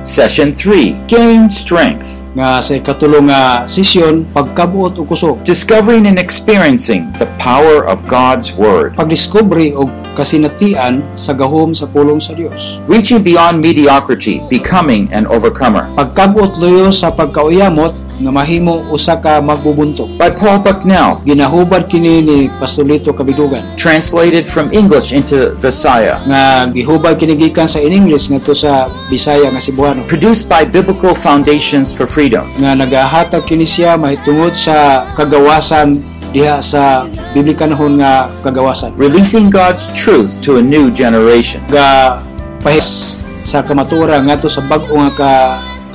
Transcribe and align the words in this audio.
Session 0.00 0.48
3 0.48 0.96
Gain 1.12 1.52
Strength. 1.52 2.24
nga 2.32 2.56
sa 2.64 2.72
ikatulong 2.72 3.28
nga 3.28 3.68
sesyon 3.68 4.24
pagkabuot 4.32 4.96
og 4.96 5.12
kusog 5.12 5.36
Discovering 5.44 6.08
and 6.08 6.16
experiencing 6.16 7.12
the 7.20 7.28
power 7.36 7.84
of 7.84 8.00
God's 8.08 8.56
Word. 8.56 8.96
pagdiskubre 8.96 9.76
og 9.76 9.92
kasinatian 10.16 11.04
sa 11.20 11.36
gahom 11.36 11.76
sa 11.76 11.84
pulong 11.84 12.16
sa 12.16 12.32
Dios 12.32 12.80
Reaching 12.88 13.20
beyond 13.20 13.60
mediocrity, 13.60 14.40
becoming 14.48 15.12
an 15.12 15.28
overcomer. 15.28 15.84
pagkabuot 16.00 16.56
luyo 16.56 16.88
sa 16.88 17.12
pagkauyamot 17.12 17.92
nga 18.20 18.30
mahimo 18.30 18.84
usa 18.92 19.16
ka 19.16 19.40
magbubuntog 19.40 20.20
By 20.20 20.30
Paul 20.36 20.60
Bucknell. 20.60 21.24
ginahubad 21.24 21.88
kini 21.88 22.20
ni 22.20 22.38
Pastolito 22.60 23.16
Kabidugan 23.16 23.64
Translated 23.80 24.44
from 24.44 24.68
English 24.70 25.10
into 25.16 25.56
Visaya. 25.56 26.20
nga 26.28 26.68
gihubad 26.68 27.16
kini 27.16 27.34
gikan 27.34 27.64
sa 27.64 27.80
in 27.80 27.96
English 27.96 28.28
ngadto 28.28 28.52
sa 28.52 28.86
Bisaya 29.08 29.48
nga 29.48 29.60
Cebuano 29.60 30.04
Produced 30.04 30.46
by 30.46 30.68
Biblical 30.68 31.16
Foundations 31.16 31.90
for 31.96 32.04
Freedom. 32.04 32.44
nga 32.60 32.76
nagahatag 32.76 33.48
kini 33.48 33.64
siya 33.64 33.96
mahitungod 33.96 34.52
sa 34.52 35.08
kagawasan 35.16 35.96
diha 36.30 36.60
sa 36.60 37.08
biblikanhon 37.32 37.98
nga 37.98 38.28
kagawasan 38.44 38.92
Releasing 39.00 39.48
God's 39.48 39.88
truth 39.96 40.36
to 40.44 40.60
a 40.60 40.62
new 40.62 40.92
generation. 40.92 41.64
ga 41.72 42.20
pahis 42.60 43.16
sa 43.40 43.64
kamatura 43.64 44.20
ngadto 44.20 44.52
sa 44.52 44.60
bag-o 44.68 44.92
nga 45.00 45.12
ka 45.16 45.32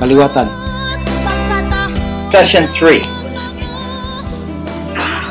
kaliwatan 0.02 0.50
Session 2.36 2.68
3 2.68 3.00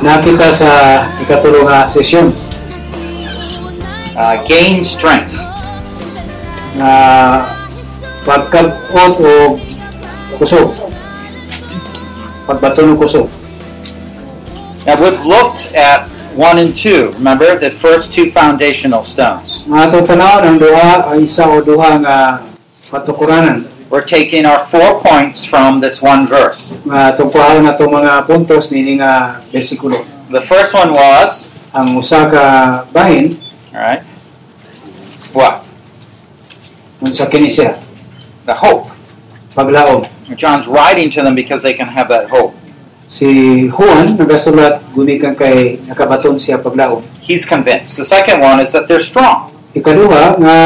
nakita 0.00 0.48
sa 0.48 1.04
ikatulo 1.20 1.68
nga 1.68 1.84
sesyon 1.84 2.32
uh, 4.16 4.40
Gain 4.48 4.80
Strength. 4.80 5.36
nga 6.80 6.92
pagkabot 8.24 9.20
o 9.20 9.60
kusog 10.40 10.88
pagbato 12.48 12.80
ng 12.88 12.96
kusog 12.96 13.28
Now 14.88 14.96
we've 14.96 15.20
looked 15.28 15.76
at 15.76 16.08
1 16.36 16.56
and 16.56 16.72
2. 16.72 17.20
Remember 17.20 17.52
the 17.60 17.68
first 17.68 18.16
two 18.16 18.32
foundational 18.32 19.04
stones. 19.04 19.68
nga 19.68 19.92
ato 19.92 20.00
tanawon 20.08 20.56
duha 20.56 21.12
isa 21.20 21.52
o 21.52 21.60
duha 21.60 22.00
nga 22.00 22.16
patukuranan 22.88 23.73
We're 23.94 24.02
taking 24.02 24.42
our 24.42 24.58
four 24.66 24.98
points 25.06 25.46
from 25.46 25.78
this 25.78 26.02
one 26.02 26.26
verse. 26.26 26.74
nga 26.82 27.14
tungkuhan 27.14 27.62
na 27.62 27.78
itong 27.78 27.94
mga 27.94 28.26
puntos 28.26 28.74
nini 28.74 28.98
nga 28.98 29.38
bersikulo 29.54 30.02
The 30.34 30.42
first 30.42 30.74
one 30.74 30.90
was, 30.90 31.46
ang 31.70 31.94
usa 31.94 32.26
ka 32.26 32.44
bahin 32.90 33.38
all 33.70 33.86
right, 33.86 34.02
what? 35.30 35.62
unsa 36.98 37.30
kini 37.30 37.46
siya 37.46 37.78
The 38.50 38.58
hope. 38.58 38.90
paglaom 39.54 40.10
John's 40.34 40.66
writing 40.66 41.06
to 41.14 41.22
them 41.22 41.38
because 41.38 41.62
they 41.62 41.78
can 41.78 41.86
have 41.86 42.10
that 42.10 42.26
hope. 42.34 42.58
si 43.06 43.70
Juan 43.70 44.18
nagasulat 44.18 44.90
gumikan 44.90 45.38
kay 45.38 45.78
nakabaton 45.86 46.34
siya 46.34 46.58
paglaom 46.58 47.06
He's 47.22 47.46
convinced. 47.46 47.94
The 48.02 48.08
second 48.10 48.42
one 48.42 48.58
is 48.58 48.74
that 48.74 48.90
they're 48.90 48.98
strong. 48.98 49.54
ikaduha 49.70 50.42
nga 50.42 50.58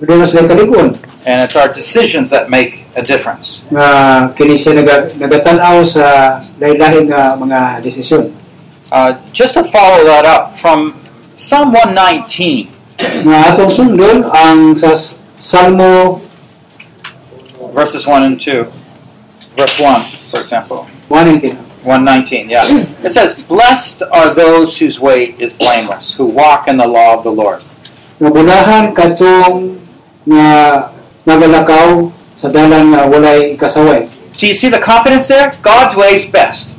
doon 0.00 0.24
sila 0.24 0.48
kaligon 0.48 0.96
And 1.26 1.42
it's 1.44 1.56
our 1.56 1.68
decisions 1.72 2.30
that 2.30 2.48
make 2.50 2.86
a 2.94 3.02
difference. 3.02 3.66
nga 3.70 4.30
kini 4.34 4.54
siya 4.54 4.82
nagatanaw 5.18 5.82
sa 5.82 6.38
lain-lain 6.58 7.10
nga 7.10 7.34
mga 7.34 7.82
desisyon 7.82 8.38
Uh, 8.90 9.20
just 9.32 9.52
to 9.52 9.64
follow 9.64 10.02
that 10.04 10.24
up, 10.24 10.56
from 10.56 10.96
Psalm 11.34 11.72
119, 11.72 12.72
nga 13.28 13.52
atong 13.52 13.68
sundon 13.68 14.24
ang 14.32 14.72
sa 14.72 14.96
Salmo 15.36 16.24
verses 17.76 18.08
1 18.08 18.24
and 18.24 18.40
2, 18.40 18.64
verse 19.60 19.76
1, 19.76 20.00
for 20.32 20.40
example. 20.40 20.88
119 21.12 21.68
119, 21.84 22.48
yeah. 22.50 22.64
It 23.04 23.12
says, 23.12 23.38
Blessed 23.38 24.02
are 24.10 24.34
those 24.34 24.76
whose 24.78 24.98
way 24.98 25.36
is 25.38 25.52
blameless, 25.52 26.16
who 26.16 26.24
walk 26.24 26.66
in 26.66 26.76
the 26.76 26.88
law 26.88 27.14
of 27.16 27.22
the 27.22 27.30
Lord. 27.32 27.62
nga 28.18 28.30
bulahan 28.34 28.90
katong 28.98 29.78
nga 30.26 30.90
nagalakaw 31.28 32.08
sa 32.32 32.48
dalan 32.48 32.96
nga 32.96 33.04
walay 33.04 33.52
kasaway 33.60 34.08
Do 34.38 34.46
you 34.46 34.54
see 34.54 34.70
the 34.70 34.78
confidence 34.78 35.26
there? 35.26 35.58
God's 35.62 35.96
way 35.96 36.14
is 36.14 36.24
best. 36.24 36.76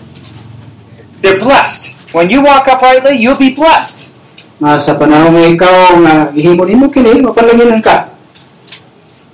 They're 1.19 1.37
blessed. 1.37 1.91
When 2.15 2.29
you 2.29 2.41
walk 2.41 2.71
uprightly, 2.71 3.19
you'll 3.19 3.37
be 3.37 3.51
blessed. 3.51 4.07
nga 4.59 4.79
sa 4.79 4.95
panahon 4.95 5.35
nga 5.35 5.43
ikaw 5.47 5.75
nga 6.03 6.13
ihimo 6.35 6.63
nimo 6.67 6.87
kini 6.91 7.23
mapalanginan 7.23 7.83
ka 7.83 8.11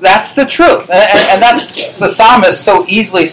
That's 0.02 0.38
the 0.38 0.46
truth. 0.46 0.90
And, 0.94 1.02
and, 1.02 1.22
and 1.34 1.40
that's 1.42 1.82
the 1.98 2.06
psalmist 2.06 2.62
so 2.62 2.86
easily, 2.86 3.26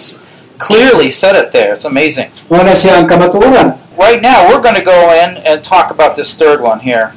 clearly 0.56 1.10
said 1.10 1.36
it 1.36 1.52
there. 1.52 1.76
It's 1.76 1.84
amazing. 1.84 2.32
wala 2.48 2.72
siya 2.72 3.00
ang 3.00 3.08
kamatuoran 3.08 3.76
Right 3.92 4.24
now, 4.24 4.48
we're 4.48 4.64
going 4.64 4.76
to 4.76 4.84
go 4.84 5.12
in 5.12 5.36
and 5.44 5.60
talk 5.60 5.92
about 5.92 6.16
this 6.16 6.32
third 6.32 6.64
one 6.64 6.80
here. 6.80 7.12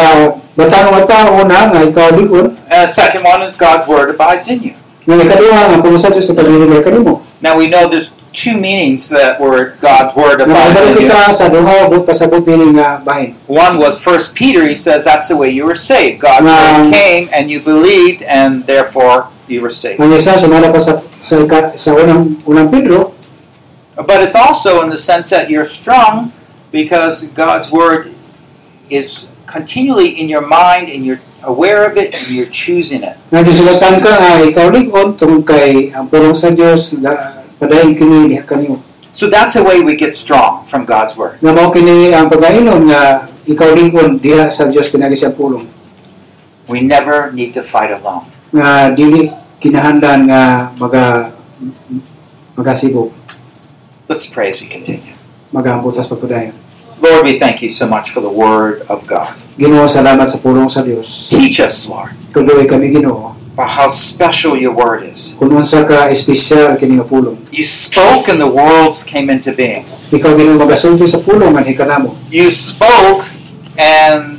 batanong 0.57 0.97
nga 0.97 1.05
tao 1.05 1.39
nga 1.45 1.79
ikaw 1.85 2.09
likod 2.17 2.57
And 2.71 2.89
the 2.89 2.93
second 2.93 3.21
one 3.21 3.45
is 3.45 3.53
God's 3.53 3.85
word 3.85 4.09
abides 4.09 4.49
in 4.49 4.61
you. 4.65 4.75
nga 5.05 5.15
ikaduha 5.21 5.61
nga 5.69 5.77
punusa 5.83 6.09
sa 6.09 6.33
kanimo 6.33 7.21
Now 7.39 7.53
we 7.59 7.69
know 7.69 7.85
there's 7.85 8.09
two 8.35 8.59
meanings 8.59 9.07
that 9.07 9.39
word, 9.39 9.79
God's 9.79 10.11
word 10.11 10.43
nga 10.43 10.51
abides 10.51 10.81
in 10.83 10.87
you. 10.99 11.07
kita 11.07 11.31
sa 11.31 11.47
duha 11.47 11.87
bot 11.87 12.03
pasabot 12.03 12.43
nini 12.43 12.75
nga 12.75 12.99
bahin 12.99 13.39
One 13.47 13.79
was 13.79 13.95
First 13.95 14.35
Peter. 14.35 14.67
He 14.67 14.75
says 14.75 15.07
that's 15.07 15.31
the 15.31 15.39
way 15.39 15.47
you 15.49 15.63
were 15.63 15.79
saved. 15.79 16.19
God's 16.19 16.43
Um, 16.43 16.51
word 16.51 16.93
came 16.93 17.31
and 17.31 17.47
you 17.47 17.63
believed, 17.63 18.27
and 18.27 18.67
therefore 18.67 19.31
you 19.47 19.63
were 19.63 19.71
saved. 19.71 20.03
ang 20.03 20.11
isa 20.11 20.35
sumala 20.35 20.67
pa 20.67 20.83
sa 20.83 20.99
sa, 21.23 21.89
unang 21.95 22.35
unang 22.43 22.67
Pedro 22.67 23.15
But 23.95 24.27
it's 24.27 24.35
also 24.35 24.83
in 24.83 24.91
the 24.91 24.99
sense 24.99 25.31
that 25.31 25.47
you're 25.47 25.63
strong 25.63 26.35
because 26.67 27.31
God's 27.31 27.71
word 27.71 28.11
is 28.91 29.31
continually 29.47 30.19
in 30.19 30.27
your 30.27 30.43
mind 30.43 30.91
and 30.91 31.07
you're 31.07 31.23
aware 31.47 31.87
of 31.87 31.95
it 31.95 32.11
and 32.11 32.27
you're 32.27 32.51
choosing 32.51 33.07
it. 33.07 33.15
nga 33.31 33.39
ka 34.03 34.11
nga 34.19 34.43
ikaw 34.43 34.67
likod 34.67 35.15
tungod 35.15 35.47
kay 35.47 35.95
ang 35.95 36.11
pulong 36.11 36.35
sa 36.35 36.51
Dios 36.51 36.99
nga 37.65 38.27
diha 38.29 38.43
kanimo 38.45 38.79
So 39.15 39.31
that's 39.31 39.55
the 39.55 39.63
way 39.63 39.79
we 39.79 39.95
get 39.95 40.19
strong 40.19 40.67
from 40.67 40.83
God's 40.83 41.15
word. 41.15 41.39
nga 41.39 41.55
mao 41.55 41.71
kini 41.71 42.11
ang 42.11 42.27
pagainom 42.27 42.83
nga 42.91 43.31
ikaw 43.47 43.71
likod 43.71 44.19
diha 44.19 44.51
sa 44.51 44.67
Dios 44.67 44.91
pinagi 44.91 45.15
pulong 45.31 45.67
We 46.65 46.81
never 46.81 47.29
need 47.31 47.53
to 47.55 47.61
fight 47.63 47.93
alone. 47.93 48.27
nga 48.51 48.91
dili 48.91 49.29
kinahanglan 49.61 50.27
nga 50.27 50.41
maga 50.77 51.31
magasibog 52.59 53.11
Let's 54.05 54.29
pray 54.29 54.53
as 54.53 54.61
we 54.61 54.67
continue. 54.69 55.15
magambutas 55.55 56.11
pagpadayon 56.11 56.53
Lord, 56.95 57.27
we 57.27 57.35
thank 57.35 57.59
you 57.61 57.67
so 57.67 57.85
much 57.85 58.15
for 58.15 58.23
the 58.23 58.31
word 58.31 58.87
of 58.87 59.03
God. 59.03 59.35
Ginoo 59.59 59.83
salamat 59.83 60.31
sa 60.31 60.39
pulong 60.39 60.71
sa 60.71 60.79
Dios 60.83 61.27
Teach 61.31 61.59
us, 61.63 61.87
Lord, 61.87 62.15
tuloy 62.35 62.67
kami 62.67 62.91
Ginoo 62.91 63.44
about 63.55 63.71
how 63.71 63.87
special 63.87 64.59
your 64.59 64.75
word 64.75 65.07
is. 65.07 65.31
kung 65.39 65.47
unsa 65.55 65.87
ka 65.87 66.11
espesyal 66.11 66.75
kini 66.75 66.99
nga 66.99 67.07
pulong 67.07 67.39
You 67.55 67.63
spoke 67.63 68.27
and 68.27 68.35
the 68.43 68.51
worlds 68.51 68.99
came 69.07 69.31
into 69.31 69.55
being. 69.55 69.87
ikaw 70.11 70.35
Ginoo 70.35 70.59
magasulti 70.59 71.07
sa 71.07 71.23
pulong 71.23 71.55
hikanamo 71.63 72.19
You 72.27 72.51
spoke 72.51 73.23
and 73.79 74.35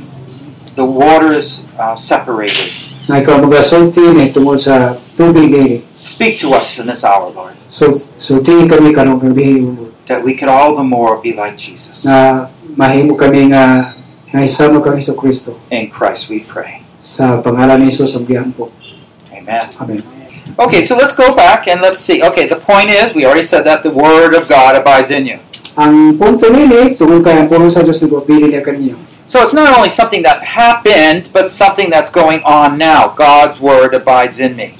the 0.77 0.85
waters 0.85 1.65
uh, 1.81 1.97
separated. 1.97 2.69
nga 3.09 3.17
ikaw 3.17 3.41
magasulti 3.41 4.05
ni 4.13 4.29
tungod 4.29 4.61
sa 4.61 5.01
tubig 5.17 5.49
dili 5.49 5.81
Speak 5.97 6.37
to 6.45 6.53
us 6.53 6.77
in 6.77 6.85
this 6.85 7.01
hour, 7.01 7.33
Lord, 7.33 7.57
so 7.73 7.89
sulti 8.21 8.53
kami 8.69 8.93
karong 8.93 9.17
gabi 9.17 9.65
that 10.05 10.21
we 10.21 10.37
could 10.37 10.47
all 10.47 10.77
the 10.77 10.85
more 10.85 11.17
be 11.17 11.33
like 11.33 11.57
Jesus. 11.57 12.05
mahimo 12.77 13.17
kami 13.17 13.49
nga 13.49 13.97
nga 14.29 14.39
isama 14.45 14.77
kang 14.77 15.01
Kristo 15.17 15.57
In 15.73 15.89
Christ 15.89 16.29
we 16.29 16.45
pray. 16.45 16.85
sa 17.01 17.41
pangalan 17.41 17.81
ni 17.81 17.89
Jesus 17.89 18.13
ang 18.13 18.25
gihampo 18.29 18.69
Amen. 19.47 19.63
amen 19.79 20.03
Okay, 20.59 20.83
so 20.83 20.97
let's 20.97 21.13
go 21.13 21.35
back 21.35 21.67
and 21.67 21.81
let's 21.81 21.99
see. 21.99 22.23
Okay, 22.23 22.47
the 22.47 22.55
point 22.57 22.89
is, 22.89 23.13
we 23.13 23.25
already 23.25 23.43
said 23.45 23.61
that 23.69 23.83
the 23.83 23.91
Word 23.91 24.33
of 24.33 24.49
God 24.49 24.75
abides 24.75 25.11
in 25.11 25.25
you. 25.25 25.39
ang 25.77 26.17
punto 26.17 26.49
nini 26.49 26.97
tungod 26.97 27.21
kay 27.21 27.37
ang 27.37 27.45
sa 27.69 27.85
Dios 27.85 28.01
nagpili 28.01 28.49
niya 28.49 28.65
kaniya 28.65 28.97
So 29.29 29.43
it's 29.43 29.53
not 29.53 29.75
only 29.75 29.91
something 29.91 30.23
that 30.23 30.39
happened, 30.55 31.35
but 31.35 31.51
something 31.51 31.91
that's 31.91 32.07
going 32.07 32.39
on 32.47 32.79
now. 32.79 33.11
God's 33.11 33.59
Word 33.59 33.91
abides 33.93 34.39
in 34.39 34.55
me. 34.55 34.73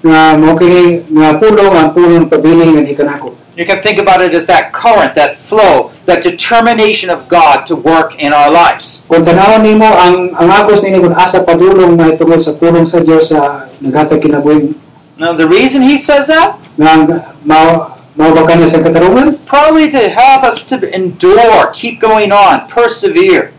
nga 0.00 0.32
mao 0.32 0.56
kini 0.56 1.04
nga 1.12 1.36
pulong 1.36 1.76
ang 1.76 1.92
pulong 1.92 2.24
pabili 2.24 2.72
nga 2.72 2.80
di 2.80 2.96
kanako 2.96 3.36
You 3.60 3.68
can 3.68 3.84
think 3.84 4.00
about 4.00 4.24
it 4.24 4.32
as 4.32 4.48
that 4.48 4.72
current, 4.72 5.12
that 5.20 5.36
flow, 5.36 5.92
that 6.08 6.24
determination 6.24 7.12
of 7.12 7.28
God 7.28 7.68
to 7.68 7.76
work 7.76 8.16
in 8.16 8.32
our 8.32 8.48
lives. 8.48 9.04
Kung 9.04 9.20
tanawon 9.20 9.60
nimo 9.60 9.84
ang 9.84 10.32
ang 10.32 10.48
agos 10.48 10.80
nini 10.80 10.96
kung 10.96 11.12
asa 11.12 11.44
padulong 11.44 11.92
na 11.92 12.16
tungod 12.16 12.40
sa 12.40 12.56
pulong 12.56 12.88
sa 12.88 13.04
Dios 13.04 13.28
sa 13.28 13.68
naghatag 13.84 14.24
kinabuhi 14.24 14.72
Now, 15.20 15.36
the 15.36 15.44
reason 15.44 15.84
he 15.84 16.00
says 16.00 16.32
that? 16.32 16.56
nga 16.80 17.36
mao 17.44 18.00
mao 18.16 18.32
ba 18.32 18.48
kanya 18.48 18.64
sa 18.64 18.80
katarungan 18.80 19.36
Probably 19.44 19.92
to 19.92 20.08
help 20.08 20.40
us 20.40 20.64
to 20.72 20.80
endure, 20.88 21.68
keep 21.76 22.00
going 22.00 22.32
on, 22.32 22.64
persevere. 22.64 23.52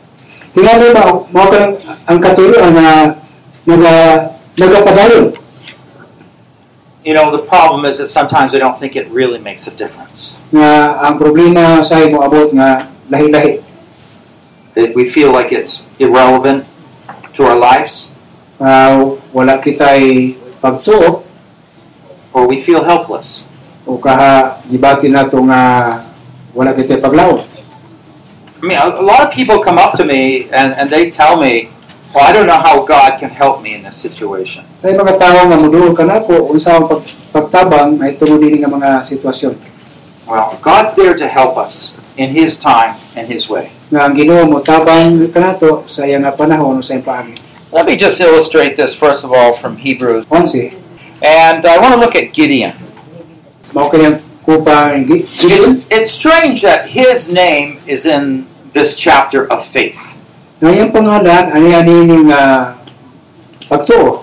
tingali 0.57 0.97
mao 0.97 1.45
ka 1.45 1.77
ang 2.09 2.17
katuyoan 2.17 2.73
ah, 2.73 2.73
na 2.73 2.87
naga 3.69 3.93
nagapadayon 4.57 5.37
You 7.03 7.15
know, 7.15 7.31
the 7.31 7.41
problem 7.41 7.85
is 7.85 7.97
that 7.97 8.09
sometimes 8.09 8.53
we 8.53 8.59
don't 8.59 8.77
think 8.77 8.95
it 8.95 9.09
really 9.09 9.39
makes 9.39 9.65
a 9.65 9.73
difference. 9.73 10.37
nga 10.53 11.01
ang 11.01 11.17
problema 11.17 11.81
sa 11.81 11.97
imo 11.97 12.21
abot 12.21 12.53
nga 12.53 12.93
lahi-lahi 13.09 13.63
That 14.77 14.95
we 14.95 15.03
feel 15.09 15.33
like 15.33 15.51
it's 15.51 15.89
irrelevant 15.99 16.63
to 17.35 17.43
our 17.43 17.59
lives, 17.59 18.15
wala 19.33 19.59
kitay 19.59 20.37
pagtuo 20.61 21.25
or 22.31 22.47
we 22.47 22.61
feel 22.61 22.85
helpless. 22.85 23.49
o 23.89 23.97
kaha 23.97 24.61
gibati 24.69 25.09
nato 25.09 25.41
nga 25.49 25.61
wala 26.53 26.71
kitay 26.77 27.01
paglaom 27.01 27.41
I 28.61 28.65
mean, 28.65 28.77
a, 28.77 29.01
a 29.01 29.01
lot 29.01 29.25
of 29.25 29.33
people 29.33 29.57
come 29.57 29.81
up 29.81 29.97
to 29.97 30.05
me 30.05 30.45
and, 30.53 30.77
and 30.77 30.85
they 30.85 31.09
tell 31.09 31.41
me, 31.41 31.73
well, 32.13 32.23
I 32.27 32.31
don't 32.31 32.47
know 32.47 32.59
how 32.59 32.83
God 32.83 33.19
can 33.19 33.29
help 33.31 33.61
me 33.63 33.73
in 33.75 33.81
this 33.83 33.97
situation. 33.97 34.67
Tay 34.83 34.93
mga 34.93 35.17
tao 35.17 35.47
nga 35.47 35.57
muduol 35.57 35.95
ka 35.95 36.03
nako 36.03 36.51
unsa 36.51 36.77
ang 36.77 36.87
pag, 36.87 37.01
pagtabang 37.31 37.99
ay 38.03 38.15
tungod 38.15 38.39
dinhi 38.43 38.59
nga 38.59 38.71
mga 38.71 39.01
sitwasyon 39.03 39.55
Well, 40.31 40.55
God's 40.63 40.95
there 40.95 41.17
to 41.17 41.27
help 41.27 41.59
us 41.59 41.99
in 42.15 42.31
His 42.31 42.55
time 42.55 42.95
and 43.19 43.27
His 43.27 43.51
way. 43.51 43.75
nga 43.91 44.07
ang 44.07 44.15
Ginoo 44.15 44.47
mo 44.47 44.63
tabang 44.63 45.27
kanato 45.27 45.83
sa 45.83 46.07
nga 46.07 46.31
panahon 46.31 46.79
sa 46.79 46.95
iyang 46.95 47.03
paagi. 47.03 47.35
Let 47.75 47.83
me 47.83 47.99
just 47.99 48.19
illustrate 48.23 48.79
this, 48.79 48.95
first 48.95 49.27
of 49.27 49.35
all, 49.35 49.51
from 49.51 49.75
Hebrews. 49.75 50.27
11 50.31 50.75
And 51.19 51.63
I 51.63 51.75
want 51.79 51.95
to 51.95 51.99
look 51.99 52.15
at 52.15 52.31
Gideon. 52.31 52.75
mao 53.71 53.87
kini 53.87 54.03
ang 54.05 54.19
kupang 54.43 55.07
Gideon 55.07 55.83
it's 55.87 56.11
strange 56.11 56.59
that 56.59 56.91
his 56.91 57.31
name 57.31 57.79
is 57.87 58.03
in 58.03 58.47
this 58.75 58.95
chapter 58.95 59.47
of 59.47 59.63
faith. 59.63 60.19
Nga 60.61 60.69
iyang 60.69 60.93
pangalan 60.93 61.49
ani 61.49 61.73
ani 61.73 62.29
nga 62.29 62.77
pagtuo. 63.65 64.21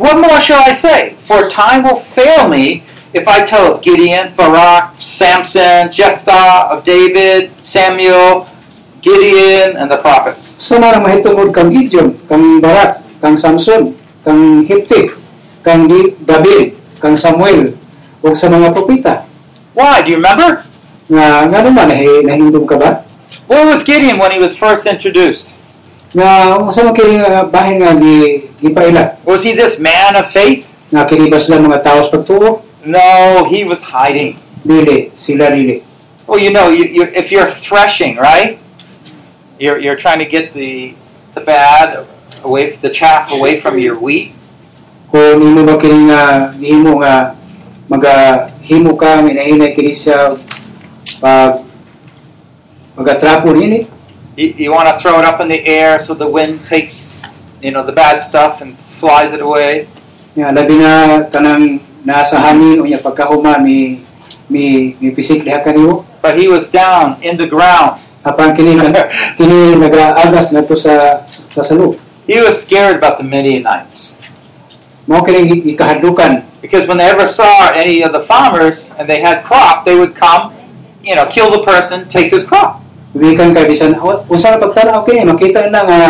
What 0.00 0.16
more 0.16 0.40
shall 0.40 0.64
I 0.64 0.72
say? 0.72 1.20
For 1.20 1.52
time 1.52 1.84
will 1.84 2.00
fail 2.00 2.48
me 2.48 2.82
if 3.12 3.28
I 3.28 3.44
tell 3.44 3.76
of 3.76 3.84
Gideon, 3.84 4.32
Barak, 4.34 4.96
Samson, 4.98 5.92
Jephthah, 5.92 6.72
of 6.72 6.82
David, 6.82 7.52
Samuel, 7.60 8.48
Gideon, 9.04 9.76
and 9.76 9.86
the 9.86 10.00
prophets. 10.00 10.56
Sa 10.58 10.80
mga 10.80 10.98
mahitungod 10.98 11.52
kang 11.52 11.70
Gideon, 11.70 12.16
kang 12.26 12.58
Barak, 12.58 13.04
kang 13.20 13.36
Samson, 13.36 13.94
kang 14.24 14.64
Hipti, 14.64 15.12
kang 15.60 15.86
David, 16.24 16.74
kang 16.98 17.14
Samuel, 17.14 17.76
o 18.24 18.32
sa 18.32 18.48
mga 18.48 18.72
propeta. 18.72 19.28
Why? 19.76 20.00
Do 20.00 20.08
you 20.08 20.18
remember? 20.18 20.64
Nga 21.12 21.52
nga 21.52 21.58
naman 21.60 21.92
nahindom 22.24 22.64
ka 22.64 22.80
ba? 22.80 23.03
Where 23.46 23.66
was 23.66 23.82
Gideon 23.82 24.18
when 24.18 24.32
he 24.32 24.38
was 24.38 24.56
first 24.56 24.86
introduced? 24.86 25.52
Nga 26.16 26.62
unsa 26.64 26.86
man 26.86 26.94
kini 26.94 27.20
nga 27.20 27.42
ah, 27.42 27.44
bahin 27.44 27.82
nga 27.82 27.92
gi 27.98 28.48
gipaila? 28.62 29.18
Was 29.26 29.42
he 29.44 29.52
this 29.52 29.76
man 29.76 30.16
of 30.16 30.30
faith? 30.30 30.70
Nga 30.88 31.04
kinibas 31.10 31.50
lang 31.50 31.66
mga 31.66 31.82
pagtuo? 32.08 32.62
No, 32.86 33.44
he 33.50 33.64
was 33.66 33.90
hiding. 33.90 34.38
Dili, 34.64 35.12
sila 35.12 35.52
dili. 35.52 35.84
Well, 36.24 36.40
you 36.40 36.52
know, 36.54 36.72
you, 36.72 36.88
you, 36.88 37.02
if 37.12 37.28
you're 37.28 37.50
threshing, 37.50 38.16
right? 38.16 38.56
You're, 39.58 39.76
you're 39.76 39.96
trying 39.96 40.20
to 40.20 40.28
get 40.28 40.52
the, 40.56 40.94
the 41.34 41.40
bad 41.40 42.06
away, 42.40 42.76
the 42.76 42.88
chaff 42.88 43.28
away 43.32 43.60
from 43.60 43.76
your 43.76 43.98
wheat. 43.98 44.32
Kung 45.12 45.42
imo 45.44 45.66
ba 45.66 45.76
kini 45.76 46.08
nga 46.08 46.54
gihimo 46.56 47.02
nga 47.04 47.36
magahimo 47.90 48.96
ka 48.96 49.20
kini 49.76 49.92
siya 49.92 50.40
pag 51.20 51.63
nini 52.96 53.88
You, 54.36 54.48
you 54.58 54.70
want 54.72 54.88
to 54.90 54.98
throw 54.98 55.18
it 55.20 55.24
up 55.24 55.40
in 55.40 55.46
the 55.46 55.62
air 55.64 56.02
so 56.02 56.12
the 56.12 56.26
wind 56.26 56.66
takes, 56.66 57.22
you 57.62 57.70
know, 57.70 57.86
the 57.86 57.92
bad 57.92 58.18
stuff 58.18 58.62
and 58.62 58.76
flies 58.90 59.32
it 59.32 59.40
away. 59.40 59.86
nga 60.34 60.50
labi 60.50 60.74
na 60.74 61.22
kanang 61.30 61.78
nasa 62.02 62.42
hangin 62.42 62.82
o 62.82 62.84
nya 62.84 62.98
pagkahuman 62.98 63.62
mi 63.62 64.02
mi 64.50 64.98
mi 64.98 65.14
pisik 65.14 65.46
diha 65.46 65.62
kanimo 65.62 66.02
But 66.18 66.34
he 66.34 66.50
was 66.50 66.66
down 66.66 67.22
in 67.22 67.38
the 67.38 67.46
ground. 67.46 68.02
apan 68.26 68.56
kini 68.58 68.74
kini 69.38 69.78
nagaagas 69.78 70.50
ngadto 70.50 70.74
sa 70.74 71.22
sa 71.30 71.62
salud 71.62 71.94
He 72.26 72.42
was 72.42 72.58
scared 72.58 72.98
about 72.98 73.22
the 73.22 73.26
Midianites. 73.26 74.18
mao 75.06 75.22
kini 75.22 75.62
gikahadlukan 75.62 76.42
Because 76.58 76.88
when 76.90 76.98
they 76.98 77.06
ever 77.06 77.30
saw 77.30 77.70
any 77.70 78.02
of 78.02 78.10
the 78.10 78.24
farmers 78.24 78.90
and 78.98 79.06
they 79.06 79.20
had 79.20 79.44
crop, 79.44 79.84
they 79.84 79.94
would 79.94 80.16
come, 80.16 80.56
you 81.04 81.14
know, 81.14 81.28
kill 81.28 81.52
the 81.52 81.60
person, 81.60 82.08
take 82.08 82.32
his 82.32 82.42
crop. 82.42 82.80
Gikan 83.14 83.54
kay 83.54 83.70
bisan 83.70 83.94
"Oh, 84.02 84.26
usa 84.26 84.54
ka 84.54 84.58
pagtanaw 84.58 85.06
kini 85.06 85.22
makita 85.22 85.70
na 85.70 85.86
nga 85.86 86.00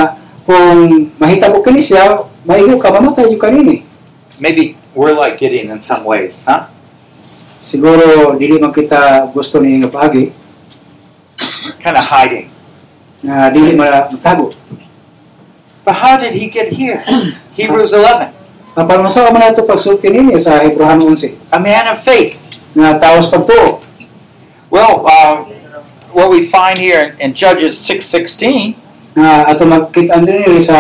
kung 0.49 1.13
mahitabo 1.21 1.61
kini 1.61 1.81
siya 1.81 2.25
maigo 2.45 2.81
ka 2.81 2.89
mamatay 2.93 3.29
jud 3.29 3.41
kanini 3.41 3.85
Maybe 4.35 4.75
we're 4.99 5.15
like 5.15 5.39
Gideon 5.39 5.71
in 5.71 5.79
some 5.79 6.03
ways, 6.03 6.43
huh? 6.43 6.67
siguro 7.63 8.35
dili 8.35 8.59
man 8.59 8.69
kita 8.69 9.31
gusto 9.31 9.63
ni 9.63 9.79
nga 9.81 9.89
paagi 9.89 10.35
Kind 11.81 11.97
of 11.97 12.05
hiding. 12.05 12.49
nga 13.25 13.49
dili 13.49 13.73
ma- 13.73 14.09
matago 14.11 14.53
But 15.85 16.01
how 16.01 16.17
did 16.17 16.33
he 16.33 16.49
get 16.49 16.73
here? 16.73 17.05
Hebrews 17.61 17.93
11. 17.93 18.33
apan 18.75 19.07
unsa 19.07 19.29
man 19.31 19.45
ato 19.49 19.63
pagsulti 19.63 20.09
nini 20.11 20.35
sa 20.35 20.59
Hebreano 20.61 21.07
11 21.13 21.53
A 21.53 21.59
man 21.61 21.87
of 21.95 22.01
faith. 22.03 22.35
nga 22.75 22.97
taos 22.99 23.29
pagtuo 23.31 23.81
Well, 24.67 25.07
uh, 25.07 25.47
what 26.15 26.31
we 26.31 26.47
find 26.49 26.79
here 26.79 27.19
in, 27.19 27.21
in 27.21 27.31
Judges 27.35 27.77
6.16, 27.83 28.79
nga 29.15 29.47
ato 29.47 29.63
makita 29.67 30.19
sa 30.63 30.79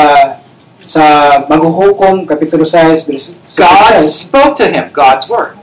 sa 0.84 1.04
maghuhukom 1.48 2.28
kapitulo 2.28 2.66
6 2.66 3.08
bersikulo 3.08 3.40
God 3.56 3.94
spoke 4.04 4.52
to 4.60 4.68
him, 4.68 4.92
God's 4.92 5.24
word. 5.30 5.56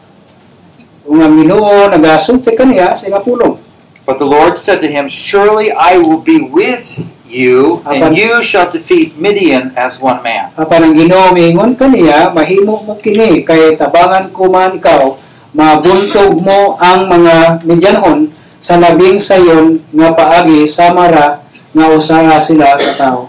ang 1.06 1.36
Ginoo 1.38 1.92
nagasulti 1.92 2.56
kaniya 2.58 2.98
sa 2.98 3.12
nga 3.12 3.22
pulong 3.22 3.60
But 4.02 4.18
the 4.18 4.26
Lord 4.26 4.58
said 4.58 4.82
to 4.82 4.90
him, 4.90 5.06
Surely 5.06 5.70
I 5.70 6.02
will 6.02 6.18
be 6.18 6.42
with 6.42 6.98
you, 7.30 7.86
and 7.86 8.18
you 8.18 8.42
shall 8.42 8.66
defeat 8.66 9.14
Midian 9.14 9.78
as 9.78 10.02
one 10.02 10.26
man. 10.26 10.50
apan 10.58 10.90
ang 10.90 10.94
Ginoo 10.98 11.30
miingon 11.38 11.78
kaniya 11.78 12.34
mahimo 12.34 12.82
mo 12.82 12.98
kini 12.98 13.46
kay 13.46 13.78
tabangan 13.78 14.34
ko 14.34 14.50
man 14.50 14.74
ikaw 14.74 15.22
mabuntog 15.54 16.34
mo 16.42 16.82
ang 16.82 17.06
mga 17.12 17.62
Midyanhon 17.68 18.41
sa 18.62 18.78
labing 18.78 19.18
sayon 19.18 19.82
nga 19.90 20.14
paagi 20.14 20.70
samara 20.70 21.42
nga 21.74 21.86
usa 21.90 22.22
sila 22.38 22.78
ka 22.78 22.94
tawo 22.96 23.22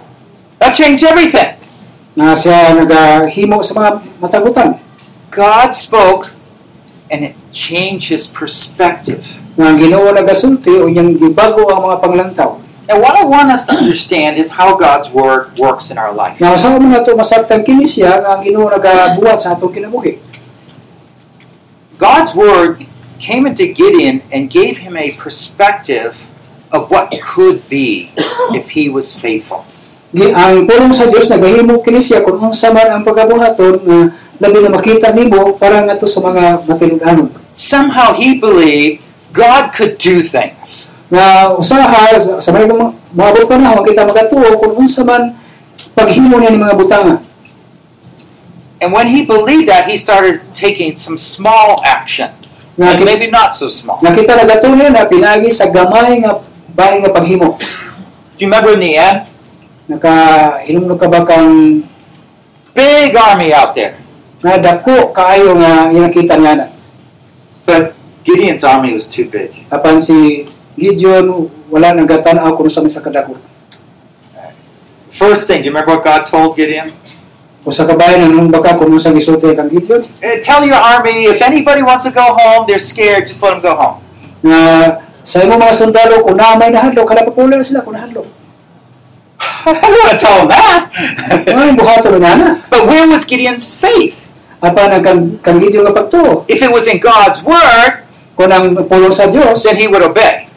That 0.60 0.76
changed 0.76 1.02
everything. 1.02 1.56
nga 2.12 2.36
siya 2.36 2.76
nagahimo 2.76 3.64
sa 3.64 3.72
mga 3.74 3.90
matagutan 4.20 4.76
God 5.32 5.72
spoke, 5.72 6.36
and 7.08 7.24
it 7.24 7.34
changed 7.48 8.12
his 8.12 8.28
perspective. 8.28 9.40
nga 9.56 9.72
ang 9.72 9.80
Ginoo 9.80 10.12
nagasulti 10.12 10.76
unyang 10.76 11.16
gibago 11.16 11.64
ang 11.72 11.80
mga 11.88 11.96
panglantaw 11.98 12.60
And 12.92 12.98
what 13.00 13.14
I 13.16 13.22
want 13.24 13.48
us 13.48 13.64
to 13.70 13.78
understand 13.78 14.36
is 14.36 14.58
how 14.58 14.74
God's 14.76 15.08
word 15.08 15.54
works 15.56 15.88
in 15.88 15.96
our 15.96 16.12
life. 16.12 16.36
nga 16.36 16.52
usaha 16.52 16.76
man 16.76 16.92
nato 16.92 17.16
masabtan 17.16 17.64
kini 17.64 17.88
siya 17.88 18.20
nga 18.20 18.36
ang 18.36 18.44
Ginoo 18.44 18.68
nagabuhat 18.68 19.40
sa 19.40 19.56
atong 19.56 19.72
kinabuhi 19.72 20.20
God's 21.96 22.36
word 22.36 22.84
came 23.22 23.46
into 23.46 23.70
Gideon 23.70 24.26
and 24.34 24.50
gave 24.50 24.82
him 24.82 24.98
a 24.98 25.14
perspective 25.14 26.26
of 26.74 26.90
what 26.90 27.14
could 27.22 27.62
be 27.70 28.10
if 28.58 28.74
he 28.74 28.90
was 28.90 29.14
faithful. 29.14 29.62
Gi 30.10 30.34
ang 30.34 30.66
pulong 30.66 30.90
sa 30.90 31.06
Dios 31.06 31.30
nagahimo 31.30 31.80
kini 31.80 32.02
siya 32.02 32.26
kung 32.26 32.42
unsa 32.42 32.74
man 32.74 32.90
ang 32.90 33.02
pagabuhaton 33.06 33.80
nga 33.86 33.96
ah, 33.96 34.06
labi 34.42 34.58
na 34.60 34.74
makita 34.74 35.14
nimo 35.14 35.56
para 35.56 35.80
ngadto 35.86 36.04
sa 36.04 36.20
mga 36.20 36.68
matinud-anon 36.68 37.32
Somehow 37.56 38.12
he 38.12 38.36
believed 38.36 39.00
God 39.32 39.72
could 39.72 39.96
do 39.96 40.20
things. 40.20 40.92
nga 41.12 41.52
usaha 41.56 42.16
sa, 42.40 42.50
may 42.56 42.64
mga 42.64 42.92
maabot 43.12 43.44
pa 43.44 43.60
na 43.60 43.80
kita 43.84 44.04
magatuo 44.04 44.56
kung 44.60 44.84
unsa 44.84 45.04
man 45.04 45.36
paghimo 45.92 46.40
niya 46.40 46.52
ni 46.52 46.60
mga 46.60 46.76
butanga 46.76 47.20
And 48.82 48.90
when 48.90 49.14
he 49.14 49.22
believed 49.22 49.70
that, 49.70 49.86
he 49.86 49.94
started 49.94 50.42
taking 50.58 50.98
some 50.98 51.14
small 51.14 51.78
action. 51.86 52.34
Nga, 52.78 52.96
And 52.96 53.04
maybe 53.04 53.28
not 53.28 53.52
so 53.52 53.68
small. 53.68 54.00
nga 54.00 54.10
kita 54.10 54.32
nagatunay 54.32 54.88
na 54.88 55.04
pinagi 55.04 55.52
sa 55.52 55.68
gamay 55.68 56.20
nga 56.24 56.40
bahay 56.72 57.00
nga 57.04 57.12
paghimo 57.12 57.60
Do 58.32 58.40
you 58.40 58.48
remember 58.48 58.72
in 58.74 58.80
the 58.80 58.96
end? 58.96 59.18
naka 59.90 60.12
hinumno 60.64 60.96
ka 60.96 61.06
ba 61.10 61.20
kang 61.26 61.82
Big 62.72 63.12
army 63.12 63.52
out 63.52 63.76
there. 63.76 64.00
nga 64.40 64.56
dako 64.56 65.12
kaayo 65.12 65.52
nga 65.60 65.92
inakita 65.92 66.40
niya 66.40 66.52
na 66.56 66.66
But 67.68 67.92
Gideon's 68.24 68.64
army 68.64 68.94
was 68.96 69.06
too 69.06 69.28
big. 69.28 69.52
apan 69.68 70.00
si 70.00 70.48
Gideon 70.78 71.52
wala 71.68 71.92
kung 72.56 72.68
sa 72.72 72.80
may 72.80 72.88
sa 72.88 73.04
kadako. 73.04 73.36
First 75.12 75.44
thing, 75.44 75.60
do 75.60 75.68
you 75.68 75.72
remember 75.76 75.92
what 76.00 76.04
God 76.04 76.24
told 76.24 76.56
Gideon? 76.56 76.88
Kung 77.62 77.70
sa 77.70 77.86
kabayan 77.86 78.26
nung 78.26 78.50
baka 78.50 78.74
kung 78.74 78.90
sa 78.98 79.14
gisulti 79.14 79.54
kang 79.54 79.70
Gideon 79.70 80.02
Eh, 80.18 80.42
Tell 80.42 80.66
your 80.66 80.82
army 80.82 81.30
if 81.30 81.38
anybody 81.38 81.78
wants 81.78 82.02
to 82.02 82.10
go 82.10 82.34
home, 82.34 82.66
they're 82.66 82.82
scared, 82.82 83.30
just 83.30 83.38
let 83.38 83.54
them 83.54 83.62
go 83.62 83.78
home. 83.78 84.02
nga 84.42 84.58
sa 85.22 85.46
mga 85.46 85.70
sundalo 85.70 86.26
kung 86.26 86.34
na 86.34 86.58
may 86.58 86.74
nahadlok 86.74 87.06
kada 87.06 87.22
papula 87.22 87.62
sila 87.62 87.86
kung 87.86 87.94
nahadlok. 87.94 88.26
I 89.66 89.78
don't 89.78 89.94
want 89.94 90.10
to 90.10 90.18
tell 90.18 90.36
them 90.42 90.48
that. 90.50 90.90
Buhato 91.78 92.18
na 92.18 92.58
but 92.66 92.82
where 92.90 93.06
was 93.06 93.22
Gideon's 93.22 93.70
faith? 93.70 94.26
Apa 94.58 94.90
nang 94.90 95.02
kang, 95.02 95.22
kang 95.38 95.58
Gideon 95.62 95.86
nga 95.86 95.94
pagtuo 95.94 96.42
If 96.50 96.62
it 96.62 96.70
was 96.70 96.90
in 96.90 96.98
God's 96.98 97.42
word, 97.46 98.02
kung 98.34 98.50
ang 98.50 98.74
pulong 98.90 99.14
sa 99.14 99.30
Dios 99.30 99.62
then 99.62 99.78
he 99.78 99.86
would 99.86 100.02
obey, 100.02 100.50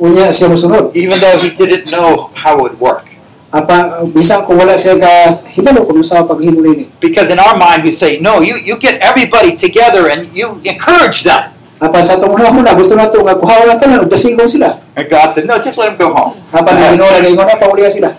unya 0.00 0.32
siya 0.32 0.48
even 0.96 1.20
though 1.20 1.36
he 1.36 1.52
didn't 1.52 1.92
know 1.92 2.32
how 2.32 2.56
it 2.64 2.72
would 2.72 2.80
work. 2.80 3.07
Apa 3.48 4.04
bisan 4.12 4.44
kung 4.44 4.60
wala 4.60 4.76
siya 4.76 5.00
ka 5.00 5.32
hibalo 5.56 5.88
kung 5.88 6.04
sa 6.04 6.20
paghimo 6.24 6.60
nini. 6.60 6.92
Because 7.00 7.32
in 7.32 7.40
our 7.40 7.56
mind, 7.56 7.80
we 7.80 7.92
say, 7.92 8.20
no, 8.20 8.44
you, 8.44 8.60
you 8.60 8.76
get 8.76 9.00
everybody 9.00 9.56
together 9.56 10.12
and 10.12 10.28
you 10.36 10.60
encourage 10.68 11.24
them. 11.24 11.56
Apa 11.78 12.02
sa 12.02 12.18
atong 12.18 12.34
una-una 12.34 12.74
gusto 12.74 12.98
nato 12.98 13.22
nga 13.22 13.38
kuhawa 13.38 13.70
lang 13.70 13.78
tanan 13.78 14.04
ug 14.04 14.10
dasigon 14.10 14.44
sila. 14.44 14.82
And 14.98 15.06
God 15.08 15.32
said, 15.32 15.46
no, 15.46 15.56
just 15.62 15.78
let 15.78 15.94
them 15.94 15.96
go 15.96 16.12
home. 16.12 16.36
Apa 16.52 16.74
na 16.74 16.92
Ginoo 16.92 17.08
lagi 17.08 17.32
ingon 17.32 17.48
pa 17.48 17.66
uliya 17.70 17.88
sila. 17.88 18.10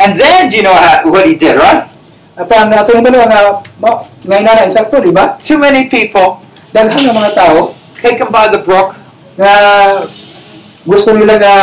And 0.00 0.16
then, 0.16 0.48
do 0.48 0.58
you 0.58 0.64
know 0.64 0.74
how, 0.74 1.04
what 1.06 1.28
he 1.28 1.36
did, 1.36 1.54
right? 1.54 1.86
Apa 2.34 2.66
ang 2.66 2.72
ato 2.74 2.96
hibalo 2.96 3.22
nga 3.28 3.62
ma, 3.78 4.02
ngay 4.26 4.40
na 4.42 4.66
insakto 4.66 4.98
di 4.98 5.12
ba? 5.14 5.38
Too 5.38 5.60
many 5.60 5.86
people, 5.86 6.42
Daghan 6.70 7.02
nga 7.02 7.14
mga 7.14 7.32
tao 7.34 7.74
take 8.00 8.16
them 8.16 8.32
by 8.32 8.48
the 8.48 8.58
brook, 8.62 8.96
nga 9.36 9.52
gusto 10.88 11.12
nila 11.12 11.36
nga 11.36 11.54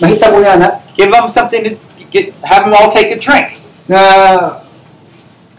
mahita 0.00 0.32
ko 0.32 0.40
na 0.40 0.80
give 0.96 1.12
them 1.12 1.28
something 1.28 1.76
to 1.76 1.76
get, 2.12 2.36
have 2.44 2.68
them 2.68 2.76
all 2.76 2.92
take 2.92 3.10
a 3.10 3.18
drink. 3.18 3.64
nga 3.88 4.04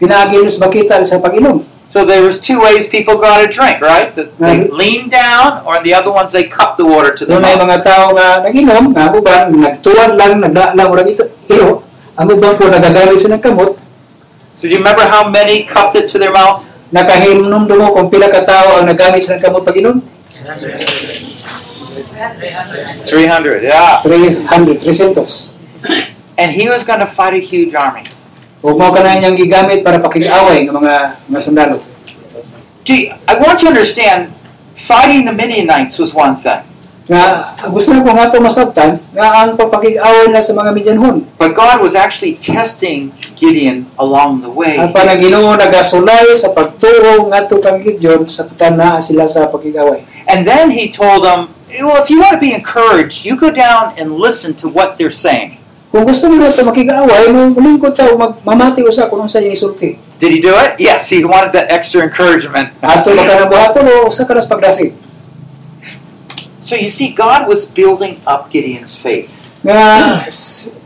pinaagilis 0.00 0.56
makita 0.58 1.02
sa 1.04 1.20
pag-inom. 1.20 1.66
So 1.86 2.02
there 2.02 2.24
was 2.24 2.40
two 2.40 2.64
ways 2.64 2.88
people 2.88 3.20
got 3.20 3.44
a 3.44 3.48
drink, 3.50 3.84
right? 3.84 4.10
That 4.16 4.32
they 4.40 4.66
leaned 4.72 5.12
down, 5.12 5.62
or 5.68 5.84
the 5.84 5.92
other 5.92 6.10
ones 6.10 6.32
they 6.32 6.48
cupped 6.48 6.80
the 6.80 6.86
water 6.88 7.12
to 7.12 7.22
the 7.28 7.36
mouth. 7.36 7.60
mga 7.60 7.78
tao 7.84 8.16
nga 8.16 8.40
nag-inom, 8.40 8.96
nga 8.96 9.12
uban, 9.12 9.52
nagtuwan 9.60 10.16
lang, 10.16 10.40
nagdaan 10.40 10.74
lang, 10.74 10.88
ito, 11.04 11.28
iyo. 11.52 11.84
Ang 12.16 12.32
uban 12.32 12.56
po 12.56 12.70
nagagamit 12.72 13.20
sa 13.20 13.36
kamot, 13.36 13.76
So 14.54 14.70
do 14.70 14.78
you 14.78 14.78
remember 14.78 15.02
how 15.02 15.26
many 15.26 15.66
cupped 15.66 15.98
it 15.98 16.06
to 16.14 16.16
their 16.16 16.30
mouth? 16.30 16.70
nakahimnom 16.94 17.66
dumo 17.66 17.90
kung 17.90 18.06
pila 18.06 18.30
ka 18.30 18.46
tao 18.46 18.78
ang 18.78 18.86
nagamit 18.86 19.18
sa 19.18 19.34
kamot 19.42 19.66
pag-inom. 19.66 19.98
300, 23.02 23.66
yeah. 23.66 23.98
300, 24.06 24.78
300. 24.78 26.13
And 26.34 26.50
he 26.50 26.66
was 26.68 26.82
going 26.82 27.00
to 27.00 27.06
fight 27.06 27.34
a 27.34 27.42
huge 27.42 27.74
army. 27.74 28.04
Huwag 28.64 28.80
mo 28.80 28.88
ka 28.90 29.04
na 29.04 29.20
niyang 29.20 29.36
gigamit 29.36 29.84
para 29.84 30.00
pakig-away 30.00 30.64
ng 30.64 30.72
mga 30.72 30.94
mga 31.28 31.40
sundalo. 31.44 31.78
Gee, 32.80 33.12
I 33.28 33.36
want 33.36 33.60
you 33.60 33.68
to 33.68 33.76
understand, 33.76 34.32
fighting 34.72 35.28
the 35.28 35.36
Midianites 35.36 36.00
was 36.00 36.16
one 36.16 36.36
thing. 36.36 36.64
Nga, 37.04 37.52
gusto 37.68 37.92
ko 38.00 38.16
nga 38.16 38.32
ito 38.32 38.40
masabtan, 38.40 38.96
nga 39.12 39.44
ang 39.44 39.60
pagpakig-away 39.60 40.32
na 40.32 40.40
sa 40.40 40.56
mga. 40.56 40.72
But 41.36 41.52
God 41.52 41.84
was 41.84 41.92
actually 41.92 42.40
testing 42.40 43.12
Gideon 43.36 43.92
along 44.00 44.40
the 44.40 44.48
way. 44.48 44.80
Ang 44.80 44.96
panaginoo 44.96 45.52
nagasulay 45.60 46.32
sa 46.32 46.56
pagturo 46.56 47.28
nga 47.28 47.44
ito 47.44 47.60
kang 47.60 47.84
Gideon 47.84 48.24
sa 48.24 48.48
na 48.72 48.96
sila 48.96 49.28
sa. 49.28 49.52
And 50.24 50.48
then 50.48 50.72
he 50.72 50.88
told 50.88 51.28
them, 51.28 51.52
well, 51.84 52.00
if 52.00 52.08
you 52.08 52.24
want 52.24 52.32
to 52.32 52.40
be 52.40 52.56
encouraged, 52.56 53.28
you 53.28 53.36
go 53.36 53.52
down 53.52 53.92
and 54.00 54.16
listen 54.16 54.56
to 54.64 54.72
what 54.72 54.96
they're 54.96 55.12
saying. 55.12 55.60
Kung 55.94 56.02
gusto 56.02 56.26
mo 56.26 56.42
na 56.42 56.50
ito 56.50 56.58
makig-away, 56.66 57.30
mo 57.30 57.54
lingkod 57.54 57.94
ta 57.94 58.10
mag 58.18 58.42
mamati 58.42 58.82
usa 58.82 59.06
kung 59.06 59.30
sa 59.30 59.38
isulti. 59.38 59.94
Did 60.18 60.30
he 60.34 60.42
do 60.42 60.50
it? 60.58 60.74
Yes, 60.82 61.06
he 61.06 61.22
wanted 61.22 61.54
that 61.54 61.70
extra 61.70 62.02
encouragement. 62.02 62.74
Ato 62.82 63.14
maka 63.14 63.38
na 63.38 63.46
buhato 63.46 63.78
o 63.78 64.10
usa 64.10 64.26
ka 64.26 64.34
nas 64.34 64.42
pagdasig. 64.42 64.90
So 66.66 66.74
you 66.74 66.90
see, 66.90 67.14
God 67.14 67.46
was 67.46 67.70
building 67.70 68.18
up 68.26 68.50
Gideon's 68.50 68.98
faith. 68.98 69.46
Nga 69.62 69.78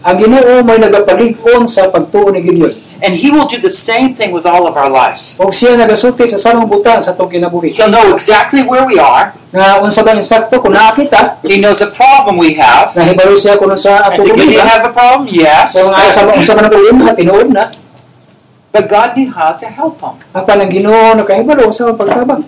ang 0.05 0.17
Ginoo 0.21 0.61
may 0.61 0.77
nagapalig-on 0.77 1.65
sa 1.65 1.89
pagtuo 1.89 2.29
ni 2.29 2.45
Gideon. 2.45 2.77
And 2.99 3.15
he 3.15 3.31
will 3.31 3.47
do 3.47 3.63
the 3.63 3.71
same 3.71 4.11
thing 4.15 4.35
with 4.35 4.43
all 4.43 4.67
of 4.67 4.75
our 4.75 4.91
lives. 4.91 5.39
Og 5.39 5.55
siya 5.55 5.79
nagasulti 5.79 6.27
sa 6.27 6.35
samang 6.35 6.67
sa 6.99 7.15
atong 7.15 7.31
kinabuhi. 7.31 7.71
He'll 7.71 7.95
know 7.95 8.11
exactly 8.11 8.67
where 8.67 8.83
we 8.83 8.99
are. 8.99 9.31
Nga 9.55 9.79
unsa 9.81 10.03
ba 10.03 10.19
insakto 10.19 10.59
kung 10.59 10.75
naa 10.75 10.91
He 11.47 11.63
knows 11.63 11.79
the 11.79 11.95
problem 11.95 12.37
we 12.37 12.59
have. 12.59 12.91
nahibalo 12.91 13.39
siya 13.39 13.55
kung 13.55 13.71
sa 13.79 14.03
And 14.03 14.19
atong 14.19 14.35
did 14.35 14.51
Gideon 14.51 14.67
have 14.67 14.83
a 14.83 14.93
problem? 14.93 15.31
Yes. 15.31 15.79
Kung 15.79 15.95
nga 15.95 16.11
sa 16.11 16.27
unsa 16.27 16.53
man 16.59 16.67
ang 16.67 16.73
problema 16.75 17.15
tinuod 17.15 17.49
na, 17.55 17.71
But 18.75 18.91
God 18.91 19.17
knew 19.17 19.31
how 19.33 19.55
to 19.57 19.67
help 19.71 20.03
him. 20.03 20.19
apan 20.35 20.67
ang 20.67 20.71
Ginoo 20.71 21.15
nakahibalo 21.17 21.71
sa 21.71 21.95
pagtabang. 21.95 22.45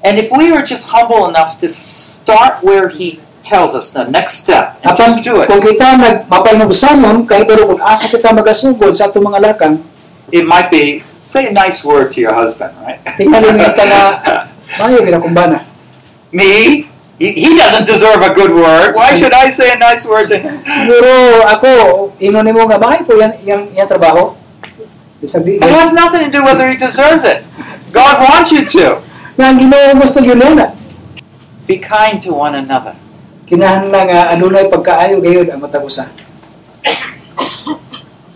And 0.00 0.16
if 0.16 0.32
we 0.32 0.48
were 0.48 0.64
just 0.64 0.88
humble 0.88 1.28
enough 1.28 1.60
to 1.60 1.68
start 1.68 2.64
where 2.64 2.88
He 2.88 3.20
tells 3.42 3.74
us 3.74 3.92
the 3.92 4.04
next 4.08 4.44
step, 4.44 4.78
and 4.84 4.92
Apan 4.92 5.20
do 5.22 5.40
it, 5.42 5.46
kung 5.48 5.60
kita 5.60 5.96
nag 5.96 6.16
mapalnugsanon 6.28 7.24
kahibalo 7.24 7.76
kung 7.76 7.80
asa 7.82 8.08
kita 8.08 8.32
magasugod 8.32 8.92
sa 8.92 9.08
atong 9.08 9.26
mga 9.26 9.38
lakang, 9.40 9.80
it 10.30 10.44
might 10.44 10.68
be 10.68 11.02
say 11.20 11.48
a 11.48 11.52
nice 11.52 11.84
word 11.84 12.12
to 12.12 12.20
your 12.20 12.34
husband, 12.34 12.72
right? 12.84 13.00
tingali 13.16 13.52
mi 13.52 13.60
kita 13.60 13.84
nga 13.86 14.02
mayo 14.80 14.98
gid 15.04 15.14
akong 15.16 15.34
bana. 15.36 15.66
Me? 16.30 16.86
He, 17.20 17.52
doesn't 17.52 17.84
deserve 17.84 18.24
a 18.24 18.32
good 18.32 18.48
word. 18.48 18.96
Why 18.96 19.12
should 19.12 19.36
I 19.36 19.52
say 19.52 19.76
a 19.76 19.76
nice 19.76 20.08
word 20.08 20.32
to 20.32 20.40
him? 20.40 20.64
Siguro 20.64 21.44
ako 21.44 21.70
ingon 22.16 22.48
nimo 22.48 22.64
nga 22.64 22.80
maay 22.80 23.04
po 23.04 23.12
yan 23.12 23.36
yang 23.44 23.68
yang 23.76 23.84
trabaho. 23.84 24.32
It 25.20 25.60
has 25.60 25.92
nothing 25.92 26.24
to 26.24 26.32
do 26.32 26.40
whether 26.40 26.64
he 26.64 26.80
deserves 26.80 27.28
it. 27.28 27.44
God 27.92 28.24
wants 28.24 28.48
you 28.48 28.64
to. 28.64 29.04
nga 29.40 29.52
ang 29.52 29.60
Ginoo 29.60 29.96
gusto 29.96 30.20
gyud 30.20 30.40
na. 30.40 30.72
Be 31.68 31.76
kind 31.80 32.20
to 32.20 32.32
one 32.32 32.56
another. 32.56 32.96
Kinahanglan 33.50 34.06
nga 34.06 34.30
adunay 34.30 34.70
pagkaayo 34.70 35.18
gayud 35.18 35.50
ang 35.50 35.58
matag 35.58 35.82
usa. 35.82 36.06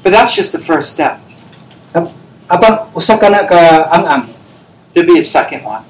But 0.02 0.11
that's 0.11 0.35
just 0.35 0.50
the 0.50 0.61
first 0.61 0.90
step. 0.90 1.23
Apan 2.50 2.90
usa 2.92 3.14
ka 3.16 3.30
na 3.30 3.47
ka 3.47 3.88
ang-ang 3.94 4.35
There'll 4.94 5.11
be 5.11 5.18
a 5.18 5.26
second 5.26 5.66
one. 5.66 5.83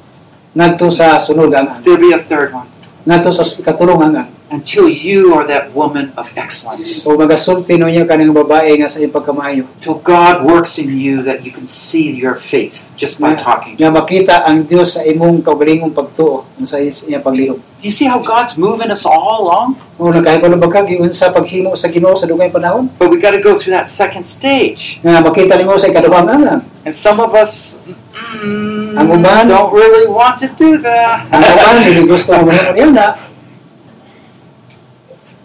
ngadto 0.56 0.88
sa 0.88 1.20
sunod 1.20 1.52
ang-ang. 1.52 1.84
There'll 1.84 2.00
be 2.00 2.16
a 2.16 2.18
third 2.18 2.56
one. 2.56 2.70
Ngadto 3.04 3.28
sa 3.28 3.44
ikatulong 3.44 4.00
ang-ang. 4.00 4.32
Until 4.48 4.88
you 4.88 5.36
are 5.36 5.44
that 5.44 5.76
woman 5.76 6.14
of 6.16 6.30
excellence. 6.38 7.04
O 7.04 7.18
magasulti 7.20 7.76
niya 7.76 8.08
kanang 8.08 8.32
babae 8.32 8.80
nga 8.80 8.88
sa 8.88 9.02
iyang 9.02 9.12
pagkamaayo. 9.12 9.68
Till 9.76 10.00
God 10.00 10.46
works 10.46 10.80
in 10.80 10.94
you 10.96 11.20
that 11.20 11.44
you 11.44 11.52
can 11.52 11.68
see 11.68 12.12
your 12.16 12.40
faith 12.40 12.94
just 12.96 13.20
by 13.20 13.36
talking. 13.36 13.76
nga 13.76 13.90
makita 13.92 14.46
ang 14.46 14.64
Dios 14.64 14.96
sa 14.96 15.04
imong 15.04 15.44
kaugalingong 15.44 15.92
pagtuo 15.92 16.48
sa 16.64 16.80
iyang 16.80 17.20
paglihok. 17.20 17.60
You 17.84 17.92
see 17.92 18.08
how 18.08 18.24
God's 18.24 18.56
moving 18.56 18.88
us 18.88 19.04
all 19.04 19.44
along? 19.44 19.76
O 20.00 20.08
nakahibalo 20.08 20.56
ba 20.56 20.72
ka 20.72 20.88
giun 20.88 21.12
sa 21.12 21.28
paghimo 21.28 21.76
sa 21.76 21.92
Ginoo 21.92 22.16
sa 22.16 22.24
dugay 22.24 22.48
panahon? 22.48 22.88
But 22.96 23.12
we 23.12 23.20
got 23.20 23.36
to 23.36 23.42
go 23.44 23.60
through 23.60 23.76
that 23.76 23.92
second 23.92 24.24
stage. 24.24 25.04
Nga 25.04 25.20
makita 25.20 25.60
nimo 25.60 25.76
sa 25.76 25.92
ikaduhang 25.92 26.24
ang-ang. 26.24 26.64
And 26.88 26.96
some 26.96 27.20
of 27.20 27.36
us 27.36 27.84
mm, 28.14 28.94
Ang 28.94 29.06
uban- 29.10 29.46
don't 29.50 29.74
really 29.74 30.06
want 30.06 30.38
to 30.38 30.48
do 30.54 30.78
that. 30.78 31.26
Ang 31.34 31.42
uban 31.42 31.74
dili 31.82 32.02
gusto 32.06 32.30
mo 32.38 32.46
mahimo 32.46 32.70
niya 32.72 32.88
na. 32.94 33.06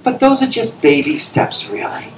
but 0.03 0.19
those 0.21 0.41
are 0.41 0.49
just 0.49 0.81
baby 0.81 1.17
steps, 1.17 1.67
really. 1.69 2.13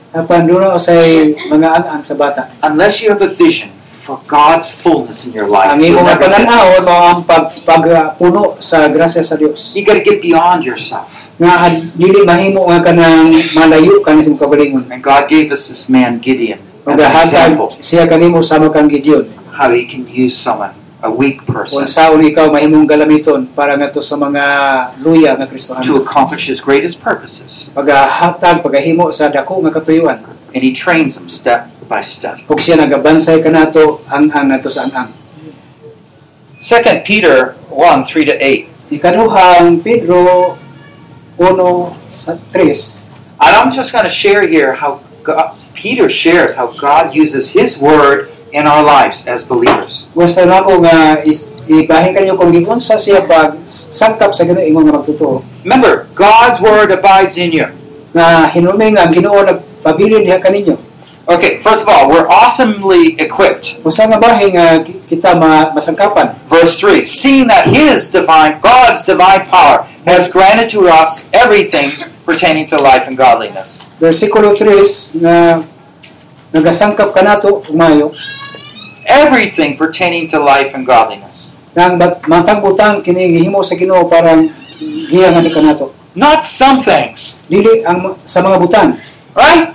Say 0.77 1.33
mga 1.47 2.03
sa 2.03 2.15
bata. 2.15 2.51
Unless 2.61 3.01
you 3.01 3.09
have 3.09 3.23
a 3.23 3.31
vision 3.31 3.71
for 3.83 4.19
God's 4.27 4.67
fullness 4.67 5.23
in 5.25 5.31
your 5.31 5.47
life, 5.47 5.71
Ang 5.71 5.81
you'll 5.83 6.03
never 6.03 6.19
get 6.19 6.29
there. 6.29 6.43
pananaw 6.45 6.83
mao 6.83 7.01
ang 7.15 7.21
pag 7.23 7.53
pagpuno 7.63 8.59
sa 8.59 8.89
grasya 8.91 9.23
sa 9.23 9.35
Dios. 9.39 9.71
You 9.75 9.85
got 9.85 9.95
to 9.95 10.03
get 10.03 10.19
beyond 10.19 10.65
yourself. 10.67 11.31
Nga 11.39 11.51
dili 11.95 12.25
mahimo 12.27 12.67
nga 12.67 12.81
kanang 12.83 13.31
malayo 13.55 14.03
sa 14.03 14.31
imong. 14.35 14.91
And 14.91 14.99
God 15.03 15.29
gave 15.31 15.51
us 15.51 15.69
this 15.69 15.87
man 15.87 16.19
Gideon 16.19 16.70
Ug 16.81 16.97
as 16.97 17.05
an 17.05 17.21
example 17.21 17.69
siya 17.77 18.09
kanimo 18.09 18.41
sama 18.41 18.73
kang 18.73 18.89
Gideon. 18.89 19.21
how 19.53 19.69
he 19.69 19.85
can 19.85 20.01
use 20.09 20.33
someone, 20.33 20.73
a 21.05 21.11
weak 21.11 21.45
person, 21.45 21.81
Kung 21.81 21.85
saon 21.85 22.25
ikaw 22.25 22.49
mahimong 22.49 22.89
galamiton 22.89 23.45
para 23.53 23.77
ngadto 23.77 24.01
sa 24.01 24.17
mga 24.17 24.43
luya 24.97 25.37
nga 25.37 25.45
to 25.85 26.01
accomplish 26.01 26.49
his 26.49 26.57
greatest 26.57 26.97
purposes. 26.97 27.69
Pagahimo 27.77 29.13
sa 29.13 29.29
dako 29.29 29.61
nga 29.61 29.71
katuyuan. 29.77 30.25
And 30.51 30.65
he 30.65 30.75
trains 30.75 31.15
them 31.15 31.31
step 31.31 31.71
by 31.85 32.01
step. 32.01 32.41
Ug 32.49 32.57
siya 32.57 32.81
nagabansay 32.81 33.39
kanato 33.45 34.01
ang 34.09 34.33
ang 34.33 34.51
sa 34.65 34.89
ang. 34.89 35.13
Second 36.61 37.01
Peter 37.05 37.57
1, 37.69 38.05
3 38.05 38.29
to 38.29 38.35
8. 38.37 38.93
Ikaduhang 38.93 39.81
Pedro 39.81 40.57
1 41.37 42.11
sa 42.11 42.37
3. 42.53 43.41
And 43.41 43.53
I'm 43.57 43.71
just 43.73 43.89
going 43.89 44.05
to 44.05 44.13
share 44.13 44.45
here 44.45 44.77
how 44.77 45.01
God, 45.25 45.57
Peter 45.73 46.09
shares 46.09 46.55
how 46.55 46.71
God 46.75 47.15
uses 47.15 47.51
his 47.51 47.79
word 47.79 48.31
in 48.51 48.67
our 48.67 48.83
lives 48.83 49.27
as 49.27 49.47
believers. 49.47 50.07
Gusto 50.13 50.43
na 50.43 50.63
ko 50.63 50.79
nga 50.83 51.23
is, 51.23 51.47
ibahin 51.67 52.11
kanyo 52.11 52.35
kung 52.35 52.51
giunsa 52.51 52.99
siya 52.99 53.23
pag 53.23 53.63
sangkap 53.67 54.35
sa 54.35 54.43
Ginoo 54.43 54.63
ingon 54.63 54.91
magtotoo. 54.91 55.43
Remember, 55.63 56.11
God's 56.13 56.59
word 56.59 56.91
abides 56.91 57.39
in 57.39 57.55
you. 57.55 57.67
Nga 58.11 58.51
hinumay 58.51 58.91
nga 58.95 59.07
Ginoo 59.07 59.39
nagpabilin 59.47 60.27
diha 60.27 60.39
kaninyo. 60.43 60.75
Okay, 61.31 61.61
first 61.61 61.85
of 61.85 61.87
all, 61.87 62.09
we're 62.09 62.27
awesomely 62.27 63.15
equipped. 63.21 63.79
Usa 63.85 64.03
nga 64.09 64.19
bahin 64.19 64.57
nga 64.57 64.83
kita 64.83 65.37
ma 65.37 65.71
masangkapan. 65.71 66.35
Verse 66.51 66.75
3 66.75 67.07
Seeing 67.07 67.47
that 67.47 67.71
His 67.71 68.11
divine, 68.11 68.59
God's 68.59 69.05
divine 69.07 69.47
power 69.47 69.87
has 70.03 70.27
granted 70.27 70.67
to 70.75 70.89
us 70.89 71.29
everything 71.31 71.93
pertaining 72.25 72.65
to 72.67 72.75
life 72.75 73.07
and 73.07 73.15
godliness. 73.15 73.80
Versikulo 74.01 74.57
3 74.57 75.21
nga 75.21 75.61
nagasangkap 76.49 77.13
kanato 77.13 77.61
umayo 77.69 78.09
Everything 79.05 79.77
pertaining 79.77 80.25
to 80.25 80.41
life 80.41 80.73
and 80.73 80.85
godliness. 80.85 81.53
nga 81.71 81.87
ang 81.87 81.95
bat- 81.95 82.25
matang 82.25 82.59
butang 82.59 82.99
kini 82.99 83.29
gihimo 83.31 83.61
sa 83.61 83.77
Ginoo 83.77 84.09
parang 84.09 84.49
giya 85.07 85.29
nga 85.29 85.45
kanato. 85.45 85.93
Not 86.11 86.43
some 86.43 86.81
things, 86.81 87.39
Dili 87.47 87.85
ang 87.85 88.19
sa 88.27 88.41
mga 88.41 88.57
butang, 88.59 88.99
right? 89.31 89.71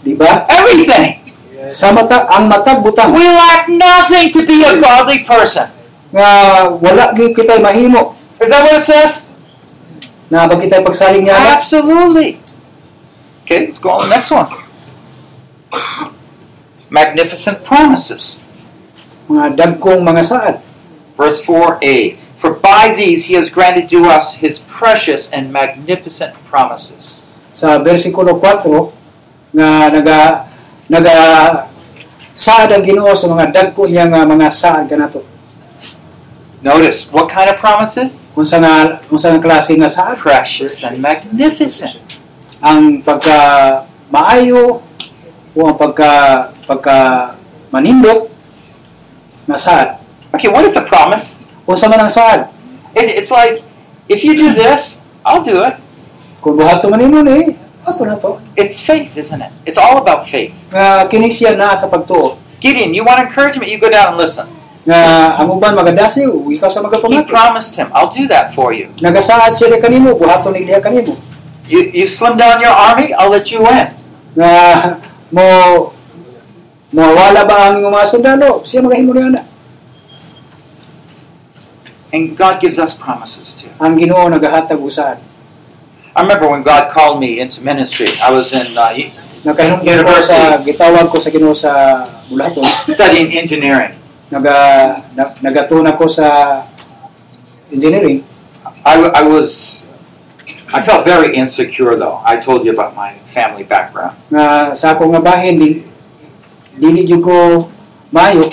di 0.00 0.16
ba? 0.16 0.48
Everything. 0.48 1.20
Sa 1.68 1.92
mata 1.92 2.24
ang 2.26 2.48
matag 2.48 2.80
butang 2.80 3.12
We 3.12 3.28
lack 3.28 3.68
nothing 3.68 4.32
to 4.32 4.40
be 4.42 4.64
a 4.64 4.74
godly 4.74 5.22
person. 5.22 5.68
nga 6.08 6.28
wala 6.72 7.12
gyud 7.12 7.36
kita 7.36 7.60
mahimo 7.60 8.16
Is 8.40 8.48
that 8.48 8.64
what 8.64 8.80
it 8.80 8.86
says? 8.88 9.28
na 10.32 10.48
pag 10.48 10.56
kita 10.56 10.80
pagsaling 10.80 11.28
niya 11.28 11.36
Absolutely. 11.52 12.40
Okay, 13.48 13.64
let's 13.64 13.80
go 13.80 13.96
on 13.96 14.04
to 14.04 14.08
the 14.08 14.12
next 14.12 14.28
one. 14.28 14.52
Magnificent 16.90 17.64
promises. 17.64 18.44
mga 19.28 19.56
dagkong 19.56 20.00
mga 20.04 20.22
saad. 20.24 20.54
Verse 21.16 21.40
4a 21.44 22.16
For 22.36 22.56
by 22.56 22.92
these 22.96 23.28
he 23.28 23.34
has 23.36 23.52
granted 23.52 23.88
to 23.92 24.08
us 24.08 24.40
his 24.40 24.64
precious 24.64 25.28
and 25.32 25.52
magnificent 25.52 26.32
promises. 26.48 27.24
Sa 27.52 27.76
versikulo 27.80 28.36
4 28.40 29.56
nga 29.56 29.92
naga 29.92 30.48
naga 30.88 31.16
saad 32.32 32.72
ang 32.72 32.84
Ginoo 32.84 33.12
sa 33.12 33.28
mga 33.28 33.52
dagko 33.52 33.84
niya 33.88 34.08
nga 34.08 34.24
mga 34.24 34.48
saad 34.48 34.88
kanato. 34.88 35.24
Notice, 36.60 37.08
what 37.14 37.30
kind 37.30 37.48
of 37.48 37.56
promises? 37.56 38.28
Unsa 38.36 38.60
nga 38.60 39.00
unsa 39.08 39.32
nga 39.32 39.40
klase 39.40 39.72
nga 39.76 39.90
saad? 39.90 40.20
Precious 40.20 40.80
and 40.84 41.00
magnificent. 41.00 42.07
Ang 42.58 43.06
pagka 43.06 43.38
maayo 44.10 44.82
o 45.54 45.58
ang 45.66 45.76
pagka 45.78 46.10
pagka 46.66 46.96
manindot 47.70 48.28
nga 49.46 49.58
saad. 49.58 49.88
Okay, 50.34 50.50
what 50.50 50.66
is 50.66 50.76
a 50.76 50.84
promise? 50.84 51.38
Unsa 51.64 51.88
man 51.88 52.02
ang 52.04 52.12
saad? 52.12 52.50
It, 52.92 53.20
it's 53.20 53.30
like, 53.30 53.62
if 54.08 54.24
you 54.24 54.34
do 54.34 54.52
this, 54.52 55.00
I'll 55.24 55.44
do 55.44 55.64
it. 55.64 55.76
Kung 56.42 56.58
buhato 56.58 56.90
man 56.90 57.00
nimo 57.00 57.22
ni 57.24 57.56
ato 57.86 58.02
na 58.04 58.18
to. 58.18 58.42
It's 58.58 58.82
faith, 58.82 59.16
isn't 59.16 59.40
it? 59.40 59.52
It's 59.64 59.78
all 59.78 60.02
about 60.02 60.26
faith. 60.26 60.54
Nga 60.74 61.08
kini 61.08 61.30
siya 61.30 61.54
naa 61.54 61.78
sa 61.78 61.86
pagtuo. 61.86 62.38
Gideon, 62.58 62.90
you 62.90 63.06
want 63.06 63.22
encouragement, 63.22 63.70
you 63.70 63.78
go 63.78 63.86
down 63.88 64.14
and 64.14 64.18
listen. 64.18 64.50
Nga 64.82 64.98
ang 65.38 65.46
uban 65.52 65.78
magadasi 65.78 66.26
ikaw 66.26 66.66
sa 66.66 66.82
He 66.82 66.86
magapamati. 66.90 67.28
promised 67.30 67.78
him, 67.78 67.86
I'll 67.94 68.10
do 68.10 68.26
that 68.26 68.50
for 68.50 68.74
you. 68.74 68.90
Nagasaad 68.98 69.54
siya 69.54 69.78
kanimo, 69.78 70.18
buhaton 70.18 70.58
ni 70.58 70.66
kanimo. 70.66 71.14
You, 71.68 71.92
you 71.92 72.06
slim 72.08 72.40
down 72.40 72.60
your 72.60 72.72
army, 72.72 73.12
I'll 73.12 73.30
let 73.30 73.52
you 73.52 73.62
in. 73.68 73.92
mo 75.28 75.44
mawala 76.88 77.44
ba 77.44 77.68
ang 77.68 77.84
imong 77.84 77.92
mga 77.92 78.08
sundalo 78.08 78.64
siya 78.64 78.80
magahimo 78.80 79.12
na 79.12 79.44
And 82.08 82.32
God 82.32 82.56
gives 82.64 82.80
us 82.80 82.96
promises 82.96 83.52
too. 83.52 83.68
ang 83.76 84.00
Ginoo 84.00 84.24
nagahatag 84.32 84.80
usaad 84.80 85.20
I 86.16 86.24
remember 86.24 86.48
when 86.48 86.64
God 86.64 86.88
called 86.88 87.20
me 87.20 87.38
into 87.38 87.60
ministry, 87.60 88.08
I 88.18 88.32
was 88.32 88.50
in 88.56 88.72
uh, 88.74 88.90
nakahinungdan 89.44 90.02
ko 90.02 90.16
sa 90.18 90.56
gitawag 90.64 91.06
ko 91.12 91.20
sa 91.20 91.28
Ginoo 91.28 91.52
sa 91.52 91.70
bulaton 92.26 92.64
studying 92.88 93.36
engineering. 93.36 93.94
naga 94.28 94.56
na, 95.16 95.32
nagatuna 95.40 95.96
ko 95.96 96.04
sa 96.04 96.60
engineering. 97.72 98.24
I, 98.84 99.00
I 99.00 99.22
was, 99.24 99.84
I 100.68 100.82
felt 100.82 101.04
very 101.04 101.34
insecure 101.34 101.96
though. 101.96 102.20
I 102.24 102.36
told 102.36 102.64
you 102.64 102.72
about 102.72 102.94
my 102.94 103.16
family 103.24 103.64
background. 103.64 104.16
nga 104.28 104.76
sa 104.76 104.92
ako 104.92 105.12
nga 105.16 105.20
bahin 105.24 105.56
dili 105.56 105.88
dili 106.76 107.08
jud 107.08 107.24
ko 107.24 107.68
maayo 108.12 108.52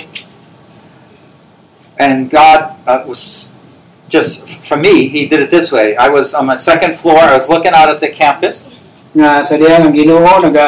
And 1.96 2.28
God 2.28 2.76
uh, 2.84 3.08
was 3.08 3.56
just, 4.12 4.44
for 4.60 4.76
me, 4.76 5.08
He 5.08 5.24
did 5.24 5.40
it 5.40 5.48
this 5.48 5.72
way. 5.72 5.96
I 5.96 6.12
was 6.12 6.36
on 6.36 6.44
my 6.44 6.56
second 6.56 7.00
floor, 7.00 7.16
I 7.16 7.32
was 7.32 7.48
looking 7.48 7.72
out 7.72 7.88
at 7.88 8.04
the 8.04 8.12
campus, 8.12 8.68
nga 9.16 9.40
sa 9.40 9.56
diha 9.56 9.80
nga 9.80 9.88
Ginoo 9.88 10.20
naga 10.20 10.66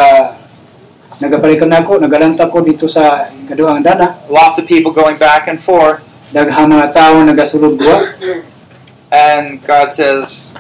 nagapalikan 1.21 1.69
nako 1.69 2.01
nagalanta 2.01 2.49
ko 2.49 2.65
dito 2.65 2.89
sa 2.89 3.29
kaduhang 3.45 3.83
dana 3.83 4.23
lots 4.33 4.57
of 4.57 4.65
people 4.65 4.89
going 4.95 5.19
back 5.21 5.51
and 5.51 5.61
forth. 5.61 6.09
daghang 6.33 6.69
mga 6.69 6.93
tawo 6.93 7.25
nagasulod 7.25 7.77
And 9.09 9.65
God 9.65 9.89
says, 9.89 10.53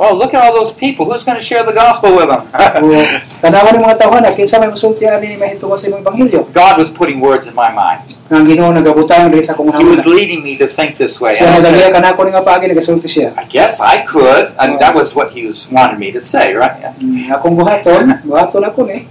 Well, 0.00 0.16
look 0.16 0.32
at 0.32 0.40
all 0.40 0.56
those 0.56 0.72
people. 0.72 1.04
Who's 1.04 1.24
going 1.28 1.36
to 1.36 1.44
share 1.44 1.60
the 1.60 1.76
gospel 1.76 2.16
with 2.16 2.32
them? 2.32 2.48
Tanawan 3.44 3.76
ng 3.76 3.84
mga 3.84 4.00
tawhan 4.00 4.24
kinsa 4.32 4.56
may 4.56 4.72
musulti 4.72 5.04
ani 5.04 5.36
mahitungo 5.36 5.76
sa 5.76 5.92
imong 5.92 6.00
ebanghelyo. 6.00 6.48
God 6.56 6.80
was 6.80 6.88
putting 6.88 7.20
words 7.20 7.44
in 7.44 7.52
my 7.52 7.68
mind. 7.68 8.16
Ang 8.32 8.48
Ginoo 8.48 8.72
nagabutang 8.72 9.28
diri 9.28 9.44
sa 9.44 9.52
akong 9.52 9.68
He 9.76 9.84
was 9.84 10.08
leading 10.08 10.40
me 10.40 10.56
to 10.56 10.64
think 10.64 10.96
this 10.96 11.20
way. 11.20 11.36
Siya 11.36 11.52
I, 11.52 11.60
nagaliya 11.60 11.92
said, 11.92 12.00
kanako 12.00 12.24
ni 12.24 12.32
nga 12.32 12.40
nagasulti 12.40 13.12
siya. 13.12 13.36
I 13.36 13.44
guess 13.44 13.76
I 13.76 14.00
could. 14.08 14.56
I 14.56 14.72
mean, 14.72 14.80
that 14.80 14.96
was 14.96 15.12
what 15.12 15.36
he 15.36 15.44
was 15.44 15.68
wanting 15.68 16.00
me 16.00 16.08
to 16.16 16.20
say, 16.22 16.56
right? 16.56 16.96
Mm, 16.96 17.28
akong 17.36 17.52
buhaton, 17.52 18.16
buhaton 18.24 18.64
ako 18.64 18.88
ni. 18.88 19.04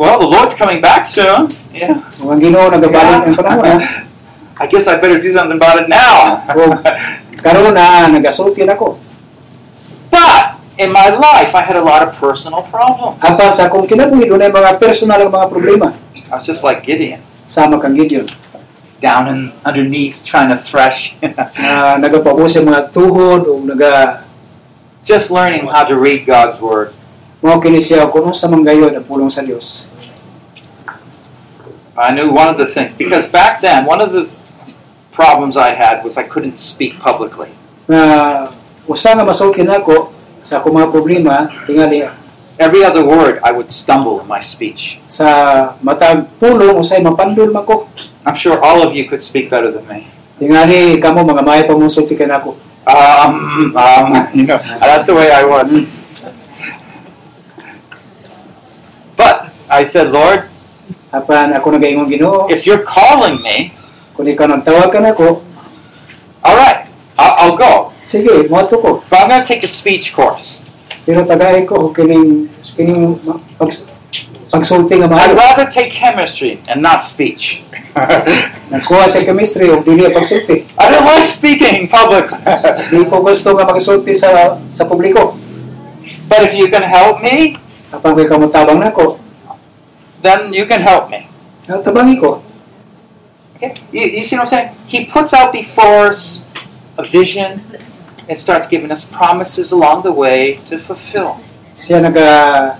Well, 0.00 0.24
the 0.24 0.24
Lord's 0.24 0.56
coming 0.56 0.80
back 0.80 1.04
soon. 1.04 1.52
Yeah. 1.68 2.00
Ang 2.16 2.40
Ginoo 2.40 2.72
nagabaling 2.72 3.28
ang 3.28 3.36
panahon. 3.36 3.84
I 4.62 4.64
guess 4.64 4.88
I 4.88 4.96
better 4.96 5.20
do 5.20 5.28
something 5.28 5.60
about 5.60 5.84
it 5.84 5.88
now. 5.92 6.40
O, 6.56 6.72
karon 7.44 7.76
na 7.76 8.08
nagasulti 8.08 8.64
nako. 8.64 9.09
But 10.20 10.60
in 10.76 10.92
my 10.92 11.08
life, 11.08 11.56
I 11.56 11.64
had 11.64 11.80
a 11.80 11.84
lot 11.84 12.04
of 12.04 12.12
personal 12.20 12.60
problems. 12.68 13.24
Sa 13.56 13.72
akong 13.72 13.88
kinabuhi 13.88 14.28
dunay 14.28 14.52
mga 14.52 14.76
personal 14.76 15.24
mga 15.32 15.48
problema 15.48 15.96
I 16.28 16.36
was 16.36 16.44
just 16.44 16.60
like 16.60 16.84
Gideon, 16.84 17.24
sama 17.48 17.80
kang 17.80 17.96
Gideon. 17.96 18.28
down 19.00 19.32
and 19.32 19.52
underneath, 19.64 20.22
trying 20.24 20.52
to 20.52 20.56
thresh. 20.60 21.16
Nagapabus 22.04 22.60
mga 22.60 22.92
tuhod 22.92 23.48
o 23.48 23.64
naga 23.64 24.28
just 25.00 25.32
learning 25.32 25.64
how 25.66 25.82
to 25.82 25.96
read 25.96 26.28
God's 26.28 26.60
word. 26.60 26.92
mao 27.40 27.56
kini 27.56 27.80
siya 27.80 28.04
kuno 28.12 28.36
sa 28.36 28.52
ang 28.52 28.60
pulong 29.08 29.32
sa 29.32 29.40
Dios. 29.40 29.88
I 31.96 32.12
knew 32.12 32.28
one 32.32 32.48
of 32.48 32.60
the 32.60 32.68
things 32.68 32.92
because 32.92 33.28
back 33.28 33.60
then, 33.60 33.84
one 33.84 34.00
of 34.00 34.12
the 34.12 34.28
problems 35.12 35.56
I 35.56 35.72
had 35.72 36.04
was 36.04 36.16
I 36.16 36.24
couldn't 36.24 36.60
speak 36.60 37.00
publicly. 37.00 37.48
Nga 37.88 38.52
usa 38.90 39.14
nga 39.14 39.22
masulti 39.22 39.62
nako 39.62 40.10
sa 40.42 40.58
akong 40.58 40.74
mga 40.74 40.90
problema 40.90 41.46
tingali 41.70 42.02
Every 42.60 42.84
other 42.84 43.00
word, 43.00 43.40
I 43.40 43.56
would 43.56 43.72
stumble 43.72 44.20
in 44.20 44.28
my 44.28 44.42
speech. 44.44 45.00
sa 45.08 45.26
matag 45.80 46.28
pulong 46.36 46.76
usay 46.76 47.00
mapandul 47.00 47.48
man 47.54 47.64
ko 47.64 47.88
I'm 48.26 48.36
sure 48.36 48.60
all 48.60 48.84
of 48.84 48.92
you 48.92 49.08
could 49.08 49.24
speak 49.24 49.48
better 49.48 49.72
than 49.72 49.86
me. 49.88 50.10
tingali 50.36 51.00
kamo 51.00 51.24
mga 51.24 51.40
may 51.40 51.62
pamusulti 51.64 52.18
ka 52.18 52.26
nako 52.28 52.58
Um, 52.90 53.76
um, 53.76 54.08
you 54.34 54.48
know, 54.48 54.58
that's 54.80 55.06
the 55.06 55.14
way 55.14 55.30
I 55.30 55.44
was. 55.44 55.68
But 59.14 59.52
I 59.68 59.84
said, 59.84 60.10
Lord, 60.10 60.48
apan 61.12 61.52
ako 61.54 61.76
nagaingon 61.76 62.08
Ginoo 62.08 62.48
if 62.50 62.64
you're 62.66 62.82
calling 62.82 63.38
me, 63.44 63.76
kun 64.16 64.26
ikaw 64.26 64.48
nagtawag 64.48 64.90
ka 64.90 64.98
nako 64.98 65.44
all 66.40 66.56
right, 66.56 66.88
I'll, 67.20 67.34
I'll 67.36 67.56
go. 67.56 67.92
Sige 68.04 68.48
moadto 68.48 68.80
ko 68.80 69.02
But 69.10 69.24
I'm 69.24 69.28
going 69.28 69.42
to 69.42 69.48
take 69.48 69.64
a 69.64 69.70
speech 69.70 70.12
course. 70.14 70.62
pero 71.06 71.24
tagay 71.24 71.64
ko 71.66 71.90
kining 71.90 72.46
kining 72.76 73.18
pag, 73.56 73.70
pagsulti 74.52 75.00
nga 75.00 75.08
I'd 75.10 75.34
rather 75.34 75.66
take 75.66 75.90
chemistry 75.90 76.60
and 76.68 76.82
not 76.84 77.02
speech. 77.02 77.64
nagkuha 78.72 79.08
sa 79.10 79.24
chemistry 79.24 79.66
og 79.72 79.82
dili 79.82 80.06
pagsulti 80.12 80.68
I 80.78 80.86
don't 80.92 81.06
like 81.08 81.26
speaking 81.26 81.74
in 81.74 81.86
public. 81.88 82.30
di 82.92 83.02
ko 83.08 83.24
gusto 83.24 83.56
nga 83.56 83.64
magsulti 83.66 84.14
sa 84.14 84.60
sa 84.70 84.84
publiko 84.86 85.34
but 86.30 86.46
if 86.46 86.54
you 86.54 86.70
can 86.70 86.86
help 86.86 87.18
me, 87.18 87.58
apan 87.90 88.14
kay 88.14 88.26
kamutabang 88.30 88.78
nako 88.78 89.18
then 90.22 90.52
you 90.54 90.68
can 90.68 90.84
help 90.84 91.10
me. 91.10 91.26
tabangi 91.66 92.20
ko 92.20 92.44
Okay? 93.60 93.76
You, 93.92 94.20
you 94.20 94.24
see 94.24 94.36
what 94.40 94.48
I'm 94.48 94.48
saying? 94.48 94.68
He 94.88 95.04
puts 95.04 95.36
out 95.36 95.52
before 95.52 96.08
us 96.08 96.48
a 96.96 97.04
vision 97.04 97.60
and 98.30 98.38
starts 98.38 98.70
giving 98.70 98.94
us 98.94 99.10
promises 99.10 99.74
along 99.74 100.06
the 100.06 100.14
way 100.14 100.62
to 100.70 100.78
fulfill. 100.78 101.42
siya 101.74 101.98
naga 101.98 102.28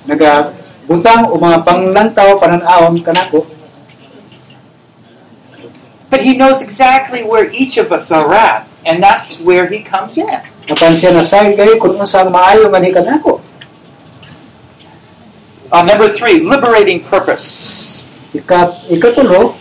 naga 0.06 0.54
butang 0.86 1.26
o 1.26 1.34
mga 1.34 1.66
panglantaw 1.66 2.38
panan-awon 2.38 2.94
kanako 3.02 3.42
But 6.10 6.26
he 6.26 6.34
knows 6.34 6.58
exactly 6.58 7.22
where 7.22 7.46
each 7.54 7.78
of 7.78 7.94
us 7.94 8.10
are 8.10 8.34
at, 8.34 8.66
and 8.82 8.98
that's 8.98 9.38
where 9.38 9.70
he 9.70 9.78
comes 9.78 10.18
in. 10.18 10.42
Siya 10.66 11.14
nasayod 11.14 11.54
kayo 11.54 11.78
kung 11.78 11.94
maayo 12.34 12.66
ni 12.82 12.90
kanako. 12.90 13.38
Uh, 15.70 15.86
number 15.86 16.10
three, 16.10 16.42
liberating 16.42 16.98
purpose. 17.06 18.02
Ikat, 18.34 18.90
ikatulo, 18.90 19.54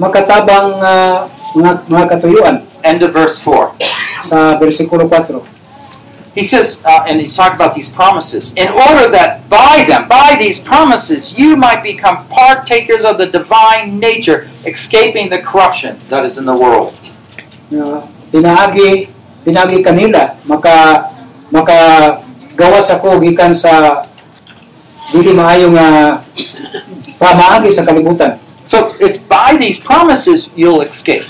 makatabang 0.00 0.80
nga 0.80 1.28
mga, 1.52 1.72
mga 1.92 2.04
katuyuan 2.08 2.56
End 2.86 3.02
of 3.02 3.10
verse 3.10 3.42
4. 3.42 3.74
sa 4.22 4.54
bersikulo 4.56 5.10
4. 5.10 5.42
He 6.36 6.44
says, 6.44 6.84
uh, 6.84 7.08
and 7.08 7.18
he's 7.18 7.34
talking 7.34 7.56
about 7.56 7.72
these 7.72 7.88
promises, 7.88 8.52
in 8.60 8.68
order 8.68 9.08
that 9.08 9.48
by 9.48 9.88
them, 9.88 10.04
by 10.06 10.36
these 10.38 10.60
promises, 10.60 11.32
you 11.32 11.56
might 11.56 11.82
become 11.82 12.28
partakers 12.28 13.08
of 13.08 13.16
the 13.16 13.24
divine 13.24 13.98
nature, 13.98 14.46
escaping 14.68 15.32
the 15.32 15.40
corruption 15.40 15.96
that 16.12 16.28
is 16.28 16.36
in 16.36 16.44
the 16.44 16.54
world. 16.54 16.92
nga 17.66 18.06
pinaagi 18.30 19.10
pinaagi 19.42 19.82
kanila 19.82 20.38
maka 20.46 21.10
maka 21.50 21.78
gawas 22.54 22.86
ako 22.94 23.18
gikan 23.18 23.50
sa 23.50 24.06
dili 25.10 25.34
maayo 25.34 25.74
nga 25.74 26.22
pamaagi 27.18 27.70
sa 27.74 27.82
kalibutan. 27.82 28.38
So 28.62 28.94
it's 29.02 29.18
by 29.18 29.58
these 29.58 29.78
promises 29.82 30.50
you'll 30.54 30.82
escape. 30.82 31.26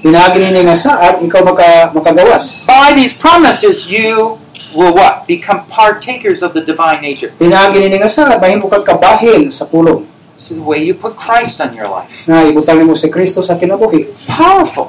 Pinaagi 0.00 0.38
nini 0.40 0.64
nga 0.64 0.76
saad 0.76 1.20
ikaw 1.20 1.44
maka 1.44 1.92
makagawas. 1.92 2.64
By 2.64 2.96
these 2.96 3.12
promises 3.12 3.84
you 3.84 4.40
will 4.72 4.96
what? 4.96 5.28
Become 5.28 5.68
partakers 5.68 6.40
of 6.40 6.56
the 6.56 6.64
divine 6.64 7.04
nature. 7.04 7.36
Pinaagi 7.36 7.76
nini 7.84 8.00
nga 8.00 8.08
saad 8.08 8.40
mahimo 8.40 8.70
kang 8.72 8.80
kabahin 8.80 9.52
sa 9.52 9.68
pulong. 9.68 10.08
This 10.40 10.56
is 10.56 10.56
the 10.56 10.64
way 10.64 10.80
you 10.80 10.96
put 10.96 11.20
Christ 11.20 11.60
on 11.60 11.76
your 11.76 11.84
life. 11.84 12.24
Nga 12.24 12.48
ibutang 12.48 12.80
nimo 12.80 12.96
si 12.96 13.12
Kristo 13.12 13.44
sa 13.44 13.60
kinabuhi. 13.60 14.08
Powerful. 14.24 14.88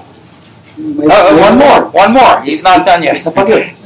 May- 0.79 1.11
Uh, 1.11 1.35
one 1.37 1.59
more, 1.59 1.81
one 1.91 2.11
more. 2.15 2.39
He's 2.41 2.63
not 2.63 2.87
done 2.87 3.03
yet. 3.03 3.19
Sa 3.19 3.35
pagyod. 3.35 3.67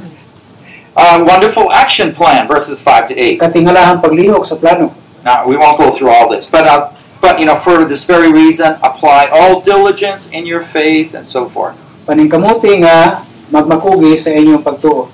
Uh, 0.95 1.19
wonderful 1.27 1.67
action 1.75 2.15
plan, 2.15 2.47
verses 2.47 2.79
5 2.79 3.11
to 3.11 3.13
8. 3.19 3.35
Katingalahan 3.35 3.99
paglihok 3.99 4.47
sa 4.47 4.55
plano. 4.55 4.95
Now, 5.27 5.43
we 5.43 5.59
won't 5.59 5.75
go 5.75 5.91
through 5.91 6.07
all 6.07 6.31
this, 6.31 6.47
but, 6.47 6.63
uh, 6.63 6.94
but 7.25 7.41
you 7.41 7.49
know, 7.49 7.57
for 7.57 7.89
this 7.89 8.05
very 8.05 8.29
reason, 8.29 8.77
apply 8.85 9.33
all 9.33 9.57
diligence 9.57 10.29
in 10.29 10.45
your 10.45 10.61
faith 10.61 11.17
and 11.17 11.25
so 11.25 11.49
forth. 11.49 11.73
Paningkamuti 12.05 12.85
nga 12.85 13.25
magmakugi 13.49 14.13
sa 14.13 14.29
inyong 14.29 14.61
pagtuo. 14.61 15.09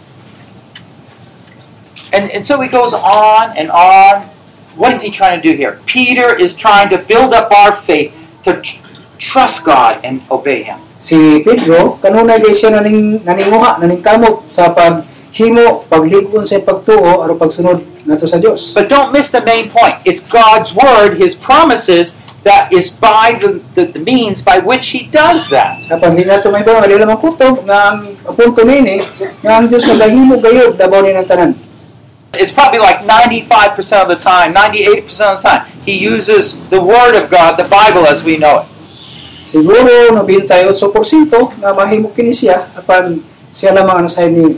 And, 2.11 2.27
and 2.35 2.43
so 2.43 2.59
he 2.59 2.67
goes 2.67 2.91
on 2.91 3.55
and 3.55 3.71
on. 3.71 4.27
What 4.75 4.91
is 4.91 4.99
he 4.99 5.07
trying 5.07 5.39
to 5.39 5.43
do 5.43 5.55
here? 5.55 5.79
Peter 5.87 6.35
is 6.35 6.51
trying 6.51 6.91
to 6.91 6.99
build 6.99 7.31
up 7.31 7.47
our 7.47 7.71
faith 7.71 8.11
to 8.43 8.59
tr- 8.59 8.83
trust 9.15 9.63
God 9.63 10.03
and 10.03 10.19
obey 10.27 10.67
Him. 10.67 10.83
Si 10.99 11.39
Pedro, 11.43 11.95
kanunay 12.03 12.43
kay 12.43 12.51
siya 12.51 12.75
naning 12.75 13.23
naninguha, 13.23 13.79
naningkamot 13.79 14.51
sa 14.51 14.71
paghimo, 14.75 15.87
pagligon 15.87 16.43
sa 16.43 16.59
pagtuo 16.59 17.23
aron 17.23 17.39
pagsunod 17.39 17.90
sa 18.19 18.39
Dios. 18.39 18.73
But 18.73 18.89
don't 18.89 19.11
miss 19.11 19.31
the 19.31 19.43
main 19.43 19.69
point. 19.69 19.99
It's 20.03 20.19
God's 20.19 20.75
word, 20.75 21.15
His 21.19 21.35
promises, 21.35 22.15
that 22.43 22.73
is 22.73 22.89
by 22.89 23.37
the, 23.37 23.61
the, 23.77 23.85
the 23.85 24.01
means 24.01 24.41
by 24.41 24.57
which 24.59 24.89
He 24.89 25.05
does 25.07 25.49
that. 25.53 25.77
Kapag 25.85 26.17
hindi 26.17 26.25
may 26.25 26.63
ba 26.65 26.81
lamang 26.81 27.21
kutob 27.21 27.61
nga 27.69 27.93
ang 27.93 27.99
ang 28.25 28.35
punto 28.35 28.65
nini 28.65 29.05
nga 29.45 29.61
ang 29.61 29.69
Dios 29.69 29.85
nagahimo 29.85 30.41
gayud 30.41 30.73
labaw 30.77 31.05
ni 31.05 31.13
ng 31.13 31.27
tanan. 31.29 31.53
It's 32.31 32.49
probably 32.49 32.79
like 32.79 33.03
95% 33.03 33.75
of 33.75 34.07
the 34.07 34.15
time, 34.15 34.55
98% 34.55 35.03
of 35.03 35.43
the 35.43 35.43
time, 35.43 35.67
He 35.83 35.99
uses 35.99 36.57
the 36.71 36.79
Word 36.79 37.19
of 37.19 37.27
God, 37.27 37.59
the 37.59 37.67
Bible 37.67 38.07
as 38.07 38.23
we 38.23 38.39
know 38.39 38.63
it. 38.63 38.67
Siguro 39.43 40.15
98% 40.15 40.77
nga 41.59 41.69
mahimo 41.73 42.13
kini 42.13 42.31
siya 42.31 42.71
apan 42.73 43.19
siya 43.51 43.75
lamang 43.75 44.05
ang 44.05 44.09
sayon 44.09 44.33
nini. 44.33 44.57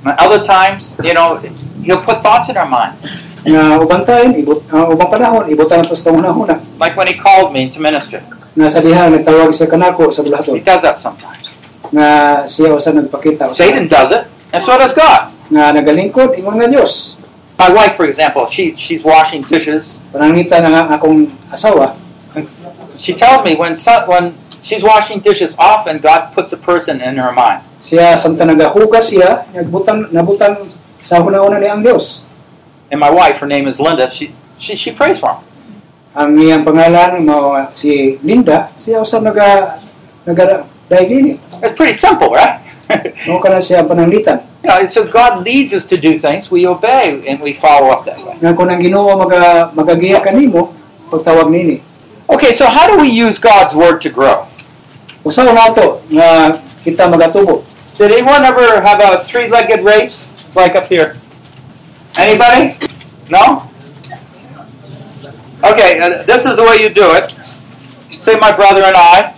Other 0.00 0.40
times, 0.40 0.96
you 1.04 1.12
know, 1.12 1.36
He'll 1.84 2.00
put 2.00 2.22
thoughts 2.22 2.48
in 2.48 2.56
our 2.56 2.68
mind. 2.68 2.96
Nga 3.40 3.80
ubang 3.80 4.04
time, 4.04 4.36
ibut, 4.36 4.60
uh, 4.68 4.92
ubang 4.92 5.08
panahon, 5.08 5.48
ibutan 5.48 5.80
nato 5.80 5.96
sa 5.96 6.12
una-una. 6.12 6.60
Like 6.76 6.92
when 6.96 7.08
He 7.08 7.16
called 7.16 7.52
me 7.56 7.68
to 7.72 7.80
minister. 7.80 8.20
Nga 8.52 8.66
sa 8.68 8.78
diha 8.84 9.08
nagtawag 9.08 9.48
siya 9.54 9.66
kanako 9.70 10.12
sa 10.12 10.20
He 10.22 10.60
does 10.60 10.82
that 10.84 10.96
sometimes. 11.00 11.48
Nga 11.88 12.08
siya 12.44 12.76
usa 12.76 12.92
nagpakita 12.92 13.48
usa- 13.48 13.56
Satan 13.64 13.88
does 13.88 14.12
it, 14.12 14.28
and 14.52 14.60
so 14.62 14.76
does 14.76 14.92
God. 14.92 15.32
nga 15.50 15.74
nagalingkod 15.74 16.38
ingon 16.38 16.60
nga 16.62 16.68
Dios. 16.70 17.18
My 17.58 17.68
wife, 17.68 17.92
for 17.98 18.06
example, 18.08 18.46
she, 18.48 18.72
she's 18.78 19.04
washing 19.04 19.42
dishes. 19.44 20.00
Panangita 20.14 20.62
na 20.64 20.96
akong 20.96 21.28
asawa, 21.52 21.98
She 22.96 23.12
tells 23.12 23.44
me 23.44 23.56
when, 23.56 23.76
so, 23.76 24.04
when 24.08 24.36
she's 24.62 24.82
washing 24.82 25.20
dishes, 25.20 25.56
often 25.58 25.98
God 25.98 26.32
puts 26.32 26.52
a 26.52 26.60
person 26.60 27.00
in 27.00 27.16
her 27.16 27.32
mind. 27.32 27.64
siya 27.80 28.12
samtang 28.16 28.52
nagahugas 28.52 29.08
siya, 29.12 29.48
nagbutang 29.56 30.12
nabutang 30.12 30.68
sa 31.00 31.24
hunahuna 31.24 31.56
ni 31.56 31.66
ang 31.66 31.80
Dios. 31.80 32.28
And 32.92 33.00
my 33.00 33.10
wife, 33.10 33.40
her 33.40 33.48
name 33.48 33.66
is 33.66 33.80
Linda, 33.80 34.12
she, 34.12 34.36
she, 34.60 34.76
she 34.76 34.92
prays 34.92 35.18
for 35.18 35.40
him. 35.40 35.42
Ang 36.12 36.36
iyang 36.36 36.62
pangalan 36.66 37.24
mao 37.24 37.54
si 37.72 38.18
Linda, 38.20 38.68
siya 38.74 39.00
usab 39.00 39.24
naga 39.24 39.78
naga 40.26 40.66
daigini. 40.90 41.38
It's 41.62 41.72
pretty 41.72 41.94
simple, 41.94 42.34
right? 42.34 42.58
Mao 43.30 43.38
kana 43.38 43.62
siya 43.62 43.86
ang 43.86 43.88
pananglitan. 43.94 44.42
you 44.62 44.68
know, 44.68 44.82
so 44.86 45.06
God 45.06 45.46
leads 45.46 45.72
us 45.72 45.86
to 45.86 45.96
do 45.96 46.18
things, 46.18 46.50
we 46.50 46.66
obey, 46.66 47.22
and 47.26 47.40
we 47.40 47.54
follow 47.54 47.88
up 47.94 48.04
that 48.04 48.18
way. 48.18 48.36
Nga 48.42 48.58
kung 48.58 48.68
ang 48.68 48.82
Ginoo 48.82 49.14
maga 49.16 49.70
magagiya 49.72 50.18
kanimo 50.18 50.74
pagtawag 51.08 51.46
nini. 51.46 51.80
Okay, 52.28 52.52
so 52.52 52.66
how 52.66 52.86
do 52.86 53.00
we 53.00 53.08
use 53.08 53.38
God's 53.38 53.74
word 53.74 54.02
to 54.02 54.10
grow? 54.10 54.46
Usa 55.24 55.46
nato 55.46 56.02
nga 56.10 56.58
kita 56.84 57.08
magatubo. 57.08 57.64
Did 57.96 58.12
anyone 58.16 58.40
ever 58.44 58.80
have 58.80 59.00
a 59.00 59.20
three-legged 59.24 59.84
race? 59.84 60.32
It's 60.50 60.56
like 60.56 60.74
up 60.74 60.88
here. 60.88 61.16
Anybody? 62.18 62.76
No? 63.30 63.70
Okay, 65.62 66.00
uh, 66.00 66.24
this 66.24 66.44
is 66.44 66.56
the 66.56 66.64
way 66.64 66.82
you 66.82 66.88
do 66.88 67.12
it. 67.12 67.32
Say 68.18 68.36
my 68.36 68.50
brother 68.50 68.82
and 68.82 68.96
I. 68.96 69.32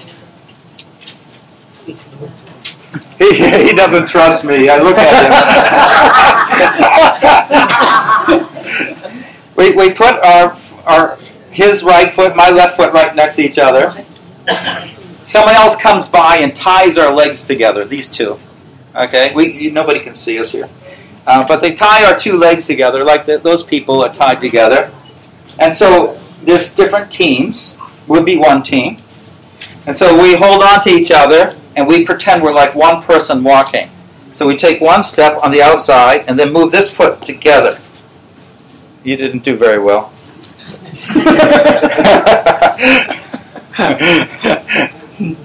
He, 3.19 3.67
he 3.69 3.75
doesn't 3.75 4.07
trust 4.07 4.43
me. 4.47 4.71
I 4.71 4.79
look 4.79 4.97
at 4.97 5.13
him. 8.33 9.51
we, 9.57 9.75
we 9.77 9.93
put 9.93 10.15
our, 10.25 10.57
our 10.87 11.19
his 11.51 11.85
right 11.85 12.11
foot, 12.11 12.35
my 12.35 12.49
left 12.49 12.79
foot 12.79 12.91
right 12.95 13.15
next 13.15 13.37
to 13.37 13.43
each 13.43 13.59
other. 13.59 14.03
Someone 15.25 15.57
else 15.57 15.77
comes 15.77 16.09
by 16.09 16.39
and 16.39 16.57
ties 16.57 16.97
our 16.97 17.13
legs 17.13 17.45
together, 17.45 17.85
these 17.85 18.09
two. 18.09 18.41
Okay, 18.97 19.35
we 19.35 19.71
nobody 19.71 20.01
can 20.01 20.15
see 20.15 20.39
us 20.39 20.53
here, 20.53 20.71
uh, 21.27 21.47
but 21.47 21.61
they 21.61 21.75
tie 21.75 22.05
our 22.05 22.19
two 22.19 22.35
legs 22.35 22.67
together 22.67 23.05
like 23.05 23.27
the, 23.27 23.39
those 23.39 23.63
people 23.63 24.03
are 24.03 24.13
tied 24.13 24.41
together, 24.41 24.93
and 25.59 25.75
so 25.75 26.21
there's 26.43 26.75
different 26.75 27.11
teams. 27.11 27.79
We'll 28.07 28.25
be 28.25 28.37
one 28.37 28.63
team, 28.63 28.97
and 29.87 29.97
so 29.97 30.21
we 30.21 30.35
hold 30.35 30.63
on 30.63 30.81
to 30.83 30.91
each 30.91 31.11
other 31.11 31.57
and 31.77 31.87
we 31.87 32.05
pretend 32.05 32.43
we're 32.43 32.53
like 32.53 32.75
one 32.75 33.03
person 33.03 33.43
walking. 33.43 33.91
So 34.35 34.47
we 34.47 34.57
take 34.57 34.81
one 34.81 35.03
step 35.03 35.39
on 35.43 35.51
the 35.51 35.63
outside 35.63 36.25
and 36.29 36.39
then 36.39 36.53
move 36.53 36.73
this 36.73 36.95
foot 36.95 37.25
together. 37.25 37.81
You 39.05 39.17
didn't 39.17 39.43
do 39.43 39.57
very 39.57 39.79
well. 39.79 40.13
but 41.15 41.61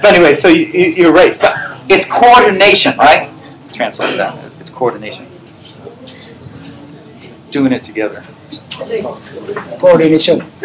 anyway, 0.05 0.33
so 0.35 0.47
you, 0.47 0.65
you, 0.65 0.85
you 0.85 1.15
race, 1.15 1.37
but 1.37 1.55
it's 1.89 2.05
coordination, 2.05 2.97
right? 2.97 3.31
Translate 3.73 4.17
that. 4.17 4.51
It's 4.59 4.69
coordination. 4.69 5.26
Doing 7.57 7.73
it 7.73 7.83
together. 7.83 8.21
Coordination. 9.81 10.45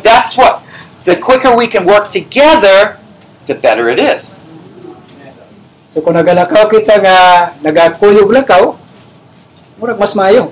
That's 0.00 0.36
what. 0.36 0.64
The 1.04 1.16
quicker 1.16 1.56
we 1.56 1.68
can 1.68 1.84
work 1.84 2.08
together, 2.08 2.98
the 3.44 3.54
better 3.54 3.88
it 3.88 4.00
is. 4.00 4.40
So 5.92 6.00
kung 6.00 6.16
nagalakaw 6.16 6.72
kita 6.72 6.96
nga 7.02 7.16
nagakuyog 7.60 8.32
lakaw, 8.32 8.80
murag 9.76 10.00
mas 10.00 10.16
maayo. 10.16 10.48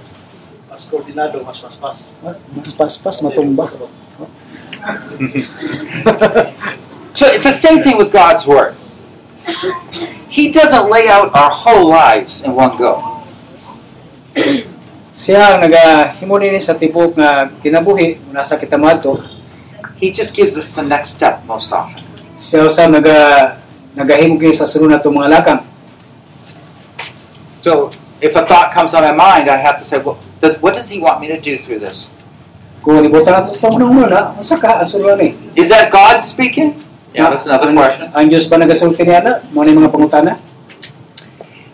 Mas 0.68 0.84
koordinado, 0.84 1.40
mas 1.40 1.56
paspas. 1.56 2.12
Ah, 2.20 2.36
mas 2.52 2.72
paspas 2.76 3.16
matumba. 3.24 3.64
So 7.18 7.26
it's 7.26 7.42
the 7.42 7.50
same 7.50 7.82
thing 7.82 7.98
with 7.98 8.12
God's 8.12 8.46
Word. 8.46 8.76
He 10.30 10.52
doesn't 10.52 10.88
lay 10.88 11.08
out 11.08 11.34
our 11.34 11.50
whole 11.50 11.88
lives 11.88 12.44
in 12.44 12.54
one 12.54 12.78
go. 12.78 13.24
Siya 15.18 15.59
nagahimo 15.59 16.38
nini 16.38 16.62
sa 16.62 16.78
tibok 16.78 17.18
nga 17.18 17.50
kinabuhi 17.59 18.22
muna 18.31 18.46
sa 18.46 18.54
kita 18.54 18.78
madto. 18.78 19.18
He 19.98 20.14
just 20.14 20.31
gives 20.31 20.54
us 20.54 20.70
the 20.70 20.87
next 20.87 21.18
step 21.18 21.42
most 21.42 21.74
often. 21.74 22.07
Siya 22.38 22.62
usab 22.62 22.94
naga 22.94 23.59
nagahimo 23.98 24.38
kini 24.38 24.54
sa 24.54 24.62
sunod 24.62 24.94
nato 24.94 25.11
mga 25.11 25.26
lakang. 25.26 25.66
So 27.66 27.90
if 28.22 28.38
a 28.38 28.46
thought 28.46 28.70
comes 28.70 28.94
on 28.94 29.02
my 29.02 29.11
mind, 29.11 29.50
I 29.50 29.59
have 29.59 29.74
to 29.83 29.85
say, 29.85 29.98
well, 29.98 30.22
does, 30.38 30.54
what 30.62 30.78
does 30.78 30.87
He 30.87 31.02
want 31.02 31.18
me 31.18 31.26
to 31.35 31.38
do 31.42 31.59
through 31.59 31.83
this? 31.83 32.07
Kung 32.87 33.02
ibutan 33.02 33.42
nato 33.42 33.50
sa 33.50 33.74
unang 33.74 33.98
una, 33.98 34.38
unsa 34.38 34.54
ka 34.54 34.78
ang 34.78 34.87
sulod 34.87 35.18
ni? 35.18 35.35
Is 35.59 35.74
that 35.74 35.90
God 35.90 36.22
speaking? 36.22 36.78
Yeah, 37.11 37.26
that's 37.26 37.50
another 37.50 37.74
question. 37.74 38.07
Ang 38.14 38.31
Diyos 38.31 38.46
ba 38.46 38.54
nagasulti 38.54 39.02
niya 39.02 39.18
na? 39.26 39.42
Mo 39.50 39.66
ni 39.66 39.74
mga 39.74 39.90
pangutana? 39.90 40.38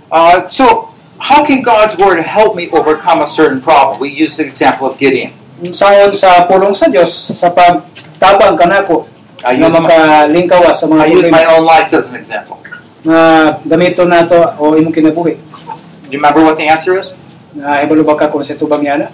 Uh, 0.09 0.48
so, 0.48 0.93
how 1.24 1.40
can 1.40 1.64
God's 1.64 1.96
word 1.96 2.20
help 2.20 2.52
me 2.52 2.68
overcome 2.68 3.24
a 3.24 3.26
certain 3.26 3.60
problem? 3.64 3.96
We 3.96 4.12
used 4.12 4.37
the 4.37 4.44
example 4.44 4.92
of 4.92 5.00
Gideon. 5.00 5.32
Sayon 5.72 6.12
sa 6.12 6.44
pulong 6.44 6.76
sa 6.76 6.92
Diyos 6.92 7.08
sa 7.08 7.48
pagtabang 7.48 8.60
kanako 8.60 9.08
I 9.40 9.56
nga 9.56 9.72
use 9.72 10.76
sa 10.76 10.84
mga 10.84 11.00
I 11.00 11.08
use 11.08 11.28
my 11.32 11.44
own 11.48 11.64
life 11.64 11.88
as 11.96 12.12
an 12.12 12.20
example. 12.20 12.60
Na 13.04 13.12
nga 13.12 13.24
gamiton 13.64 14.08
nato 14.12 14.37
o 14.60 14.76
imong 14.76 14.92
kinabuhi. 14.92 15.40
Do 16.04 16.12
you 16.12 16.20
remember 16.20 16.44
what 16.44 16.60
the 16.60 16.68
answer 16.68 17.00
is? 17.00 17.16
Na 17.56 17.80
hibalo 17.80 18.04
ba 18.04 18.20
ka 18.20 18.28
kung 18.28 18.44
sa 18.44 18.52
tubang 18.56 18.84
niya 18.84 19.00
na? 19.00 19.08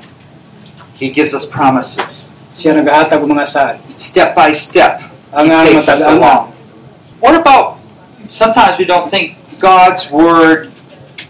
He 0.99 1.15
gives 1.15 1.31
us 1.33 1.47
promises, 1.47 2.35
Siya 2.51 2.75
nagahatag 2.75 3.23
og 3.23 3.31
mga 3.31 3.47
saad. 3.47 3.77
step 4.03 4.35
by 4.35 4.51
step. 4.51 5.07
Ang 5.31 5.55
ang 5.55 5.67
takes 5.67 5.87
us 5.87 6.03
along. 6.03 6.51
What 7.23 7.39
about 7.39 7.79
sometimes 8.27 8.79
we 8.79 8.87
don't 8.87 9.07
think 9.07 9.39
God's 9.63 10.11
word 10.11 10.70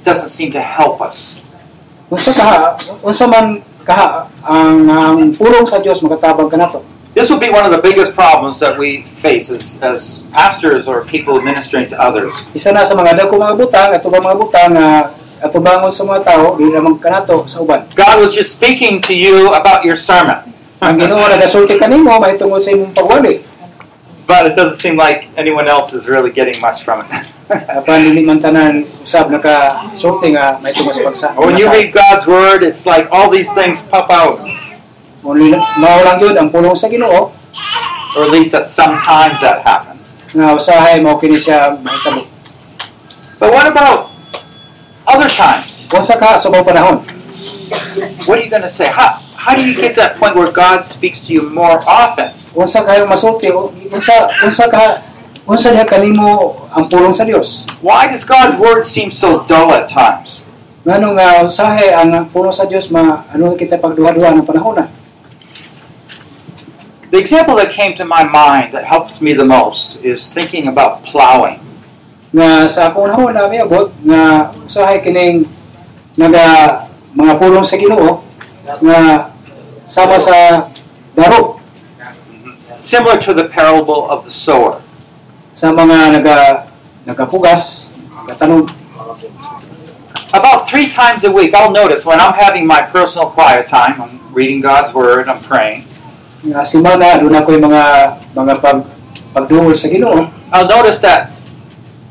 doesn't 0.02 0.30
seem 0.30 0.52
to 0.52 0.60
help 0.60 1.00
us. 1.00 1.44
Unsa 2.10 2.34
kaha, 2.34 2.78
unsa 3.04 3.30
man 3.30 3.62
kaha 3.86 4.26
ang, 4.42 4.88
ang 4.90 5.18
pulong 5.38 5.64
sa 5.64 5.78
Dios 5.78 6.02
makatabang 6.02 6.50
kanato. 6.50 6.82
This 7.10 7.26
will 7.26 7.42
be 7.42 7.50
one 7.50 7.66
of 7.66 7.74
the 7.74 7.82
biggest 7.82 8.14
problems 8.14 8.62
that 8.62 8.78
we 8.78 9.02
face 9.18 9.50
as, 9.50 9.82
as 9.82 10.26
pastors 10.30 10.86
or 10.86 11.02
people 11.02 11.42
ministering 11.42 11.90
to 11.90 11.98
others. 11.98 12.30
Isa 12.54 12.70
na 12.70 12.86
sa 12.86 12.94
mga 12.94 13.26
dako 13.26 13.34
mga 13.34 13.54
butang 13.58 13.90
ato 13.90 14.06
ba 14.06 14.22
mga 14.22 14.36
butang 14.38 14.70
nga 14.78 15.10
ato 15.42 15.58
bangon 15.58 15.90
sa 15.90 16.06
mga 16.06 16.20
tao 16.22 16.54
dili 16.54 16.70
lamang 16.70 17.02
kanato 17.02 17.48
sa 17.50 17.64
uban. 17.64 17.88
God 17.98 18.22
was 18.22 18.30
just 18.36 18.54
speaking 18.54 19.02
to 19.02 19.16
you 19.16 19.50
about 19.56 19.82
your 19.82 19.98
sermon, 19.98 20.50
Ang 20.80 20.96
Ginoo 20.96 21.20
nagasulti 21.28 21.76
kanimo 21.76 22.16
mahitungod 22.16 22.62
sa 22.62 22.72
imong 22.72 22.94
pagwali. 22.96 23.42
but 24.30 24.46
it 24.46 24.54
doesn't 24.54 24.78
seem 24.78 24.94
like 24.94 25.26
anyone 25.36 25.66
else 25.66 25.92
is 25.92 26.06
really 26.06 26.30
getting 26.30 26.60
much 26.62 26.84
from 26.86 27.02
it. 27.02 27.10
Apan 27.50 28.06
dili 28.06 28.22
man 28.22 28.38
tanan 28.38 28.86
usab 29.02 29.26
nakasulti 29.26 30.38
nga 30.38 30.62
mahitungod 30.62 30.94
sa 30.94 31.02
pagsa. 31.02 31.28
when 31.34 31.58
you 31.58 31.66
read 31.66 31.90
God's 31.90 32.22
word, 32.26 32.62
it's 32.62 32.86
like 32.86 33.10
all 33.10 33.26
these 33.26 33.50
things 33.58 33.82
pop 33.82 34.06
out, 34.06 34.38
Only 35.20 35.52
mao 35.52 36.00
lang 36.00 36.16
gyud 36.16 36.38
ang 36.38 36.48
pulong 36.48 36.72
sa 36.72 36.88
Ginoo 36.88 37.34
or 38.16 38.20
at 38.24 38.30
least 38.32 38.56
at 38.56 38.64
sometimes 38.64 39.36
that 39.44 39.60
happens. 39.66 40.16
nga 40.30 40.54
usahay 40.54 41.02
mao 41.02 41.18
kini 41.18 41.34
siya 41.36 41.74
mahitabo. 41.82 42.22
But 43.42 43.50
what 43.50 43.66
about 43.66 44.06
other 45.10 45.28
times? 45.28 45.90
Unsa 45.90 46.14
ka 46.14 46.38
sa 46.38 46.48
mga 46.54 46.64
panahon? 46.70 47.02
What 48.30 48.38
are 48.38 48.44
you 48.46 48.52
going 48.52 48.62
to 48.62 48.70
say? 48.70 48.86
How, 48.86 49.18
how 49.34 49.58
do 49.58 49.62
you 49.64 49.74
get 49.74 49.98
to 49.98 50.00
that 50.06 50.22
point 50.22 50.38
where 50.38 50.52
God 50.52 50.86
speaks 50.86 51.24
to 51.26 51.34
you 51.34 51.50
more 51.50 51.82
often? 51.82 52.30
Unsa 52.54 52.86
kayo 52.86 53.10
masulti? 53.10 53.50
Unsa 53.90 54.30
unsa 54.46 54.70
ka 54.70 55.02
unsa 55.48 55.72
diha 55.72 55.84
kanimo 55.88 56.56
ang 56.72 56.88
pulong 56.88 57.14
sa 57.14 57.24
Dios? 57.24 57.68
Why 57.80 58.08
does 58.08 58.24
God's 58.24 58.60
word 58.60 58.84
seem 58.84 59.12
so 59.14 59.44
dull 59.44 59.72
at 59.72 59.88
times? 59.88 60.48
Ngano 60.84 61.16
nga 61.16 61.44
usahay 61.44 61.92
ang 61.92 62.28
pulong 62.32 62.52
sa 62.52 62.64
Dios 62.64 62.88
ma 62.88 63.28
ano 63.28 63.52
kita 63.56 63.76
pagduha-duha 63.76 64.36
ng 64.36 64.46
panahon? 64.48 64.88
The 67.10 67.18
example 67.18 67.58
that 67.58 67.74
came 67.74 67.98
to 67.98 68.06
my 68.06 68.22
mind 68.22 68.70
that 68.72 68.86
helps 68.86 69.18
me 69.18 69.34
the 69.34 69.44
most 69.44 69.98
is 70.00 70.30
thinking 70.30 70.70
about 70.70 71.02
plowing. 71.02 71.58
nga 72.30 72.62
sa 72.70 72.90
akong 72.90 73.10
nahon 73.10 73.34
na 73.34 73.50
miabot 73.50 73.90
nga 74.06 74.54
usahay 74.62 75.02
kining 75.02 75.50
naga 76.14 76.86
mga 77.10 77.34
pulong 77.42 77.66
sa 77.66 77.74
Ginoo 77.74 78.22
nga 78.62 78.98
sama 79.82 80.14
sa 80.14 80.70
daro 81.18 81.58
mm-hmm. 81.58 82.78
Similar 82.78 83.18
to 83.26 83.34
the 83.34 83.50
parable 83.50 84.06
of 84.06 84.22
the 84.22 84.30
sower. 84.30 84.78
Sa 85.50 85.74
mga 85.74 86.18
naga 86.18 86.36
nagapugas 87.06 87.94
nagatanog 88.26 88.70
About 90.30 90.70
three 90.70 90.86
times 90.86 91.26
a 91.26 91.32
week, 91.34 91.50
I'll 91.58 91.74
notice 91.74 92.06
when 92.06 92.22
I'm 92.22 92.30
having 92.38 92.62
my 92.62 92.86
personal 92.86 93.34
quiet 93.34 93.66
time, 93.66 93.98
I'm 93.98 94.22
reading 94.30 94.62
God's 94.62 94.94
word, 94.94 95.26
I'm 95.26 95.42
praying, 95.42 95.90
nga 96.46 96.62
simana 96.62 97.18
doon 97.18 97.34
ako'y 97.34 97.58
mga 97.58 97.82
mga 98.32 98.54
pag 98.62 98.78
pagduol 99.34 99.76
sa 99.76 99.92
Ginoo 99.92 100.30
I'll 100.54 100.70
notice 100.70 101.02
that 101.04 101.34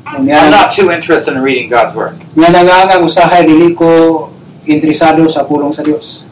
I'm 0.06 0.28
not 0.28 0.70
too 0.70 0.92
interested 0.92 1.34
in 1.34 1.42
reading 1.42 1.66
God's 1.66 1.98
word. 1.98 2.20
nga 2.38 2.48
nangangang 2.52 3.02
usahay 3.02 3.42
dili 3.42 3.74
ko 3.74 4.30
interesado 4.68 5.26
sa 5.26 5.48
pulong 5.48 5.74
sa 5.74 5.82
Dios 5.82 6.30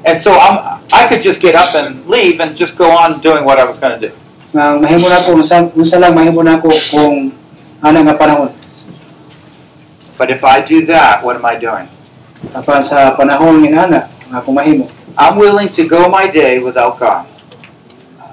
And 0.00 0.16
so 0.16 0.32
I'm, 0.32 0.80
I 0.92 1.04
could 1.08 1.20
just 1.20 1.44
get 1.44 1.54
up 1.54 1.76
and 1.76 2.08
leave 2.08 2.40
and 2.40 2.56
just 2.56 2.80
go 2.80 2.88
on 2.88 3.20
doing 3.20 3.44
what 3.44 3.60
I 3.60 3.68
was 3.68 3.76
going 3.76 4.00
to 4.00 4.08
do. 4.08 4.14
Nga 4.50 4.74
mahimo 4.78 5.06
na 5.06 5.22
ko 5.22 5.38
unsa 5.38 5.70
unsa 5.74 6.02
lang 6.02 6.14
mahimo 6.14 6.42
na 6.42 6.58
ko 6.58 6.70
kung 6.90 7.30
ana 7.82 8.02
nga 8.06 8.18
panahon 8.18 8.52
But 10.20 10.28
if 10.28 10.44
I 10.44 10.60
do 10.60 10.84
that, 10.92 11.24
what 11.24 11.40
am 11.40 11.48
I 11.48 11.56
doing? 11.56 11.88
apan 12.56 12.80
sa 12.80 13.12
panahon 13.16 13.60
nga 13.68 13.84
ana 13.84 14.00
nga 14.32 14.40
kung 14.40 14.56
mahimo 14.56 14.88
I'm 15.20 15.36
willing 15.36 15.68
to 15.76 15.84
go 15.84 16.08
my 16.08 16.30
day 16.32 16.56
without 16.62 16.96
God. 16.96 17.28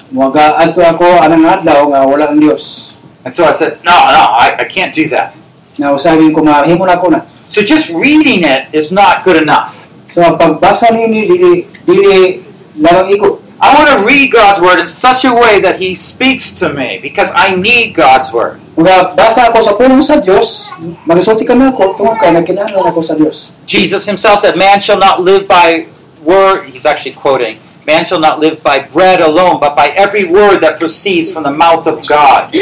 Muaga 0.08 0.56
adto 0.56 0.80
ako 0.80 1.20
anang 1.20 1.44
adlaw 1.44 1.92
nga 1.92 2.00
wala 2.08 2.32
ang 2.32 2.40
Dios. 2.40 2.96
And 3.28 3.34
so 3.34 3.44
I 3.44 3.52
said, 3.52 3.84
no, 3.84 3.92
no, 3.92 4.24
I, 4.40 4.56
I 4.56 4.66
can't 4.72 4.96
do 4.96 5.04
that. 5.12 5.36
Nga 5.76 5.92
usabing 5.92 6.32
ko 6.32 6.48
mahimo 6.48 6.88
na 6.88 6.96
ko 6.96 7.12
na. 7.12 7.28
So 7.52 7.60
just 7.60 7.92
reading 7.92 8.48
it 8.48 8.72
is 8.72 8.88
not 8.88 9.28
good 9.28 9.44
enough. 9.44 9.92
So 10.08 10.24
pagbasa 10.40 10.96
nini 10.96 11.28
dili 11.28 11.68
dili 11.84 12.40
lamang 12.80 13.12
iko. 13.12 13.44
I 13.58 13.74
want 13.74 13.90
to 13.90 14.06
read 14.06 14.32
God's 14.32 14.62
word 14.62 14.78
in 14.80 14.86
such 14.86 15.26
a 15.26 15.34
way 15.34 15.60
that 15.62 15.82
He 15.82 15.98
speaks 15.98 16.54
to 16.62 16.70
me 16.70 17.02
because 17.02 17.34
I 17.34 17.58
need 17.58 17.98
God's 17.98 18.30
word. 18.30 18.62
Mga 18.78 19.18
basa 19.18 19.50
ako 19.50 19.58
sa 19.66 19.74
pulong 19.74 20.06
sa 20.06 20.22
Dios, 20.22 20.70
magasulti 21.10 21.42
ka 21.42 21.58
na 21.58 21.74
ako 21.74 21.98
tungod 21.98 22.22
kay 22.22 22.30
nagkinahanglan 22.38 22.94
ako 22.94 23.02
sa 23.02 23.18
Dios. 23.18 23.58
Jesus 23.66 24.06
Himself 24.06 24.46
said, 24.46 24.54
Man 24.54 24.78
shall 24.78 25.02
not 25.02 25.26
live 25.26 25.50
by 25.50 25.90
word, 26.22 26.70
He's 26.70 26.86
actually 26.86 27.18
quoting, 27.18 27.58
Man 27.90 28.06
shall 28.06 28.22
not 28.22 28.38
live 28.38 28.62
by 28.62 28.78
bread 28.84 29.26
alone, 29.26 29.58
but 29.58 29.74
by 29.74 29.90
every 29.98 30.30
word 30.30 30.62
that 30.62 30.78
proceeds 30.78 31.34
from 31.34 31.42
the 31.42 31.56
mouth 31.56 31.90
of 31.90 32.06
God. 32.06 32.54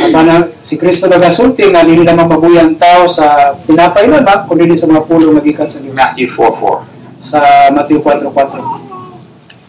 Si 0.63 0.79
Kristo 0.79 1.11
nagasulti 1.11 1.67
nga 1.75 1.83
dili 1.83 2.07
lamang 2.07 2.31
mabuyang 2.39 2.79
tao 2.79 3.03
sa 3.03 3.51
tinapay 3.67 4.07
lamang 4.07 4.47
kundi 4.47 4.71
sa 4.77 4.87
mga 4.87 5.03
pulong 5.03 5.35
magikan 5.35 5.67
sa 5.67 5.83
Dios. 5.83 5.91
Matthew 5.91 6.31
4 6.31 6.55
4. 7.19 7.19
Sa 7.19 7.67
4:4. 7.73 8.85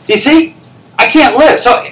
You 0.07 0.21
see, 0.21 0.55
I 0.99 1.07
can't 1.07 1.37
live. 1.37 1.59
So, 1.61 1.83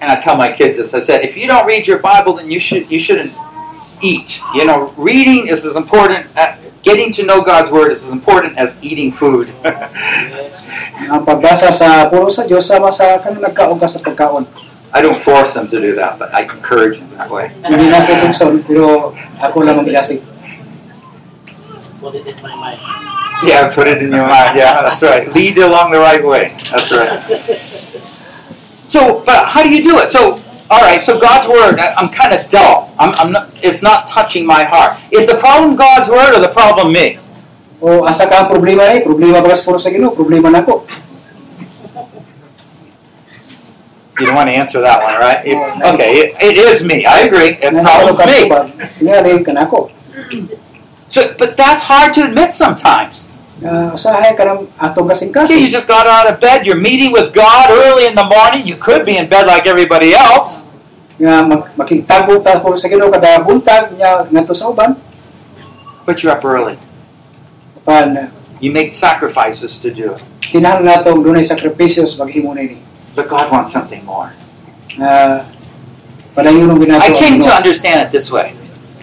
and 0.00 0.10
I 0.10 0.16
tell 0.16 0.36
my 0.36 0.52
kids 0.52 0.76
this. 0.76 0.94
I 0.94 1.00
said, 1.00 1.22
if 1.22 1.36
you 1.36 1.46
don't 1.46 1.66
read 1.66 1.86
your 1.86 1.98
Bible, 1.98 2.34
then 2.34 2.50
you 2.50 2.60
should 2.60 2.90
you 2.90 2.98
shouldn't 2.98 3.32
eat. 4.00 4.40
You 4.54 4.64
know, 4.64 4.94
reading 4.96 5.48
is 5.48 5.64
as 5.64 5.76
important. 5.76 6.26
uh 6.36 6.56
getting 6.82 7.12
to 7.12 7.22
know 7.24 7.42
God's 7.42 7.70
word 7.70 7.90
is 7.90 8.04
as 8.06 8.12
important 8.12 8.56
as 8.56 8.78
eating 8.80 9.10
food. 9.12 9.52
Ang 11.12 11.22
pagbasa 11.26 11.68
sa 11.68 12.08
pulong 12.08 12.30
sa 12.30 12.46
Dios 12.46 12.64
sama 12.64 12.88
sa 12.88 13.18
kanang 13.18 13.44
nagkaon 13.44 13.76
sa 13.84 14.00
pagkaon. 14.00 14.46
I 14.88 15.04
don't 15.04 15.18
force 15.18 15.52
them 15.52 15.68
to 15.68 15.76
do 15.76 15.92
that, 16.00 16.16
but 16.16 16.32
I 16.32 16.48
encourage 16.48 16.96
them 16.96 17.12
that 17.20 17.28
way. 17.28 17.52
Hindi 17.60 17.92
na 17.92 18.00
ko 18.08 18.16
pero 18.64 19.12
ako 19.36 19.56
lamang 19.60 19.84
gilasig. 19.84 20.24
Put 22.00 22.14
it 22.14 22.40
my 22.40 22.54
mind. 22.56 23.17
Yeah, 23.44 23.72
put 23.72 23.86
it 23.86 24.02
in 24.02 24.10
your 24.12 24.26
mind. 24.26 24.56
Yeah, 24.58 24.82
that's 24.82 25.02
right. 25.02 25.32
Lead 25.32 25.58
along 25.58 25.92
the 25.92 25.98
right 26.00 26.24
way. 26.24 26.56
That's 26.70 26.90
right. 26.90 27.22
So, 28.88 29.22
but 29.24 29.46
how 29.46 29.62
do 29.62 29.70
you 29.70 29.82
do 29.82 29.98
it? 29.98 30.10
So, 30.10 30.42
all 30.70 30.80
right. 30.80 31.02
So 31.04 31.20
God's 31.20 31.46
word, 31.46 31.78
I'm 31.78 32.08
kind 32.08 32.34
of 32.34 32.48
dull. 32.48 32.92
I'm, 32.98 33.14
I'm 33.14 33.32
not. 33.32 33.50
It's 33.62 33.82
not 33.82 34.06
touching 34.08 34.44
my 34.46 34.64
heart. 34.64 34.98
Is 35.12 35.26
the 35.26 35.36
problem 35.36 35.76
God's 35.76 36.08
word 36.08 36.34
or 36.34 36.40
the 36.40 36.48
problem 36.48 36.92
me? 36.92 37.18
O 37.80 38.02
asa 38.04 38.26
ka 38.26 38.42
ang 38.42 38.48
problema 38.50 38.90
ni? 38.90 39.06
Problema 39.06 39.38
ba 39.38 39.54
sa 39.54 39.90
Ginoo? 39.90 40.10
Problema 40.10 40.50
nako. 40.50 40.82
You 44.18 44.26
don't 44.26 44.34
want 44.34 44.50
to 44.50 44.56
answer 44.58 44.80
that 44.82 44.98
one, 44.98 45.14
right? 45.14 45.46
It- 45.46 45.94
okay, 45.94 46.10
it, 46.18 46.28
it 46.42 46.56
is 46.58 46.82
me. 46.82 47.06
I 47.06 47.20
agree. 47.30 47.54
Nga 47.54 47.86
problem's 47.86 48.18
me. 48.26 48.50
ba? 48.50 48.66
Nga 48.98 49.66
ka. 49.70 49.86
So, 51.08 51.34
but 51.38 51.56
that's 51.56 51.86
hard 51.86 52.12
to 52.18 52.26
admit 52.26 52.52
sometimes. 52.52 53.27
Uh, 53.58 53.90
ng 53.90 55.46
See, 55.46 55.58
you 55.58 55.68
just 55.68 55.88
got 55.88 56.06
out 56.06 56.30
of 56.30 56.38
bed. 56.38 56.64
You're 56.64 56.78
meeting 56.78 57.10
with 57.10 57.34
God 57.34 57.70
early 57.70 58.06
in 58.06 58.14
the 58.14 58.22
morning. 58.22 58.66
You 58.66 58.76
could 58.76 59.04
be 59.04 59.16
in 59.18 59.28
bed 59.28 59.46
like 59.46 59.66
everybody 59.66 60.14
else. 60.14 60.62
Nga 61.18 61.34
mag, 61.42 61.62
makitagbo 61.74 62.38
ta 62.38 62.62
sa 62.62 62.86
Ginoo 62.86 63.10
kada 63.10 63.42
buntag 63.42 63.98
nya 63.98 64.30
ngadto 64.30 64.54
sa 64.54 64.70
uban. 64.70 64.94
But 66.06 66.22
you're 66.22 66.30
up 66.30 66.46
early. 66.46 66.78
Uh, 67.82 68.30
You 68.60 68.72
make 68.72 68.90
sacrifices 68.90 69.78
to 69.78 69.94
do 69.94 70.14
it. 70.14 70.22
kinahanglan 70.48 70.84
nato 70.84 71.12
og 71.12 71.24
dunay 71.24 71.44
sakripisyos 71.44 72.18
maghimo 72.18 72.54
nini. 72.54 72.78
But 73.14 73.28
God 73.28 73.50
wants 73.52 73.72
something 73.72 74.04
more. 74.04 74.32
Ginato. 74.96 75.46
I 77.02 77.12
came 77.14 77.40
to 77.40 77.50
understand 77.50 78.06
it 78.06 78.10
this 78.10 78.30
way. 78.30 78.54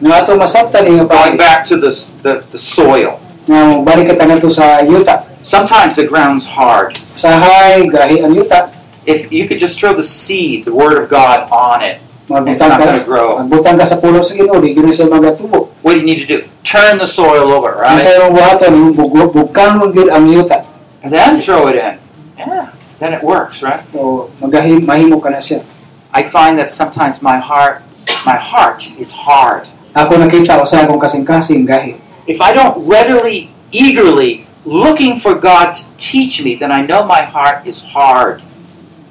Nga 0.01 0.11
ato 0.11 0.35
masabtan 0.35 0.83
ni 0.83 0.91
nga 0.99 1.05
Going 1.07 1.37
back 1.37 1.63
to 1.71 1.77
the, 1.77 1.91
the, 2.23 2.43
the 2.51 2.57
soil. 2.57 3.21
Nga 3.45 3.79
balik 3.81 4.09
ka 4.11 4.25
nato 4.25 4.49
sa 4.49 4.81
yuta. 4.81 5.25
Sometimes 5.45 5.95
the 5.95 6.05
ground's 6.09 6.45
hard. 6.45 6.97
Usahay 7.13 7.85
gahi 7.89 8.25
ang 8.25 8.33
yuta. 8.33 8.73
If 9.05 9.29
you 9.29 9.45
could 9.45 9.61
just 9.61 9.77
throw 9.77 9.93
the 9.93 10.01
seed, 10.05 10.65
the 10.65 10.73
word 10.73 10.97
of 10.97 11.05
God, 11.09 11.45
on 11.53 11.85
it, 11.85 12.01
It's 12.25 12.57
not 12.57 12.81
going 12.81 12.97
to 12.97 13.05
grow. 13.05 13.37
magbutang 13.37 13.77
ka 13.77 13.85
sa 13.85 14.01
pulong 14.01 14.25
sa 14.25 14.33
Ginoo, 14.33 14.57
di 14.57 14.73
gyud 14.73 14.89
siya 14.89 15.05
magatubo. 15.05 15.69
What 15.85 15.93
do 15.93 16.01
you 16.01 16.05
need 16.09 16.25
to 16.25 16.29
do? 16.29 16.49
Turn 16.65 16.97
the 16.97 17.05
soil 17.05 17.53
over, 17.53 17.85
Ang 17.85 18.01
sa 18.01 18.09
right? 18.09 18.17
imong 18.17 18.33
buhaton, 18.33 18.71
yung 18.73 18.93
bug- 18.97 19.29
bugkang 19.29 19.77
mo 19.77 19.93
gyud 19.93 20.09
ang 20.09 20.25
yuta. 20.25 20.65
And 21.05 21.13
then 21.13 21.37
throw 21.37 21.69
it 21.69 21.77
in. 21.77 22.01
Yeah. 22.33 22.73
Then 22.97 23.13
it 23.13 23.21
works, 23.21 23.61
right? 23.61 23.85
So 23.93 24.33
magahim 24.41 24.89
mahimo 24.89 25.21
ka 25.21 25.29
na 25.29 25.37
siya. 25.37 25.61
I 26.09 26.25
find 26.25 26.57
that 26.57 26.65
sometimes 26.73 27.21
my 27.21 27.37
heart, 27.37 27.85
my 28.25 28.41
heart 28.41 28.89
is 28.97 29.13
hard. 29.13 29.69
Ako 29.93 30.17
nakita 30.17 30.57
usa 30.57 30.81
akong 30.81 30.97
kasing-kasing 30.97 31.69
gahi. 31.69 32.01
If 32.25 32.41
I 32.41 32.57
don't 32.57 32.81
readily, 32.89 33.53
eagerly 33.69 34.49
looking 34.65 35.13
for 35.17 35.37
God 35.37 35.77
to 35.77 35.83
teach 35.97 36.41
me, 36.41 36.57
then 36.57 36.73
I 36.73 36.81
know 36.81 37.05
my 37.05 37.21
heart 37.21 37.69
is 37.69 37.85
hard. 37.85 38.41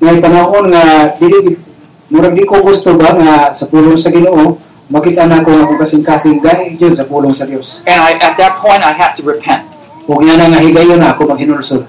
Ngay 0.03 0.19
panahon 0.19 0.75
nga 0.75 1.15
dili 1.23 1.55
murag 2.11 2.35
di 2.35 2.43
ko 2.43 2.59
gusto 2.59 2.99
ba 2.99 3.15
nga 3.15 3.55
sa 3.55 3.71
pulong 3.71 3.95
sa 3.95 4.11
Ginoo 4.11 4.59
makita 4.91 5.31
na 5.31 5.47
ko 5.47 5.55
akong 5.55 5.81
kasing-kasing 5.81 6.43
gahi 6.43 6.75
jud 6.75 6.93
sa 6.99 7.07
pulong 7.07 7.33
sa 7.33 7.47
Dios. 7.47 7.87
And 7.87 8.03
I, 8.03 8.19
at 8.19 8.35
that 8.37 8.59
point, 8.61 8.83
I 8.83 8.93
have 8.93 9.15
to 9.17 9.23
repent. 9.23 9.65
Ug 10.05 10.21
nga 10.21 10.35
na 10.37 10.51
nga 10.51 10.61
higayon 10.61 11.01
na 11.01 11.17
ako. 11.17 11.33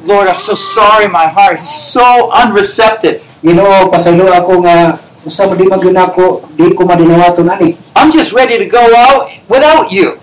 Lord, 0.05 0.29
I'm 0.29 0.39
so 0.39 0.55
sorry. 0.55 1.09
My 1.09 1.27
heart 1.27 1.59
is 1.59 1.67
so 1.67 2.29
unreceptive. 2.31 3.25
Ginoo 3.41 3.89
pasaylo 3.89 4.29
ako 4.29 4.61
nga 4.61 5.01
usa 5.25 5.49
di 5.57 5.65
man 5.65 5.81
gyud 5.81 5.97
ako 5.97 6.53
di 6.53 6.69
ko 6.77 6.85
madinawaton 6.85 7.49
ani. 7.49 7.75
I'm 7.97 8.13
just 8.13 8.29
ready 8.29 8.61
to 8.61 8.69
go 8.69 8.79
out 8.93 9.33
without 9.49 9.89
you. 9.89 10.21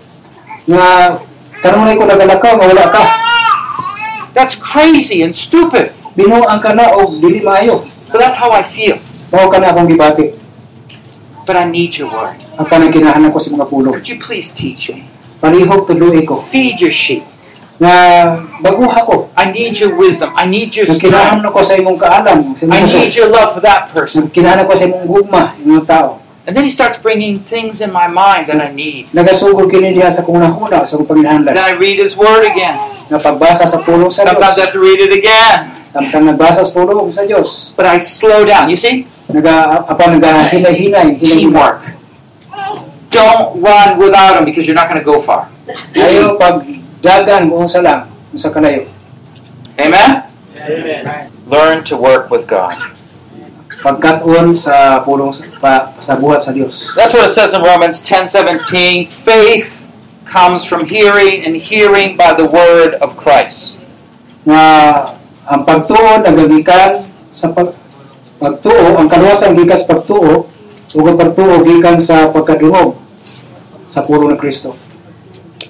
Nga 0.67 0.85
kanunay 1.59 1.95
ko 1.99 2.03
nagalakaw 2.07 2.53
nga 2.55 2.67
wala 2.69 2.85
ka. 2.87 3.03
That's 4.33 4.57
crazy 4.57 5.21
and 5.21 5.35
stupid. 5.35 5.93
Binuang 6.17 6.61
ka 6.61 6.73
na 6.73 6.97
og 6.97 7.19
dili 7.21 7.43
maayo. 7.43 7.85
But 8.09 8.21
that's 8.21 8.37
how 8.37 8.53
I 8.53 8.61
feel. 8.65 8.97
Mao 9.33 9.49
ka 9.49 9.57
na 9.57 9.73
akong 9.73 9.89
gibati. 9.89 10.33
But 11.43 11.59
I 11.59 11.65
need 11.67 11.97
your 11.99 12.13
word. 12.13 12.39
Ang 12.55 12.67
panagkinahanan 12.69 13.33
ko 13.33 13.39
sa 13.41 13.51
mga 13.51 13.67
pulong. 13.67 13.93
Could 13.93 14.07
you 14.07 14.17
please 14.21 14.53
teach 14.55 14.93
me? 14.93 15.09
Palihog 15.43 15.83
tuloy 15.89 16.23
ko 16.23 16.39
Feed 16.39 16.79
your 16.79 16.93
sheep. 16.93 17.27
nga 17.83 17.95
baguha 18.63 18.99
ko. 19.03 19.15
I 19.35 19.51
need 19.51 19.75
your 19.75 19.99
wisdom. 19.99 20.31
I 20.39 20.47
need 20.47 20.71
your 20.71 20.87
strength. 20.87 21.43
ko 21.51 21.59
sa 21.59 21.75
imong 21.75 21.99
kaalam, 21.99 22.55
I 22.71 22.79
need 22.87 23.11
your 23.11 23.27
love 23.27 23.59
for 23.59 23.61
that 23.65 23.91
person. 23.91 24.31
Kinahan 24.31 24.63
ko 24.63 24.71
sa 24.71 24.87
imong 24.87 25.03
gugma, 25.03 25.51
imong 25.59 25.83
tao. 25.83 26.22
And 26.43 26.51
then 26.51 26.67
he 26.67 26.71
starts 26.71 26.99
bringing 26.99 27.39
things 27.39 27.79
in 27.79 27.91
my 27.91 28.07
mind 28.07 28.51
that 28.51 28.59
I 28.59 28.67
need. 28.67 29.07
Nagasugod 29.15 29.71
kini 29.71 29.95
diha 29.95 30.11
sa 30.11 30.27
kung 30.27 30.43
nahuna 30.43 30.83
sa 30.83 30.99
kong 30.99 31.23
Then. 31.23 31.55
I 31.55 31.71
read 31.71 32.03
his 32.03 32.19
word 32.19 32.43
again. 32.43 32.75
Nga 33.07 33.19
sa 33.63 33.79
pulong 33.79 34.11
sa 34.11 34.27
Sometimes 34.27 34.59
I 34.59 34.67
have 34.67 34.75
to 34.75 34.81
read 34.83 34.99
it 34.99 35.15
again. 35.15 35.71
Samtang 35.87 36.27
nagbasa 36.27 36.67
sa 36.67 36.71
pulong 36.75 37.07
sa 37.15 37.23
Dios, 37.23 37.71
But 37.77 37.87
I 37.87 38.03
slow 38.03 38.43
down. 38.43 38.67
You 38.67 38.75
see? 38.75 39.07
naga 39.31 39.87
apa 39.87 40.03
nagahinay-hinay, 40.13 41.15
hinay-hinay. 41.15 41.47
Teamwork. 41.47 41.79
Don't 43.13 43.61
run 43.61 43.97
without 44.01 44.37
him 44.37 44.45
because 44.45 44.67
you're 44.67 44.75
not 44.75 44.89
going 44.89 44.99
to 44.99 45.05
go 45.05 45.21
far. 45.21 45.47
Ayo 45.95 46.35
pag 46.35 46.65
dagan 46.99 47.47
mo 47.47 47.63
sa 47.69 47.79
lang, 47.79 48.09
sa 48.35 48.49
kalayo. 48.49 48.89
Amen? 49.79 50.27
Amen. 50.59 51.29
Learn 51.45 51.85
to 51.87 51.95
work 51.95 52.29
with 52.29 52.49
God. 52.49 52.73
Pagkatuon 53.83 54.55
sa 54.55 55.03
pulong 55.03 55.35
sa, 55.35 55.43
pa, 55.59 55.91
sa 55.99 56.15
buhat 56.15 56.39
sa 56.39 56.55
Dios. 56.55 56.95
That's 56.95 57.11
what 57.11 57.27
it 57.27 57.35
says 57.35 57.51
in 57.51 57.59
Romans 57.59 57.99
10:17. 57.99 59.11
Faith 59.11 59.83
comes 60.23 60.63
from 60.63 60.87
hearing, 60.87 61.43
and 61.43 61.59
hearing 61.59 62.15
by 62.15 62.31
the 62.31 62.47
word 62.47 62.95
of 63.03 63.19
Christ. 63.19 63.83
Nga 64.47 64.63
ang 65.51 65.61
pagtuo 65.67 66.23
nagagikan 66.23 67.03
sa 67.27 67.51
pag, 67.51 67.75
pagtuo, 68.39 68.95
ang 68.95 69.11
kaluwasan 69.11 69.51
gikan 69.53 69.75
sa 69.75 69.87
pagtuo, 69.91 70.47
ug 70.95 71.03
ang 71.03 71.17
pagtuo 71.19 71.59
gikan 71.67 71.99
sa 71.99 72.31
pagkadungog 72.31 72.95
sa 73.83 74.07
pulong 74.07 74.31
ng 74.31 74.39
Kristo. 74.39 74.79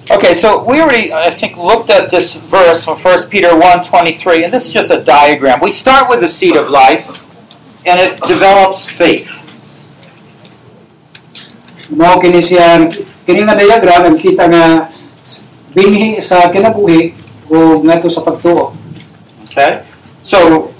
Okay, 0.04 0.36
so 0.36 0.60
we 0.68 0.84
already, 0.84 1.08
I 1.16 1.32
think, 1.32 1.56
looked 1.56 1.88
at 1.88 2.12
this 2.12 2.36
verse 2.36 2.84
from 2.84 3.00
1 3.00 3.32
Peter 3.32 3.56
1.23, 3.56 4.44
and 4.44 4.52
this 4.52 4.68
is 4.68 4.72
just 4.72 4.92
a 4.92 5.00
diagram. 5.00 5.64
We 5.64 5.72
start 5.72 6.12
with 6.12 6.20
the 6.20 6.28
seed 6.28 6.60
of 6.60 6.68
life, 6.68 7.23
and 7.84 7.96
it 8.00 8.20
develops 8.24 8.88
faith. 8.88 9.28
Mao 11.92 12.16
kini 12.16 12.40
siya 12.40 12.88
kini 13.28 13.44
nga 13.44 13.54
diagram 13.54 14.08
nagkita 14.08 14.48
nga 14.48 14.88
binhi 15.76 16.16
sa 16.18 16.48
kinabuhi 16.48 17.12
o 17.52 17.84
ngadto 17.84 18.08
sa 18.08 18.24
pagtuo. 18.24 18.72
Okay? 19.44 19.84
So, 20.24 20.72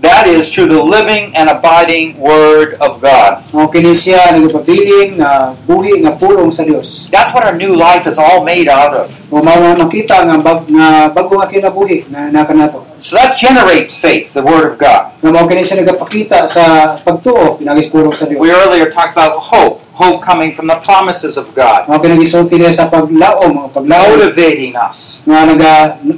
that 0.00 0.24
is 0.24 0.48
through 0.48 0.72
the 0.72 0.80
living 0.80 1.36
and 1.36 1.52
abiding 1.52 2.16
Word 2.16 2.80
of 2.80 3.04
God. 3.04 3.44
Mao 3.52 3.68
kini 3.68 3.92
siya 3.92 4.32
nagpabilin 4.32 5.20
nga 5.20 5.52
buhi 5.68 6.00
nga 6.00 6.16
pulong 6.16 6.48
sa 6.48 6.64
Dios. 6.64 7.12
That's 7.12 7.36
what 7.36 7.44
our 7.44 7.52
new 7.52 7.76
life 7.76 8.08
is 8.08 8.16
all 8.16 8.40
made 8.40 8.72
out 8.72 8.96
of. 8.96 9.12
Mao 9.28 9.44
makita 9.76 10.24
nga 10.24 10.40
bag, 10.40 10.64
nga 10.64 11.12
bago 11.12 11.36
nga 11.36 11.44
kinabuhi 11.52 12.08
na 12.08 12.32
naka 12.32 12.56
nato. 12.56 12.87
So 13.00 13.14
that 13.16 13.38
generates 13.38 13.94
faith, 13.94 14.34
the 14.34 14.42
Word 14.42 14.66
of 14.66 14.74
God. 14.78 15.14
Nga 15.22 15.30
mao 15.30 15.46
kini 15.46 15.62
siya 15.62 15.78
nagapakita 15.82 16.50
sa 16.50 16.98
pagtuo 16.98 17.54
pinagis 17.54 17.86
sa 17.90 18.26
Dios. 18.26 18.42
We 18.42 18.50
earlier 18.50 18.90
talked 18.90 19.14
about 19.14 19.38
hope, 19.38 19.86
hope 19.94 20.18
coming 20.18 20.50
from 20.50 20.66
the 20.66 20.82
promises 20.82 21.38
of 21.38 21.54
God, 21.54 21.86
Mao 21.86 22.02
kini 22.02 22.18
gisulti 22.18 22.58
niya 22.58 22.74
sa 22.74 22.90
paglaom, 22.90 23.54
mga 23.54 23.70
paglaom 23.70 24.18
motivating 24.18 24.74
us. 24.74 25.22
nga 25.22 25.46
naga 25.46 25.72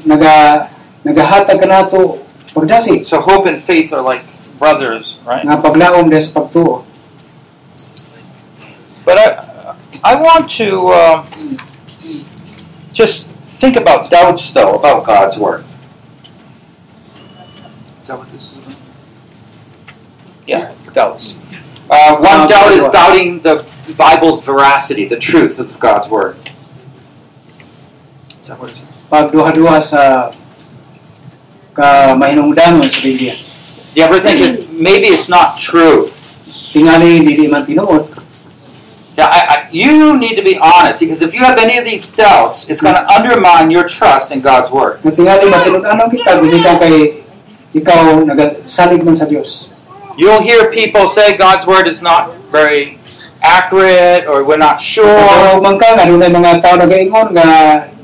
naga 0.09 0.35
nagahatag 1.05 1.61
kanato 1.61 2.25
pagdasi 2.57 3.05
So 3.05 3.21
hope 3.21 3.45
and 3.45 3.57
faith 3.57 3.93
are 3.93 4.01
like 4.01 4.25
brothers, 4.57 5.21
right? 5.29 5.45
nga 5.45 5.61
paglaom 5.61 6.09
diya 6.09 6.25
sa 6.25 6.41
pagtuo. 6.41 6.89
But 9.05 9.17
I, 9.21 9.27
I 10.01 10.15
want 10.17 10.49
to 10.61 10.69
uh, 10.89 11.17
just 12.93 13.29
think 13.49 13.77
about 13.77 14.11
doubts, 14.11 14.53
though, 14.53 14.77
about 14.77 15.05
God's 15.05 15.37
Word. 15.39 15.65
Is 18.11 18.19
that 18.19 18.27
what 18.27 18.33
this 18.35 18.51
is 18.51 18.59
about? 18.59 18.75
Yeah, 20.45 20.75
doubts. 20.93 21.37
Uh, 21.87 22.19
one 22.19 22.43
Uh, 22.43 22.47
doubt 22.51 22.73
is 22.73 22.83
doubting 22.91 23.39
the 23.39 23.65
Bible's 23.95 24.43
veracity, 24.43 25.07
the 25.07 25.15
truth 25.15 25.61
of 25.61 25.79
God's 25.79 26.09
Word. 26.09 26.35
Is 28.43 28.49
that 28.49 28.59
what 28.59 28.75
it 28.75 28.83
says? 28.83 28.91
Pagduha-duha 29.15 29.79
sa 29.79 30.35
ka 31.71 32.19
mahinungdanon 32.19 32.83
sa 32.91 32.99
Biblia. 32.99 33.39
You 33.95 34.03
ever 34.03 34.19
think 34.19 34.43
that 34.43 34.75
maybe 34.75 35.15
it's 35.15 35.31
not 35.31 35.55
true? 35.55 36.11
Tingali 36.51 37.23
dili 37.23 37.47
man 37.47 37.63
tinuod. 37.63 38.11
Yeah, 39.15 39.31
I, 39.31 39.39
I, 39.47 39.57
you 39.71 40.19
need 40.19 40.35
to 40.35 40.43
be 40.43 40.59
honest 40.59 40.99
because 40.99 41.23
if 41.23 41.31
you 41.31 41.47
have 41.47 41.63
any 41.63 41.79
of 41.79 41.87
these 41.87 42.11
doubts, 42.11 42.67
it's 42.67 42.83
going 42.83 42.99
to 42.99 43.07
undermine 43.07 43.71
your 43.71 43.87
trust 43.87 44.35
in 44.35 44.43
God's 44.43 44.75
Word. 44.75 44.99
Nga 45.07 45.15
tingali 45.15 45.47
matinud-ano 45.47 46.11
kita 46.11 46.43
gumikan 46.43 46.75
kay 46.83 47.20
ikaw 47.71 48.23
nagasalig 48.27 49.03
man 49.03 49.15
sa 49.15 49.27
Dios. 49.27 49.71
You'll 50.19 50.43
hear 50.43 50.69
people 50.69 51.09
say 51.09 51.37
God's 51.39 51.65
word 51.65 51.89
is 51.89 52.03
not 52.03 52.35
very 52.53 52.99
accurate 53.41 54.29
or 54.29 54.45
we're 54.45 54.61
not 54.61 54.81
sure. 54.81 55.07
Pero 55.07 55.63
man 55.65 55.81
ka 55.81 55.97
nga 55.97 56.05
dunay 56.05 56.29
mga 56.29 56.61
tao 56.61 56.77
nagaingon 56.77 57.33
nga 57.33 57.49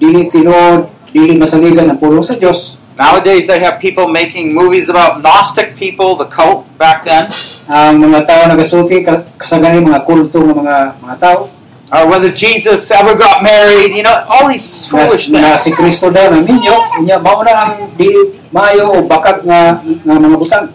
dili 0.01 0.31
tinuod, 0.33 0.89
dili 1.13 1.37
masaligan 1.37 1.93
ang 1.93 2.01
pulong 2.01 2.25
sa 2.25 2.39
Dios. 2.39 2.81
Nowadays 2.97 3.45
they 3.45 3.61
have 3.61 3.77
people 3.77 4.09
making 4.09 4.57
movies 4.57 4.89
about 4.89 5.21
Gnostic 5.21 5.77
people, 5.77 6.17
the 6.17 6.25
cult 6.25 6.65
back 6.81 7.05
then, 7.05 7.29
Ang 7.67 7.99
mga 7.99 8.23
tao 8.25 8.43
nagasuki 8.47 9.03
ka- 9.03 9.27
kasagaran 9.35 9.83
mga 9.83 10.07
kulto 10.07 10.39
nga 10.39 10.55
mga 10.55 10.77
mga 11.03 11.17
tao 11.19 11.51
or 11.93 12.11
whether 12.11 12.31
Jesus 12.33 12.91
ever 12.91 13.15
got 13.15 13.43
married, 13.43 13.95
you 13.95 14.03
know, 14.03 14.27
all 14.29 14.49
these 14.49 14.67
na, 14.91 15.07
foolish 15.07 15.29
na 15.29 15.55
things. 15.55 15.63
si 15.63 15.71
Kristo 15.71 16.11
daw 16.11 16.35
na 16.35 16.43
ninyo, 16.43 16.99
unya 16.99 17.23
mao 17.23 17.47
na 17.47 17.53
ang 17.55 17.73
dili 17.95 18.35
maayo 18.51 18.91
o 18.91 19.07
bakag 19.07 19.47
nga, 19.47 19.79
nga 19.83 20.15
mga 20.19 20.37
butang. 20.39 20.67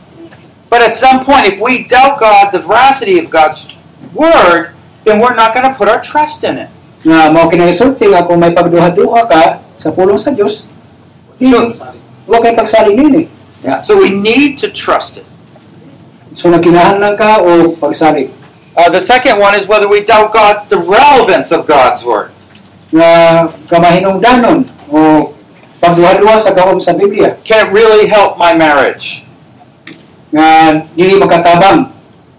But 0.71 0.87
at 0.87 0.95
some 0.95 1.27
point, 1.27 1.51
if 1.51 1.59
we 1.59 1.83
doubt 1.83 2.15
God, 2.15 2.55
the 2.55 2.63
veracity 2.63 3.19
of 3.19 3.27
God's 3.27 3.75
word, 4.15 4.71
then 5.03 5.19
we're 5.19 5.35
not 5.35 5.51
going 5.51 5.67
to 5.67 5.75
put 5.75 5.91
our 5.91 5.99
trust 5.99 6.47
in 6.47 6.55
it. 6.63 6.71
Nga 7.03 7.35
mao 7.35 7.51
nga 7.51 8.21
kung 8.23 8.39
may 8.39 8.55
pagduha-duha 8.55 9.21
ka 9.27 9.43
sa 9.75 9.91
pulong 9.91 10.15
sa 10.15 10.31
Dios, 10.31 10.71
dili 11.35 11.75
wa 12.23 12.39
kay 12.39 12.55
nini. 12.95 13.27
Yeah. 13.65 13.83
So 13.83 13.99
we 13.99 14.09
need 14.15 14.57
to 14.63 14.71
trust 14.71 15.19
it. 15.19 15.27
So 16.39 16.47
nakinahanglan 16.47 17.19
ka 17.19 17.43
o. 17.43 17.75
Uh, 18.71 18.89
the 18.89 19.01
second 19.01 19.39
one 19.39 19.53
is 19.55 19.67
whether 19.67 19.87
we 19.87 19.99
doubt 19.99 20.31
God's 20.31 20.65
the 20.67 20.77
relevance 20.79 21.51
of 21.51 21.67
God's 21.67 22.05
word. 22.05 22.31
Nga 22.91 23.51
kamahinungdanon 23.67 24.67
o 24.91 25.31
pagduha-duha 25.79 26.35
sa 26.39 26.51
sa 26.55 26.93
Biblia 26.93 27.39
Can 27.43 27.67
it 27.67 27.69
really 27.71 28.07
help 28.07 28.37
my 28.37 28.51
marriage? 28.53 29.23
nga 30.31 30.87
dili 30.95 31.19
makatabang 31.19 31.91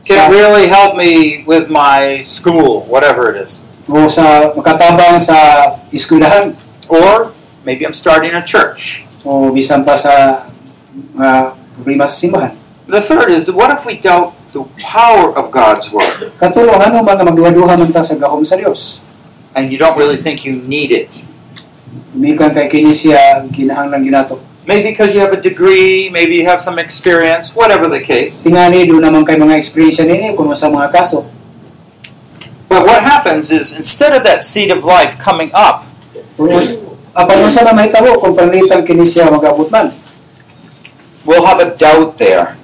Can 0.04 0.16
it 0.18 0.28
really 0.32 0.66
help 0.68 0.96
me 0.96 1.44
with 1.44 1.68
my 1.68 2.20
school, 2.24 2.84
whatever 2.88 3.32
it 3.32 3.40
is? 3.40 3.64
o 3.88 4.08
sa 4.08 4.52
makatabang 4.56 5.20
sa 5.20 5.36
eskwelahan 5.92 6.56
Or 6.88 7.32
maybe 7.64 7.84
I'm 7.84 7.96
starting 7.96 8.32
a 8.36 8.44
church. 8.44 9.04
o 9.24 9.48
bisan 9.52 9.84
pa 9.84 9.96
sa 9.96 10.48
uh, 11.16 11.44
problema 11.76 12.04
sa 12.04 12.16
simbahan. 12.18 12.52
The 12.90 13.00
third 13.00 13.30
is 13.32 13.48
what 13.48 13.72
if 13.72 13.86
we 13.88 13.96
doubt 13.96 14.36
the 14.52 14.64
power 14.80 15.32
of 15.32 15.48
God's 15.50 15.88
Word, 15.90 16.32
Katulong 16.36 16.76
ano 16.80 17.00
mga 17.00 17.24
magduha-duha 17.24 17.74
man 17.76 17.88
ta 17.88 18.04
sa 18.04 18.14
gahom 18.20 18.44
sa 18.44 18.56
Dios. 18.56 19.02
and 19.54 19.68
you 19.72 19.76
don't 19.76 19.96
really 19.96 20.16
think 20.16 20.44
you 20.44 20.56
need 20.64 20.88
it. 20.92 21.12
Kay 22.16 22.68
kini 22.68 22.92
siya 22.92 23.44
kinahanglan 23.52 24.00
ginato. 24.04 24.40
Maybe 24.64 24.94
because 24.94 25.12
you 25.12 25.20
have 25.20 25.32
a 25.32 25.40
degree, 25.40 26.08
maybe 26.08 26.38
you 26.40 26.46
have 26.46 26.60
some 26.60 26.78
experience, 26.78 27.52
whatever 27.52 27.88
the 27.88 28.00
case. 28.00 28.40
Tingani 28.40 28.86
do 28.88 28.96
naman 28.96 29.26
kay 29.26 29.36
mga 29.36 29.58
experience 29.58 30.00
nini 30.00 30.32
kuno 30.36 30.54
sa 30.54 30.72
mga 30.72 30.88
kaso. 30.92 31.28
But 32.68 32.88
what 32.88 33.04
happens 33.04 33.52
is 33.52 33.76
instead 33.76 34.16
of 34.16 34.24
that 34.24 34.40
seed 34.40 34.72
of 34.72 34.84
life 34.84 35.20
coming 35.20 35.52
up, 35.52 35.84
Kung 36.32 36.48
apan 37.12 37.44
unsa 37.44 37.60
na 37.60 37.76
mahitabo 37.76 38.16
kung 38.24 38.32
panlitan 38.32 38.80
kini 38.88 39.04
siya 39.04 39.28
magabot 39.28 39.68
man. 39.68 39.92
we'll 41.28 41.44
have 41.44 41.60
a 41.60 41.76
doubt 41.76 42.16
there. 42.16 42.56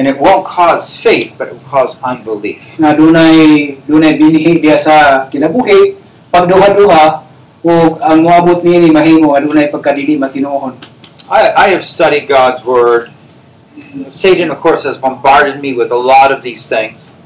And 0.00 0.08
it 0.08 0.16
won't 0.16 0.48
cause 0.48 0.96
faith, 0.96 1.36
but 1.36 1.52
it 1.52 1.60
will 1.60 1.68
cause 1.68 2.00
unbelief. 2.00 2.80
nga 2.80 2.96
dunay 2.96 3.76
dunay 3.84 4.16
binhi 4.16 4.56
diya 4.56 4.80
sa 4.80 5.28
kinabuhi 5.28 6.00
pagduha-duha 6.32 7.04
ug 7.60 8.00
ang 8.00 8.24
moabot 8.24 8.64
niini 8.64 8.88
mahimo 8.88 9.36
pagkadili 9.36 10.16
I, 11.28 11.40
I 11.52 11.66
have 11.76 11.84
studied 11.84 12.26
God's 12.26 12.64
Word. 12.64 13.12
Satan, 14.08 14.50
of 14.50 14.58
course, 14.64 14.88
has 14.88 14.96
bombarded 14.96 15.60
me 15.60 15.76
with 15.76 15.92
a 15.92 16.00
lot 16.00 16.32
of 16.32 16.40
these 16.40 16.64
things. 16.64 17.20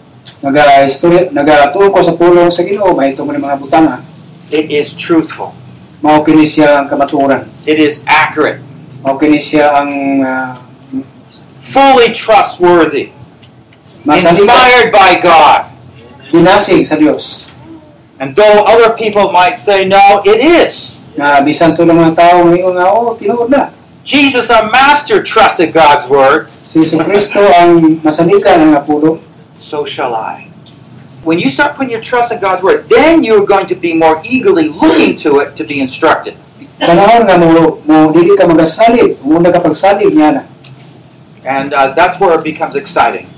naga 0.45 0.85
istorya 0.85 1.33
nagatuon 1.33 1.89
ko 1.89 2.05
sa 2.05 2.12
pulong 2.12 2.53
sa 2.53 2.61
Ginoo 2.68 2.93
mahitabo 2.93 3.33
ni 3.33 3.41
mga 3.41 3.57
butanga 3.57 4.05
It 4.53 4.68
is 4.68 4.93
truthful, 4.93 5.57
mao 6.05 6.20
kini 6.20 6.45
siya 6.45 6.85
ang 6.85 7.49
it 7.64 7.81
is 7.81 8.05
accurate, 8.05 8.61
mao 9.01 9.16
kini 9.16 9.41
siya 9.41 9.72
ang 9.72 9.91
ah, 10.20 10.61
fully 11.75 12.14
trustworthy, 12.14 13.11
inspired 14.07 14.95
by 14.95 15.18
God. 15.18 15.75
dinasig 16.31 16.87
sa 16.87 16.95
Dios 16.95 17.51
And 18.18 18.31
though 18.39 18.62
other 18.62 18.95
people 18.95 19.35
might 19.35 19.59
say, 19.59 19.83
no, 19.83 20.22
it 20.22 20.39
is. 20.39 21.03
nga 21.14 21.43
bisan 21.47 21.79
to 21.79 21.87
ng 21.87 21.95
mga 21.95 22.14
tao 22.18 22.43
ngayon 22.47 22.75
nga 22.75 22.91
oh 22.91 23.14
tinuod 23.14 23.51
na 23.51 23.70
Jesus, 24.05 24.51
our 24.51 24.68
master, 24.68 25.22
trusted 25.22 25.72
God's 25.72 26.11
Word. 26.11 26.51
si 26.66 26.83
Jesu 26.83 27.01
Kristo 27.01 27.41
ang 27.41 28.03
masalita 28.03 28.55
ng 28.59 28.77
pulong 28.83 29.22
So 29.55 29.87
shall 29.87 30.12
I. 30.14 30.51
When 31.22 31.39
you 31.39 31.49
start 31.49 31.79
putting 31.79 31.95
your 31.95 32.05
trust 32.05 32.35
in 32.35 32.43
God's 32.43 32.61
Word, 32.61 32.91
then 32.91 33.22
you're 33.22 33.47
going 33.47 33.64
to 33.70 33.79
be 33.79 33.95
more 33.95 34.20
eagerly 34.27 34.68
looking 34.68 35.16
to 35.25 35.41
it 35.41 35.57
to 35.57 35.62
be 35.62 35.79
instructed. 35.79 36.37
panahon 36.75 37.22
nga 37.31 37.39
mo 37.39 37.79
mo 37.87 38.11
dili 38.11 38.35
ka 38.35 38.51
magasalig 38.51 39.22
muna 39.22 39.55
ka 39.55 39.62
pagsalig 39.62 40.11
niya 40.11 40.31
na 40.35 40.43
And 41.45 41.72
uh, 41.76 41.92
that's 41.92 42.18
where 42.18 42.32
it 42.38 42.45
becomes 42.45 42.76
exciting. 42.76 43.28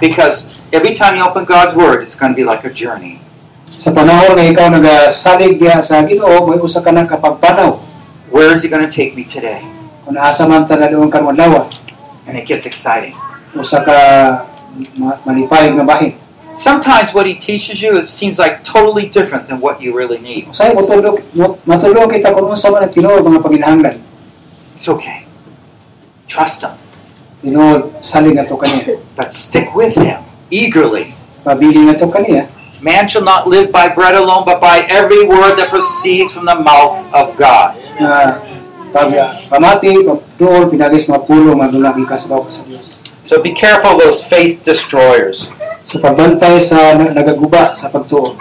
Because 0.00 0.54
every 0.72 0.94
time 0.94 1.16
you 1.16 1.24
open 1.26 1.44
God's 1.44 1.74
Word, 1.74 2.02
it's 2.02 2.14
going 2.14 2.32
to 2.32 2.36
be 2.36 2.44
like 2.44 2.64
a 2.64 2.70
journey. 2.70 3.20
Sa 3.76 3.92
panahon 3.92 4.38
nga 4.38 4.44
ikaw 4.46 4.72
nagasalig 4.72 5.58
diha 5.60 5.82
sa 5.82 6.00
Ginoo, 6.06 6.48
may 6.48 6.56
usa 6.56 6.80
ka 6.80 6.94
ng 6.94 7.04
kapagpanaw. 7.04 7.82
Where 8.30 8.54
is 8.54 8.62
He 8.62 8.70
going 8.70 8.86
to 8.86 8.92
take 8.92 9.12
me 9.18 9.26
today? 9.26 9.60
Kung 10.06 10.16
asa 10.16 10.46
man 10.46 10.64
ta 10.64 10.78
na 10.78 10.86
doon 10.86 11.10
karon 11.10 11.34
adlaw, 11.34 11.66
And 12.26 12.38
it 12.38 12.46
gets 12.46 12.64
exciting. 12.64 13.14
usa 13.56 13.82
ka 13.82 13.98
malipay 15.24 15.72
nga 15.72 15.84
bahin. 15.84 16.14
Sometimes 16.56 17.12
what 17.12 17.26
He 17.26 17.36
teaches 17.36 17.82
you, 17.82 17.96
it 18.00 18.08
seems 18.08 18.38
like 18.38 18.64
totally 18.64 19.08
different 19.08 19.44
than 19.48 19.60
what 19.60 19.80
you 19.80 19.92
really 19.92 20.16
need. 20.16 20.48
Usay 20.48 20.72
mo 20.72 20.84
matulog 21.68 22.08
kita 22.08 22.32
kung 22.32 22.48
unsa 22.48 22.72
man 22.72 22.88
ang 22.88 22.92
tinuod 22.92 23.20
mga 23.24 23.40
panginahanglan. 23.44 23.96
It's 24.72 24.88
okay. 24.88 25.28
Trust 26.28 26.64
Him. 26.64 26.76
Tinuod 27.46 28.02
salig 28.02 28.34
ato 28.34 28.58
kaniya. 28.58 28.98
But 29.14 29.30
stick 29.30 29.70
with 29.70 29.94
Him 29.94 30.26
eagerly. 30.50 31.14
Pabili 31.46 31.86
ato 31.86 32.10
kaniya. 32.10 32.50
Man 32.82 33.06
shall 33.06 33.22
not 33.22 33.46
live 33.46 33.70
by 33.70 33.86
bread 33.86 34.18
alone, 34.18 34.42
but 34.42 34.60
by 34.60 34.82
every 34.90 35.22
word 35.24 35.54
that 35.56 35.70
proceeds 35.70 36.34
from 36.34 36.50
the 36.50 36.58
mouth 36.58 37.06
of 37.14 37.38
God. 37.38 37.78
Ah, 38.02 38.42
nga 38.90 39.46
pamati, 39.46 40.02
pagduol, 40.02 40.72
pinagis 40.72 41.06
mapulo 41.06 41.54
nga 41.60 41.68
dula 41.70 41.94
ka 42.02 42.16
sa 42.16 42.42
Dios. 42.66 42.98
So 43.22 43.42
be 43.42 43.54
careful 43.54 43.94
of 43.94 44.02
those 44.02 44.26
faith 44.26 44.62
destroyers. 44.66 45.54
So 45.86 46.02
pagbantay 46.02 46.58
sa 46.58 46.98
nagaguba 46.98 47.78
sa 47.78 47.92
pagtuo. 47.92 48.34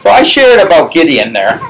So 0.00 0.08
I 0.12 0.24
shared 0.24 0.60
about 0.60 0.92
Gideon 0.92 1.32
there, 1.32 1.60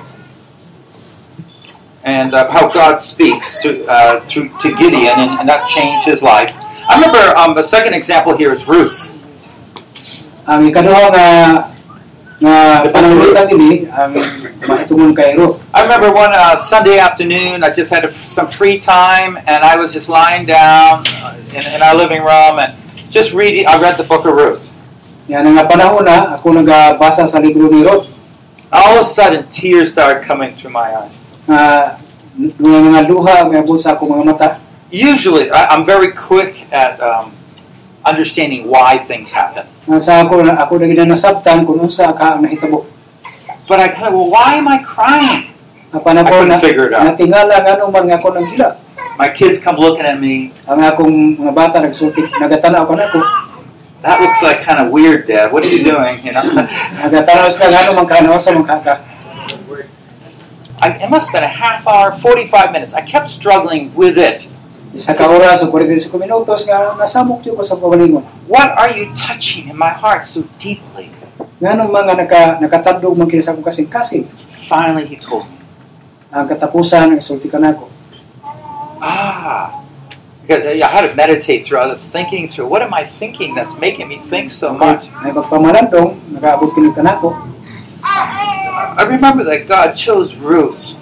and 2.04 2.34
uh, 2.34 2.50
how 2.50 2.68
God 2.68 3.00
speaks 3.00 3.60
to 3.62 3.84
uh, 3.88 4.20
through 4.28 4.48
to 4.60 4.76
Gideon, 4.76 5.16
and, 5.16 5.40
and 5.40 5.48
that 5.48 5.66
changed 5.66 6.06
his 6.06 6.22
life. 6.22 6.52
I 6.88 7.00
remember 7.00 7.36
um, 7.36 7.54
the 7.54 7.62
second 7.62 7.94
example 7.94 8.36
here 8.36 8.52
is 8.52 8.68
Ruth. 8.68 9.10
Ang 10.44 10.68
ikaduha 10.68 11.08
nga 11.08 11.28
nga 12.44 12.56
pananglitan 12.92 13.48
ini 13.56 13.88
ang 13.88 14.12
mahitungod 14.68 15.16
kay 15.16 15.32
Ruth. 15.32 15.64
I 15.72 15.88
remember 15.88 16.12
one 16.12 16.36
uh, 16.36 16.60
Sunday 16.60 17.00
afternoon, 17.00 17.64
I 17.64 17.72
just 17.72 17.88
had 17.88 18.04
a, 18.04 18.12
some 18.12 18.52
free 18.52 18.76
time, 18.76 19.40
and 19.48 19.64
I 19.64 19.80
was 19.80 19.96
just 19.96 20.12
lying 20.12 20.44
down 20.44 21.08
in, 21.56 21.64
in 21.64 21.80
our 21.80 21.96
living 21.96 22.20
room 22.20 22.60
and 22.60 22.76
just 23.08 23.32
reading. 23.32 23.64
I 23.64 23.80
read 23.80 23.96
the 23.96 24.04
book 24.04 24.28
of 24.28 24.36
Ruth. 24.36 24.76
Yan 25.32 25.48
nga 25.56 25.64
panahon 25.64 26.04
na 26.04 26.36
ako 26.36 26.52
sa 27.08 27.40
libro 27.40 27.72
ni 27.72 27.80
Ruth 27.80 28.12
All 28.74 28.98
of 28.98 29.02
a 29.02 29.04
sudden, 29.08 29.48
tears 29.48 29.92
started 29.92 30.26
coming 30.26 30.56
through 30.56 30.74
my 30.74 30.92
eyes. 30.92 31.23
Ah, 31.44 32.00
nga 32.34 32.50
doon 32.58 32.90
mga 32.90 33.02
luha 33.06 33.36
may 33.46 33.60
abot 33.60 33.76
sa 33.76 33.94
akong 33.94 34.10
mga 34.10 34.24
mata. 34.24 34.48
Usually, 34.88 35.52
I, 35.52 35.76
I'm 35.76 35.84
very 35.84 36.10
quick 36.10 36.66
at 36.72 36.96
um, 36.98 37.36
understanding 38.02 38.66
why 38.66 38.96
things 38.96 39.30
happen. 39.30 39.68
Nga 39.84 39.98
sa 40.00 40.12
ako 40.24 40.40
ako 40.40 40.72
na 40.80 40.86
gina 40.88 41.04
nasabtan 41.04 41.68
kung 41.68 41.84
unsa 41.84 42.10
ka 42.16 42.38
ang 42.38 42.42
nahitabo. 42.42 42.88
But 43.64 43.80
I 43.80 43.88
kind 43.92 44.12
of, 44.12 44.14
well, 44.16 44.28
why 44.28 44.60
am 44.60 44.68
I 44.68 44.80
crying? 44.80 45.52
I 45.94 46.02
couldn't 46.02 46.50
na 46.50 46.58
figure 46.58 46.90
it 46.90 46.92
out. 46.92 47.06
natingala 47.06 47.62
nga 47.62 47.78
nung 47.78 47.94
man 47.94 48.10
nga 48.10 48.18
ako 48.18 48.34
nang 48.34 48.46
hila. 48.50 48.82
My 49.14 49.30
kids 49.30 49.62
come 49.62 49.78
looking 49.78 50.02
at 50.02 50.18
me. 50.18 50.50
Ah, 50.66 50.74
ang 50.74 50.82
akong 50.82 51.38
mga 51.38 51.52
bata 51.54 51.78
nagsulti 51.78 52.26
nagatanaw 52.40 52.82
ka 52.82 52.94
na 52.98 53.06
ko. 53.14 53.18
That 54.02 54.20
looks 54.20 54.42
like 54.44 54.60
kind 54.60 54.82
of 54.82 54.92
weird, 54.92 55.24
Dad. 55.24 55.48
What 55.48 55.64
are 55.64 55.70
you 55.70 55.80
doing? 55.80 56.20
You 56.20 56.34
know, 56.34 56.44
Nagatanaw 57.04 57.48
sila 57.48 57.72
nga 57.72 57.80
nung 57.88 57.96
man 58.02 58.08
kana 58.10 58.36
sa 58.36 58.52
mga 58.52 58.68
kaka. 58.68 58.94
I, 60.84 61.00
it 61.00 61.08
must 61.08 61.32
have 61.32 61.40
been 61.40 61.48
a 61.48 61.48
half 61.48 61.88
hour, 61.88 62.12
45 62.12 62.72
minutes. 62.72 62.92
I 62.92 63.00
kept 63.00 63.32
struggling 63.32 63.88
with 63.96 64.20
it. 64.20 64.44
Isa 64.92 65.16
ka 65.16 65.24
45 65.24 65.72
minutos 66.20 66.68
nga 66.68 66.92
nasamok 66.92 67.40
yun 67.40 67.56
ko 67.56 67.64
sa 67.64 67.80
pagalingon. 67.80 68.20
What 68.44 68.76
are 68.76 68.92
you 68.92 69.08
touching 69.16 69.72
in 69.72 69.80
my 69.80 69.88
heart 69.88 70.28
so 70.28 70.44
deeply? 70.60 71.08
Nga 71.56 71.88
mga 71.88 72.12
naka, 72.20 72.60
nakatandog 72.60 73.16
man 73.16 73.24
kini 73.32 73.40
sa 73.40 73.56
kasing-kasing. 73.56 74.28
Finally, 74.68 75.08
he 75.08 75.16
told 75.16 75.48
me, 75.48 75.56
Ang 76.28 76.52
katapusan 76.52 77.16
nagsulti 77.16 77.48
ka 77.48 77.56
na 77.56 77.72
ah. 79.00 79.80
Because 80.44 80.68
I 80.68 80.84
had 80.84 81.08
to 81.08 81.16
meditate 81.16 81.64
through. 81.64 81.80
I 81.80 81.88
was 81.88 82.04
thinking 82.12 82.44
through, 82.52 82.68
what 82.68 82.84
am 82.84 82.92
I 82.92 83.08
thinking 83.08 83.56
that's 83.56 83.80
making 83.80 84.12
me 84.12 84.20
think 84.20 84.52
so 84.52 84.76
much? 84.76 85.08
May 85.24 85.32
magpamalandong, 85.32 86.36
nakaabot 86.36 86.68
kini 86.76 86.92
ka 86.92 87.00
na 87.00 87.16
ko. 87.16 87.32
I 88.96 89.02
remember 89.02 89.42
that 89.44 89.66
God 89.66 89.92
chose 89.94 90.34
Ruth. 90.36 90.96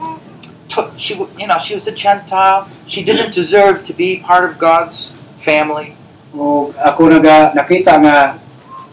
Took, 0.69 0.97
she, 0.97 1.15
you 1.39 1.47
know, 1.47 1.59
she 1.59 1.75
was 1.75 1.87
a 1.87 1.93
Gentile. 1.93 2.69
She 2.87 3.05
didn't 3.05 3.35
deserve 3.35 3.85
to 3.85 3.93
be 3.93 4.17
part 4.19 4.49
of 4.49 4.59
God's 4.59 5.13
family. 5.41 5.97
O 6.33 6.73
ako 6.81 7.13
naga 7.13 7.53
nakita 7.53 8.01
nga 8.01 8.41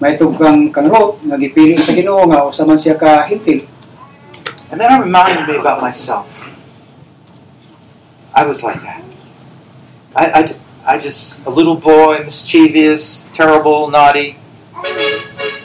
may 0.04 0.20
kang 0.20 0.68
kang 0.76 0.92
Ruth 0.92 1.24
nga 1.24 1.40
gipili 1.40 1.80
sa 1.80 1.96
Ginoo 1.96 2.28
nga 2.28 2.44
usa 2.44 2.68
man 2.68 2.76
siya 2.76 3.00
ka 3.00 3.24
hintil. 3.24 3.64
And 4.72 4.76
then 4.76 4.92
I 4.92 5.00
reminded 5.00 5.48
me 5.48 5.56
about 5.56 5.80
myself. 5.80 6.44
I 8.36 8.44
was 8.44 8.64
like 8.64 8.84
that. 8.84 9.04
I, 10.16 10.26
I, 10.32 10.96
I 10.96 11.00
just, 11.00 11.40
a 11.46 11.50
little 11.50 11.76
boy, 11.76 12.24
mischievous, 12.24 13.26
terrible, 13.34 13.90
naughty. 13.90 14.38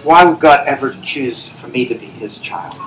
Why 0.02 0.24
would 0.24 0.40
God 0.40 0.66
ever 0.66 0.94
choose 1.02 1.48
for 1.48 1.68
me 1.68 1.86
to 1.86 1.94
be 1.94 2.06
his 2.06 2.38
child? 2.38 2.83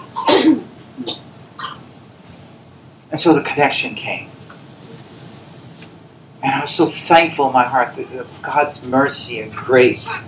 And 3.12 3.20
so 3.20 3.34
the 3.34 3.42
connection 3.42 3.96
came. 3.96 4.30
And 6.44 6.54
I 6.54 6.62
was 6.62 6.72
so 6.72 6.86
thankful 6.86 7.48
in 7.48 7.54
my 7.54 7.66
heart 7.66 7.96
that- 7.98 8.14
of 8.20 8.42
God's 8.42 8.84
mercy 8.84 9.40
and 9.40 9.52
grace 9.54 10.24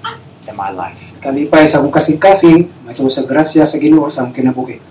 in 0.48 0.56
my 0.56 0.70
life. 0.70 1.14
Kalipay 1.22 1.68
sa 1.68 1.80
akong 1.80 1.94
kasing-kasing, 1.94 2.74
sa 3.10 3.22
grasya 3.24 3.66
sa 3.66 3.78
Ginoo 3.78 4.10
sa 4.10 4.26
kinabuhi. 4.32 4.82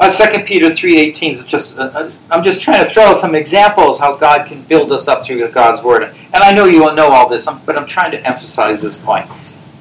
Uh, 0.00 0.08
2 0.08 0.46
Peter 0.48 0.72
3.18 0.72 1.32
is 1.32 1.44
just, 1.44 1.78
uh, 1.78 1.92
uh, 1.92 2.10
I'm 2.30 2.42
just 2.42 2.62
trying 2.62 2.82
to 2.82 2.88
throw 2.88 3.12
some 3.12 3.34
examples 3.36 4.00
how 4.00 4.16
God 4.16 4.46
can 4.48 4.64
build 4.64 4.90
us 4.92 5.06
up 5.06 5.26
through 5.26 5.46
God's 5.52 5.84
Word. 5.84 6.14
And 6.32 6.42
I 6.42 6.52
know 6.52 6.64
you 6.64 6.88
all 6.88 6.94
know 6.94 7.12
all 7.12 7.28
this, 7.28 7.46
but 7.66 7.76
I'm 7.76 7.84
trying 7.84 8.10
to 8.12 8.20
emphasize 8.24 8.80
this 8.80 8.96
point. 8.96 9.28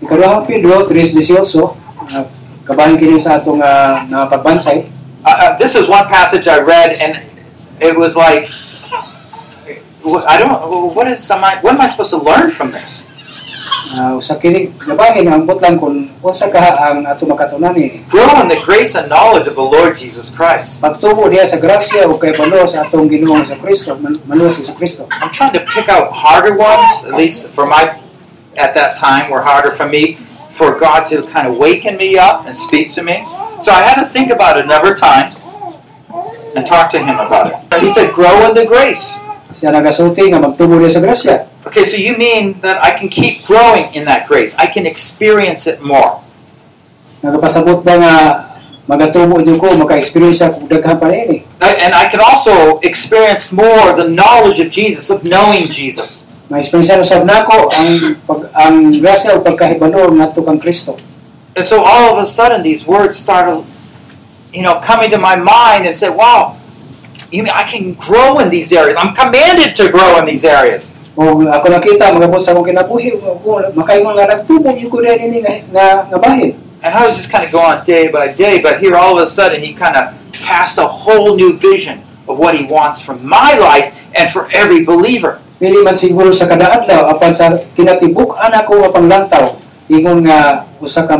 Ikaduhang 0.03 0.43
Pedro 0.45 0.83
3:18, 0.83 1.79
uh, 2.11 2.27
kabahin 2.69 3.01
kini 3.01 3.17
sa 3.17 3.41
atong 3.41 3.57
uh, 3.57 4.05
nga 4.05 4.29
pagbansay. 4.29 4.85
Uh, 5.25 5.27
uh, 5.27 5.51
this 5.57 5.73
is 5.73 5.89
one 5.89 6.05
passage 6.05 6.45
I 6.45 6.61
read, 6.61 7.01
and 7.01 7.17
it 7.81 7.97
was 7.97 8.13
like, 8.13 8.45
I 10.05 10.37
don't, 10.37 10.93
what 10.93 11.09
is, 11.09 11.25
am 11.33 11.43
I, 11.43 11.57
what 11.65 11.73
am 11.73 11.81
I 11.81 11.89
supposed 11.89 12.13
to 12.13 12.21
learn 12.21 12.53
from 12.53 12.71
this? 12.71 13.09
Ah, 13.89 14.13
usa 14.13 14.37
kini 14.37 14.69
gabahin 14.77 15.25
ang 15.25 15.49
butlan 15.49 15.73
kun 15.73 16.13
unsa 16.21 16.45
ka 16.53 16.61
ang 16.89 17.09
ato 17.09 17.25
makatunan 17.25 17.73
ini. 17.73 18.05
Grow 18.05 18.29
in 18.37 18.45
the 18.45 18.61
grace 18.61 18.93
and 18.93 19.09
knowledge 19.09 19.49
of 19.49 19.57
the 19.57 19.65
Lord 19.65 19.97
Jesus 19.97 20.29
Christ. 20.29 20.77
Pagtubo 20.77 21.25
diha 21.25 21.41
sa 21.41 21.57
grasya 21.57 22.05
o 22.05 22.21
kay 22.21 22.37
balo 22.37 22.69
sa 22.69 22.85
atong 22.85 23.09
Ginoo 23.09 23.41
sa 23.41 23.57
Kristo, 23.57 23.97
man- 23.97 24.21
sa 24.49 24.73
Kristo. 24.77 25.09
I'm 25.09 25.33
trying 25.33 25.57
to 25.57 25.65
pick 25.65 25.89
out 25.89 26.13
harder 26.13 26.53
ones, 26.53 26.85
at 27.09 27.17
least 27.17 27.49
for 27.57 27.65
my, 27.65 27.97
at 28.53 28.77
that 28.77 28.93
time, 28.93 29.33
were 29.33 29.41
harder 29.41 29.73
for 29.73 29.89
me, 29.89 30.21
for 30.59 30.75
God 30.75 31.07
to 31.07 31.23
kind 31.31 31.47
of 31.47 31.55
waken 31.55 31.95
me 31.95 32.19
up 32.19 32.43
and 32.43 32.51
speak 32.51 32.91
to 32.99 33.01
me. 33.01 33.23
So 33.63 33.71
I 33.71 33.79
had 33.79 33.95
to 33.95 34.05
think 34.05 34.27
about 34.27 34.59
it 34.59 34.65
a 34.65 34.67
number 34.67 34.91
of 34.91 34.99
times 34.99 35.47
and 36.51 36.67
talk 36.67 36.91
to 36.91 36.99
Him 36.99 37.15
about 37.15 37.47
it. 37.47 37.55
He 37.79 37.95
said, 37.95 38.11
grow 38.11 38.43
in 38.43 38.51
the 38.51 38.67
grace. 38.67 39.23
Siya 39.49 39.73
nagasulti 39.73 40.29
nga 40.29 40.37
magtubo 40.37 40.77
diha. 40.77 41.47
Okay, 41.65 41.83
so 41.87 41.97
you 41.97 42.19
mean 42.19 42.61
that 42.61 42.77
I 42.83 42.91
can 42.91 43.09
keep 43.09 43.47
growing 43.47 43.89
in 43.95 44.05
that 44.05 44.27
grace? 44.27 44.53
I 44.59 44.67
can 44.67 44.85
experience 44.85 45.65
it 45.65 45.81
more. 45.81 46.21
Nagapasabot 47.25 47.81
ba 47.81 47.95
nga 47.97 48.13
magatubo 48.85 49.41
jud 49.41 49.57
ko 49.57 49.73
maka-experience 49.73 50.45
ako 50.45 50.69
daghan 50.69 51.01
pa 51.01 51.09
ini. 51.09 51.49
And 51.63 51.97
I 51.97 52.05
can 52.13 52.21
also 52.21 52.77
experience 52.85 53.49
more 53.49 53.97
the 53.97 54.05
knowledge 54.05 54.61
of 54.61 54.69
Jesus, 54.69 55.09
of 55.09 55.25
knowing 55.25 55.71
Jesus. 55.73 56.28
Usab 56.49 57.29
nako 57.29 57.69
ang 57.77 58.17
pag 58.25 58.49
ang 58.57 58.89
grasya 58.97 59.37
o 59.37 59.45
ngadto 59.45 60.41
kang 60.41 60.57
Kristo. 60.57 60.97
And 61.55 61.65
so 61.65 61.85
all 61.85 62.17
of 62.17 62.23
a 62.23 62.25
sudden, 62.25 62.63
these 62.63 62.85
words 62.89 63.17
started, 63.17 63.65
you 64.53 64.63
know, 64.63 64.81
coming 64.81 65.11
to 65.11 65.19
my 65.21 65.35
mind 65.35 65.85
and 65.85 65.95
said, 65.95 66.09
wow, 66.09 66.57
you 67.29 67.43
mean 67.43 67.53
I 67.53 67.69
can 67.69 67.93
grow 67.93 68.39
in 68.39 68.49
these 68.49 68.73
areas? 68.73 68.97
I'm 68.97 69.13
commanded 69.13 69.75
to 69.77 69.91
grow 69.93 70.17
in 70.17 70.25
these 70.25 70.45
areas. 70.45 70.89
O 71.13 71.37
ako 71.37 71.67
nakita 71.69 72.15
akong 72.15 72.65
kinabuhi 72.65 73.11
ko 73.19 73.61
makaingon 73.75 74.15
nga 74.15 74.39
yung 74.39 74.89
ko 74.89 75.03
ini 75.03 75.43
nga 75.43 75.53
nga, 76.07 76.17
bahin. 76.17 76.55
And 76.81 76.95
I 76.95 77.05
was 77.05 77.19
just 77.19 77.29
kind 77.29 77.43
of 77.43 77.51
going 77.51 77.77
on 77.77 77.83
day 77.83 78.07
by 78.07 78.31
day, 78.31 78.63
but 78.63 78.79
here 78.79 78.95
all 78.95 79.19
of 79.19 79.21
a 79.21 79.27
sudden, 79.27 79.61
he 79.61 79.75
kind 79.75 79.99
of 79.99 80.15
cast 80.31 80.79
a 80.79 80.87
whole 80.87 81.35
new 81.35 81.59
vision 81.59 82.01
of 82.25 82.39
what 82.39 82.55
he 82.55 82.63
wants 82.63 83.03
for 83.03 83.19
my 83.19 83.53
life 83.59 83.91
and 84.15 84.31
for 84.31 84.49
every 84.55 84.87
believer. 84.87 85.43
Man 85.59 85.91
siguro 85.91 86.31
sa 86.31 86.47
kada 86.47 86.71
adlaw 86.71 87.11
apan 87.11 87.31
sa 87.35 87.51
kinatibuk-an 87.75 88.51
ako 88.63 88.79
nga 88.79 88.89
panglantaw 88.95 89.45
ingon 89.89 90.23
nga 90.23 90.69
usa 90.79 91.03
ka. 91.03 91.17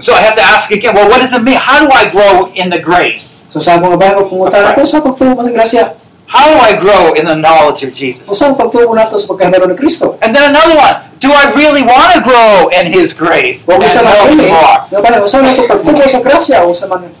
So 0.00 0.16
I 0.16 0.24
have 0.24 0.34
to 0.34 0.42
ask 0.42 0.72
again, 0.72 0.96
well, 0.96 1.06
what 1.06 1.20
does 1.20 1.36
it 1.36 1.44
mean? 1.44 1.60
How 1.60 1.84
do 1.84 1.88
I 1.92 2.10
grow 2.10 2.50
in 2.56 2.72
the 2.72 2.80
grace? 2.80 3.44
So 3.52 3.60
sa 3.60 3.78
akong 3.78 3.94
bahin 4.00 4.18
pangutan 4.26 4.64
ako 4.72 4.80
sa 4.82 4.98
pagtuo 5.04 5.36
sa 5.36 5.52
grasya. 5.52 5.84
How 6.26 6.50
do 6.50 6.58
I 6.58 6.74
grow 6.74 7.14
in 7.14 7.22
the 7.22 7.38
knowledge 7.38 7.86
of 7.86 7.94
Jesus? 7.94 8.26
Usa 8.26 8.50
ang 8.50 8.58
pagtuo 8.58 8.90
nato 8.90 9.14
sa 9.14 9.30
pagkahibalo 9.30 9.70
ni 9.70 9.78
Kristo. 9.78 10.18
And 10.18 10.34
then 10.34 10.50
another 10.50 10.74
one, 10.74 11.06
do 11.22 11.30
I 11.30 11.54
really 11.54 11.86
want 11.86 12.18
to 12.18 12.20
grow 12.24 12.66
in 12.74 12.90
his 12.90 13.14
grace 13.14 13.62
Wa 13.62 13.78
and 13.78 13.86
isa 13.86 14.02
know 14.02 14.10
man 14.10 14.34
ini. 14.34 14.50
Eh. 14.50 14.50
more? 14.50 15.22
Usa 15.22 15.38
nato 15.38 15.62
pagtuo 15.70 16.02
sa 16.10 16.18
grasya 16.18 16.66
usa 16.66 16.90
man 16.90 17.14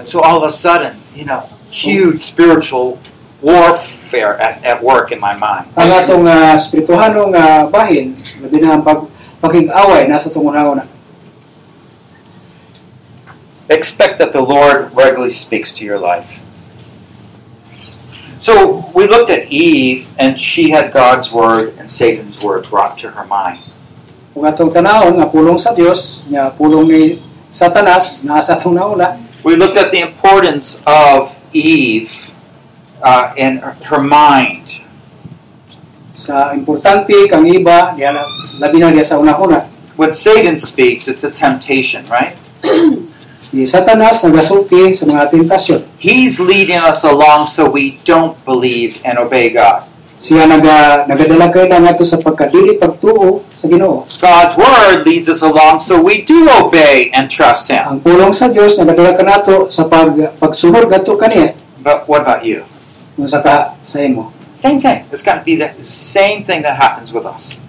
And 0.00 0.08
so 0.08 0.24
all 0.24 0.40
of 0.40 0.48
a 0.48 0.52
sudden, 0.54 0.96
you 1.12 1.28
know, 1.28 1.44
huge 1.68 2.24
spiritual 2.24 2.96
warfare 3.42 4.38
at, 4.38 4.62
at 4.64 4.78
work 4.78 5.10
in 5.10 5.18
my 5.18 5.34
mind. 5.34 5.66
ang 5.74 5.90
atong 5.90 6.24
uh, 6.24 6.54
espirituhanong 6.54 7.34
nga 7.34 7.66
bahin 7.66 8.14
labi 8.38 8.62
na 8.62 8.78
ang 8.78 8.82
pag 8.86 9.10
pakig-away 9.42 10.06
nasa 10.06 10.30
na. 10.30 10.86
Expect 13.66 14.22
that 14.22 14.30
the 14.30 14.40
Lord 14.40 14.94
regularly 14.94 15.34
speaks 15.34 15.74
to 15.74 15.82
your 15.82 15.98
life. 15.98 16.38
So 18.38 18.86
we 18.94 19.06
looked 19.06 19.30
at 19.30 19.50
Eve, 19.50 20.06
and 20.18 20.38
she 20.38 20.70
had 20.70 20.92
God's 20.92 21.30
word 21.30 21.74
and 21.78 21.90
Satan's 21.90 22.42
word 22.42 22.70
brought 22.70 22.98
to 23.02 23.10
her 23.10 23.26
mind. 23.26 23.62
Kung 24.34 24.46
atong 24.46 24.70
tanawon 24.70 25.18
nga 25.18 25.26
pulong 25.26 25.58
sa 25.58 25.74
Dios, 25.74 26.22
nga 26.30 26.50
pulong 26.54 26.86
ni 26.86 27.02
Satanas 27.50 28.22
naa 28.22 28.38
sa 28.38 28.58
atong 28.58 28.78
We 29.42 29.58
looked 29.58 29.78
at 29.78 29.90
the 29.90 30.02
importance 30.02 30.82
of 30.86 31.34
Eve 31.50 32.31
uh, 33.02 33.34
and 33.36 33.60
her 33.90 34.00
mind. 34.00 34.82
sa 36.12 36.52
importante 36.52 37.16
kang 37.24 37.48
iba 37.48 37.96
diha 37.96 38.12
labi 38.60 38.76
na 38.78 38.92
diha 38.92 39.02
sa 39.02 39.16
una-una. 39.16 39.66
When 39.96 40.12
Satan 40.12 40.60
speaks, 40.60 41.08
it's 41.08 41.24
a 41.24 41.32
temptation, 41.32 42.04
right? 42.08 42.36
Si 43.42 43.68
Satanas 43.68 44.24
nagasulti 44.24 44.94
sa 44.94 45.04
mga 45.04 45.28
tentasyon. 45.28 45.84
He's 46.00 46.40
leading 46.40 46.80
us 46.80 47.04
along 47.04 47.52
so 47.52 47.68
we 47.68 48.00
don't 48.06 48.38
believe 48.48 49.02
and 49.04 49.20
obey 49.20 49.52
God. 49.52 49.84
Siya 50.22 50.46
naga 50.46 51.02
nagadala 51.10 51.50
kay 51.50 51.66
lang 51.66 51.82
ato 51.82 52.06
sa 52.06 52.22
pagkadili 52.22 52.78
pagtuo 52.78 53.42
sa 53.50 53.66
Ginoo. 53.66 54.06
God's 54.22 54.54
word 54.54 55.02
leads 55.02 55.26
us 55.26 55.42
along 55.42 55.82
so 55.82 55.98
we 55.98 56.22
do 56.22 56.46
obey 56.48 57.10
and 57.10 57.26
trust 57.26 57.68
Him. 57.68 57.82
Ang 57.82 57.98
pulong 57.98 58.30
sa 58.30 58.48
Dios 58.48 58.78
nagadala 58.78 59.18
ka 59.18 59.26
nato 59.26 59.66
sa 59.66 59.90
pag 59.90 60.14
pagsunod 60.38 60.86
gadto 60.86 61.18
kaniya 61.18 61.58
But 61.82 62.06
what 62.06 62.22
about 62.22 62.46
you? 62.46 62.62
Unsa 63.18 63.42
ka 63.42 63.76
sa 63.80 63.98
imo. 64.00 64.32
Same 64.54 64.80
thing. 64.80 65.06
It's 65.10 65.22
got 65.22 65.40
to 65.40 65.44
be 65.44 65.56
the 65.56 65.74
same 65.82 66.44
thing 66.44 66.62
that 66.62 66.76
happens 66.76 67.12
with 67.12 67.26
us. 67.26 67.62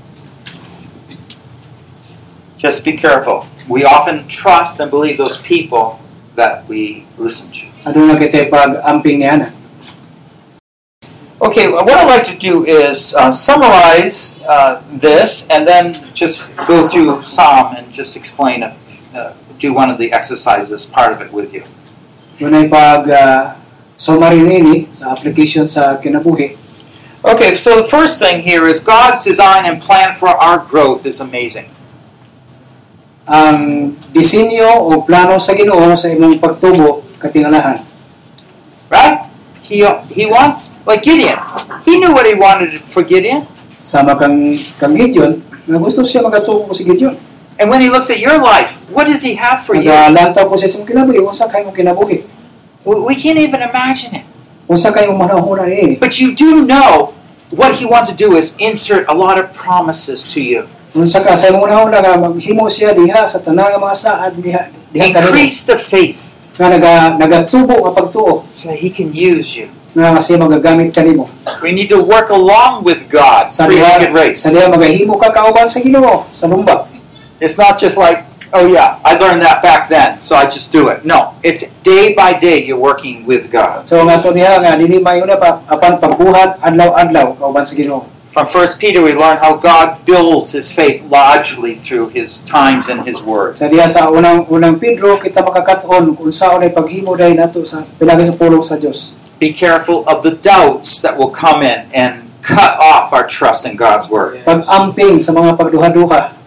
Just 2.57 2.85
be 2.85 2.93
careful. 2.93 3.47
We 3.67 3.83
often 3.83 4.27
trust 4.27 4.79
and 4.79 4.91
believe 4.91 5.17
those 5.17 5.41
people 5.41 5.99
that 6.35 6.67
we 6.67 7.05
listen 7.17 7.51
to. 7.51 7.67
Aduna 7.85 8.15
kita 8.15 8.49
pag 8.49 8.79
amping 8.83 9.19
niya 9.19 9.39
na. 9.39 9.49
Okay, 11.43 11.67
what 11.67 11.91
I'd 11.91 12.07
like 12.07 12.23
to 12.31 12.37
do 12.37 12.63
is 12.63 13.13
uh, 13.15 13.31
summarize 13.31 14.39
uh, 14.47 14.81
this 14.93 15.47
and 15.49 15.67
then 15.67 15.91
just 16.13 16.55
go 16.67 16.87
through 16.87 17.21
Psalm 17.21 17.75
and 17.75 17.91
just 17.91 18.15
explain 18.15 18.63
it. 18.63 18.71
Uh, 19.13 19.33
do 19.59 19.73
one 19.73 19.89
of 19.89 19.97
the 19.97 20.11
exercises, 20.11 20.85
part 20.87 21.11
of 21.11 21.19
it 21.19 21.31
with 21.31 21.53
you. 21.53 21.63
Dunay 22.39 22.71
pag 22.71 23.09
uh, 23.09 23.55
summary 23.95 24.41
nini 24.41 24.89
sa 24.91 25.13
application 25.13 25.69
sa 25.69 25.97
kinabuhi. 26.01 26.57
Okay, 27.23 27.55
so 27.55 27.79
the 27.79 27.87
first 27.87 28.19
thing 28.19 28.43
here 28.43 28.67
is 28.67 28.83
God's 28.83 29.23
design 29.23 29.63
and 29.63 29.79
plan 29.79 30.11
for 30.19 30.27
our 30.27 30.59
growth 30.59 31.07
is 31.07 31.23
amazing. 31.23 31.71
Ang 33.23 33.95
disenyo 34.11 34.67
o 34.83 34.99
plano 35.07 35.39
sa 35.39 35.55
Ginoo 35.55 35.95
sa 35.95 36.11
imong 36.11 36.43
pagtubo 36.43 37.07
katingalahan. 37.23 37.87
Right? 38.91 39.31
He, 39.63 39.87
he 40.11 40.27
wants, 40.27 40.75
like 40.83 41.07
Gideon, 41.07 41.39
he 41.87 41.95
knew 41.95 42.11
what 42.11 42.27
he 42.27 42.35
wanted 42.35 42.83
for 42.83 43.07
Gideon. 43.07 43.47
Sama 43.79 44.19
kang 44.19 44.59
kang 44.75 44.91
Gideon, 44.91 45.39
nga 45.63 45.79
gusto 45.79 46.03
siya 46.03 46.27
magatubo 46.27 46.75
si 46.75 46.83
Gideon. 46.83 47.15
And 47.55 47.71
when 47.71 47.79
he 47.79 47.87
looks 47.87 48.11
at 48.11 48.19
your 48.19 48.35
life, 48.43 48.75
what 48.91 49.07
does 49.07 49.23
he 49.23 49.39
have 49.39 49.63
for 49.63 49.79
you? 49.79 49.87
Nagalantaw 49.87 50.51
po 50.51 50.59
sa 50.59 50.67
imong 50.67 50.83
kinabuhi, 50.83 51.23
unsa 51.23 51.47
kay 51.47 51.63
imong 51.63 51.71
kinabuhi? 51.71 52.32
We 52.83 52.99
we 52.99 53.15
can't 53.15 53.39
even 53.39 53.63
imagine 53.63 54.15
it. 54.21 54.25
Unsa 54.67 54.91
kay 54.91 55.07
imong 55.07 55.23
manahuna 55.23 55.67
niini? 55.67 55.99
But 55.99 56.19
you 56.19 56.35
do 56.35 56.63
know 56.67 57.13
what 57.51 57.75
he 57.79 57.85
wants 57.85 58.09
to 58.11 58.15
do 58.15 58.35
is 58.35 58.55
insert 58.59 59.07
a 59.07 59.15
lot 59.15 59.39
of 59.39 59.51
promises 59.55 60.23
to 60.35 60.39
you. 60.43 60.67
Unsa 60.95 61.23
sa 61.23 61.47
imong 61.47 61.63
manahuna 61.67 62.03
nga 62.03 62.15
maghimo 62.19 62.67
siya 62.67 62.91
diha 62.91 63.23
sa 63.23 63.39
tanang 63.39 63.79
mga 63.79 63.95
saad 63.95 64.35
diha 64.39 64.67
diha. 64.91 65.09
Increase 65.11 65.63
the 65.63 65.79
faith 65.79 66.33
Nga 66.53 66.69
naga 66.69 66.93
nagatubo 67.17 67.81
nga 67.81 67.91
pagtuo 67.97 68.45
so 68.53 68.69
that 68.69 68.77
he 68.77 68.93
can 68.93 69.09
use 69.09 69.57
you. 69.57 69.71
nga 69.93 70.17
siya 70.21 70.41
magagamit 70.41 70.89
kanimo. 70.93 71.29
We 71.61 71.71
need 71.71 71.89
to 71.93 72.01
work 72.01 72.29
along 72.33 72.81
with 72.83 73.09
God, 73.09 73.45
Sa 73.49 73.69
diha, 73.69 74.09
race. 74.09 74.41
sa 74.41 74.49
diha 74.49 74.69
magahimo 74.69 75.17
ka 75.21 75.29
kauban 75.29 75.69
sa 75.69 75.81
Ginoo 75.81 76.25
sa 76.33 76.49
lumba. 76.49 76.89
It's 77.37 77.57
not 77.57 77.77
just 77.77 77.97
like, 77.97 78.25
oh 78.53 78.69
yeah, 78.69 79.01
I 79.03 79.17
learned 79.17 79.41
that 79.41 79.61
back 79.61 79.89
then, 79.89 80.21
so 80.21 80.37
I 80.37 80.45
just 80.45 80.71
do 80.71 80.87
it. 80.89 81.03
No, 81.03 81.35
it's 81.43 81.67
day 81.81 82.13
by 82.13 82.37
day 82.37 82.63
you're 82.63 82.79
working 82.79 83.25
with 83.25 83.51
God. 83.51 83.85
So 83.85 84.05
nga 84.05 84.21
to 84.21 84.29
nga 84.31 84.77
dili 84.77 85.01
mayuna 85.01 85.35
pa 85.35 85.59
apan 85.67 85.97
pagbuhat 85.97 86.61
adlaw-adlaw 86.61 87.35
kauban 87.41 87.65
sa 87.65 87.73
Ginoo. 87.73 88.05
From 88.33 88.49
First 88.49 88.81
Peter, 88.81 88.97
we 88.97 89.13
learn 89.13 89.37
how 89.37 89.53
God 89.53 90.09
builds 90.09 90.57
His 90.57 90.73
faith 90.73 91.05
largely 91.05 91.77
through 91.77 92.09
His 92.17 92.41
times 92.49 92.89
and 92.89 93.05
His 93.05 93.21
words. 93.21 93.61
Sa 93.61 93.69
diha 93.69 93.85
sa 93.85 94.09
unang 94.09 94.49
unang 94.49 94.81
Pedro 94.81 95.21
kita 95.21 95.45
makakaton 95.45 96.17
kung 96.17 96.33
saon 96.33 96.65
ay 96.65 96.73
paghimo 96.73 97.13
dai 97.13 97.37
nato 97.37 97.61
sa 97.61 97.85
pinagi 97.85 98.25
sa 98.25 98.33
pulong 98.33 98.65
sa 98.65 98.77
Dios. 98.77 99.13
Be 99.37 99.53
careful 99.53 100.01
of 100.09 100.25
the 100.25 100.33
doubts 100.33 100.97
that 101.05 101.13
will 101.13 101.29
come 101.29 101.61
in 101.61 101.85
and 101.93 102.25
cut 102.41 102.75
off 102.81 103.13
our 103.13 103.25
trust 103.29 103.69
in 103.69 103.77
God's 103.77 104.09
word. 104.09 104.41
Pag-amping 104.45 105.21
sa 105.21 105.29
mga 105.31 105.53
pagduha-duha. 105.53 106.42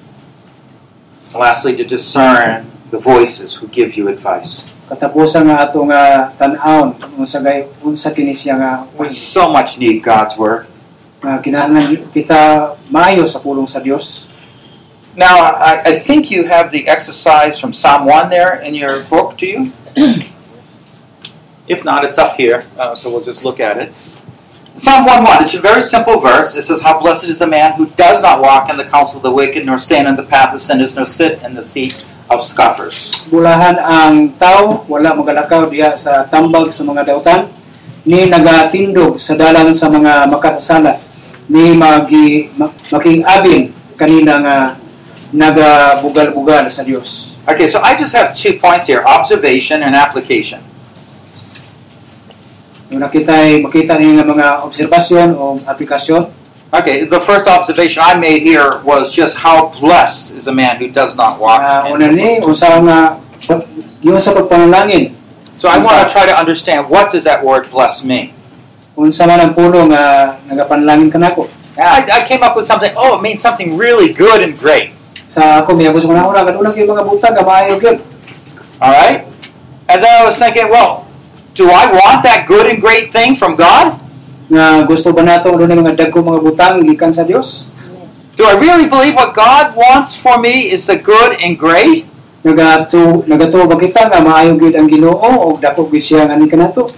Lastly, 1.36 1.76
to 1.76 1.84
discern 1.84 2.70
the 2.90 2.98
voices 2.98 3.54
who 3.54 3.68
give 3.68 3.94
you 3.96 4.08
advice. 4.08 4.72
Katapusan 4.88 5.50
nga 5.50 5.66
ato 5.66 5.82
nga 5.84 6.32
tan-awon 6.38 6.94
unsa 7.18 7.42
gay 7.42 7.66
unsa 7.82 8.14
kini 8.14 8.32
siya 8.32 8.54
nga 8.56 8.72
We 8.94 9.10
so 9.10 9.50
much 9.50 9.76
need 9.76 10.00
God's 10.00 10.38
word. 10.38 10.70
nga 11.20 11.42
kinahanglan 11.42 12.06
kita 12.14 12.72
maayo 12.88 13.26
sa 13.26 13.42
pulong 13.42 13.66
sa 13.66 13.82
Dios. 13.82 14.30
Now, 15.16 15.56
I, 15.56 15.90
I 15.90 15.92
think 15.96 16.30
you 16.30 16.44
have 16.44 16.70
the 16.70 16.86
exercise 16.86 17.58
from 17.58 17.72
Psalm 17.72 18.04
1 18.04 18.28
there 18.28 18.60
in 18.60 18.76
your 18.76 19.02
book, 19.08 19.40
do 19.40 19.46
you? 19.48 19.60
if 21.66 21.84
not, 21.84 22.04
it's 22.04 22.20
up 22.20 22.36
here, 22.36 22.68
uh, 22.76 22.94
so 22.94 23.08
we'll 23.10 23.24
just 23.24 23.42
look 23.42 23.58
at 23.58 23.80
it. 23.80 23.92
Psalm 24.76 25.08
1:1. 25.08 25.40
It's 25.40 25.56
a 25.56 25.64
very 25.64 25.80
simple 25.80 26.20
verse. 26.20 26.52
It 26.52 26.68
says, 26.68 26.84
"How 26.84 27.00
blessed 27.00 27.32
is 27.32 27.40
the 27.40 27.48
man 27.48 27.80
who 27.80 27.88
does 27.96 28.20
not 28.20 28.44
walk 28.44 28.68
in 28.68 28.76
the 28.76 28.84
counsel 28.84 29.16
of 29.16 29.24
the 29.24 29.32
wicked, 29.32 29.64
nor 29.64 29.80
stand 29.80 30.04
in 30.04 30.20
the 30.20 30.28
path 30.28 30.52
of 30.52 30.60
sinners, 30.60 30.92
nor 30.92 31.08
sit 31.08 31.40
in 31.40 31.56
the 31.56 31.64
seat 31.64 32.04
of 32.28 32.44
scoffers." 32.44 33.16
Bulahan 33.32 33.80
ang 33.80 34.36
tao, 34.36 34.84
wala 34.84 35.16
magalakaw 35.16 35.72
diha 35.72 35.96
sa 35.96 36.28
tambag 36.28 36.68
sa 36.68 36.84
mga 36.84 37.08
dautan, 37.08 37.48
ni 38.04 38.28
nagatindog 38.28 39.16
sa 39.16 39.32
dalan 39.32 39.72
sa 39.72 39.88
mga 39.88 40.28
makasasala, 40.28 41.00
ni 41.48 41.72
magi 41.72 42.52
ma- 42.52 42.76
makiabin 42.92 43.72
kanina 43.96 44.44
nga 44.44 44.56
nagabugal-bugal 45.32 46.68
sa 46.68 46.84
Dios. 46.84 47.40
Okay, 47.48 47.64
so 47.64 47.80
I 47.80 47.96
just 47.96 48.12
have 48.12 48.36
two 48.36 48.60
points 48.60 48.92
here: 48.92 49.00
observation 49.08 49.80
and 49.80 49.96
application. 49.96 50.60
Yung 52.90 53.02
nakitay 53.02 53.58
makita 53.62 53.98
nga 53.98 54.24
mga 54.24 54.46
obserbasyon 54.66 55.34
o 55.34 55.58
aplikasyon, 55.66 56.46
Okay, 56.66 57.06
the 57.06 57.22
first 57.22 57.46
observation 57.46 58.02
I 58.02 58.18
made 58.18 58.42
here 58.42 58.82
was 58.82 59.14
just 59.14 59.38
how 59.38 59.70
blessed 59.70 60.34
is 60.34 60.50
the 60.50 60.52
man 60.52 60.82
who 60.82 60.90
does 60.90 61.14
not 61.14 61.38
walk. 61.38 61.62
uh, 61.62 61.86
in 61.86 61.94
una 61.94 62.10
ni 62.10 62.42
usa 62.42 62.82
nga 62.82 63.22
pag- 63.46 63.70
sa 64.18 64.34
pagpanalangin, 64.34 65.14
So 65.56 65.70
I 65.70 65.78
want 65.78 66.02
to 66.02 66.10
try 66.10 66.26
to 66.26 66.34
understand 66.36 66.90
what 66.90 67.08
does 67.08 67.22
that 67.24 67.40
word 67.40 67.70
bless 67.70 68.02
mean. 68.02 68.34
unsa 68.98 69.30
man 69.30 69.40
ang 69.40 69.52
puno 69.54 69.86
nga 69.94 70.36
nagapanalangin 70.50 71.06
kanako. 71.08 71.46
I, 71.78 72.02
I 72.10 72.20
came 72.26 72.42
up 72.42 72.56
with 72.58 72.66
something. 72.66 72.90
Oh, 72.96 73.14
it 73.14 73.22
means 73.22 73.40
something 73.40 73.76
really 73.78 74.10
good 74.12 74.42
and 74.42 74.58
great. 74.58 74.90
Sa 75.30 75.62
ako 75.62 75.76
miyabot 75.76 76.02
sa 76.02 76.10
una 76.10 76.42
kaduna 76.42 76.74
kay 76.74 76.82
mga 76.82 77.04
butang 77.06 77.36
nga 77.36 77.46
maayo 77.46 77.78
gyud. 77.78 78.02
All 78.82 78.92
right, 78.92 79.24
and 79.88 79.98
then 80.02 80.12
I 80.12 80.26
was 80.26 80.36
thinking, 80.36 80.68
well, 80.68 81.05
do 81.56 81.72
I 81.72 81.88
want 81.88 82.22
that 82.22 82.44
good 82.46 82.68
and 82.68 82.78
great 82.78 83.10
thing 83.10 83.34
from 83.34 83.56
God? 83.56 83.98
gusto 84.86 85.10
ba 85.10 85.26
nato 85.26 85.50
doon 85.50 85.74
mga 85.82 85.96
mga 85.98 86.40
butang 86.44 86.84
gikan 86.86 87.10
sa 87.10 87.26
Dios 87.26 87.72
Do 88.36 88.44
I 88.44 88.52
really 88.60 88.84
believe 88.84 89.16
what 89.16 89.32
God 89.32 89.72
wants 89.72 90.12
for 90.12 90.36
me 90.36 90.68
is 90.68 90.84
the 90.84 91.00
good 91.00 91.40
and 91.40 91.56
great? 91.56 92.04
ba 93.66 93.76
kita 93.80 94.06
nga 94.06 94.20
maayo 94.22 94.54
gid 94.60 94.76
ang 94.76 94.86
Ginoo 94.86 95.16
o 95.16 95.56
dako 95.58 95.90
gid 95.90 96.04
siya 96.04 96.30
nga 96.30 96.36
ni 96.38 96.46
kanato 96.46 96.92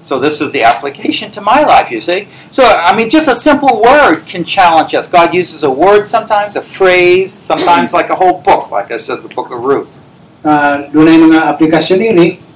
So 0.00 0.18
this 0.18 0.40
is 0.40 0.50
the 0.50 0.64
application 0.64 1.30
to 1.36 1.44
my 1.44 1.62
life, 1.62 1.92
you 1.92 2.00
see. 2.00 2.26
So 2.50 2.64
I 2.66 2.96
mean, 2.96 3.12
just 3.12 3.28
a 3.28 3.36
simple 3.36 3.78
word 3.78 4.24
can 4.26 4.42
challenge 4.42 4.96
us. 4.96 5.06
God 5.06 5.36
uses 5.36 5.62
a 5.62 5.70
word 5.70 6.08
sometimes, 6.08 6.56
a 6.56 6.64
phrase, 6.64 7.30
sometimes 7.30 7.92
like 7.92 8.08
a 8.10 8.16
whole 8.16 8.40
book, 8.40 8.72
like 8.72 8.90
I 8.90 8.96
said, 8.96 9.22
the 9.22 9.30
book 9.30 9.52
of 9.52 9.60
Ruth. 9.60 10.00
uh, 10.44 10.88
dunay 10.92 11.16
mga 11.20 11.38
aplikasyon 11.56 12.00
ini 12.00 12.49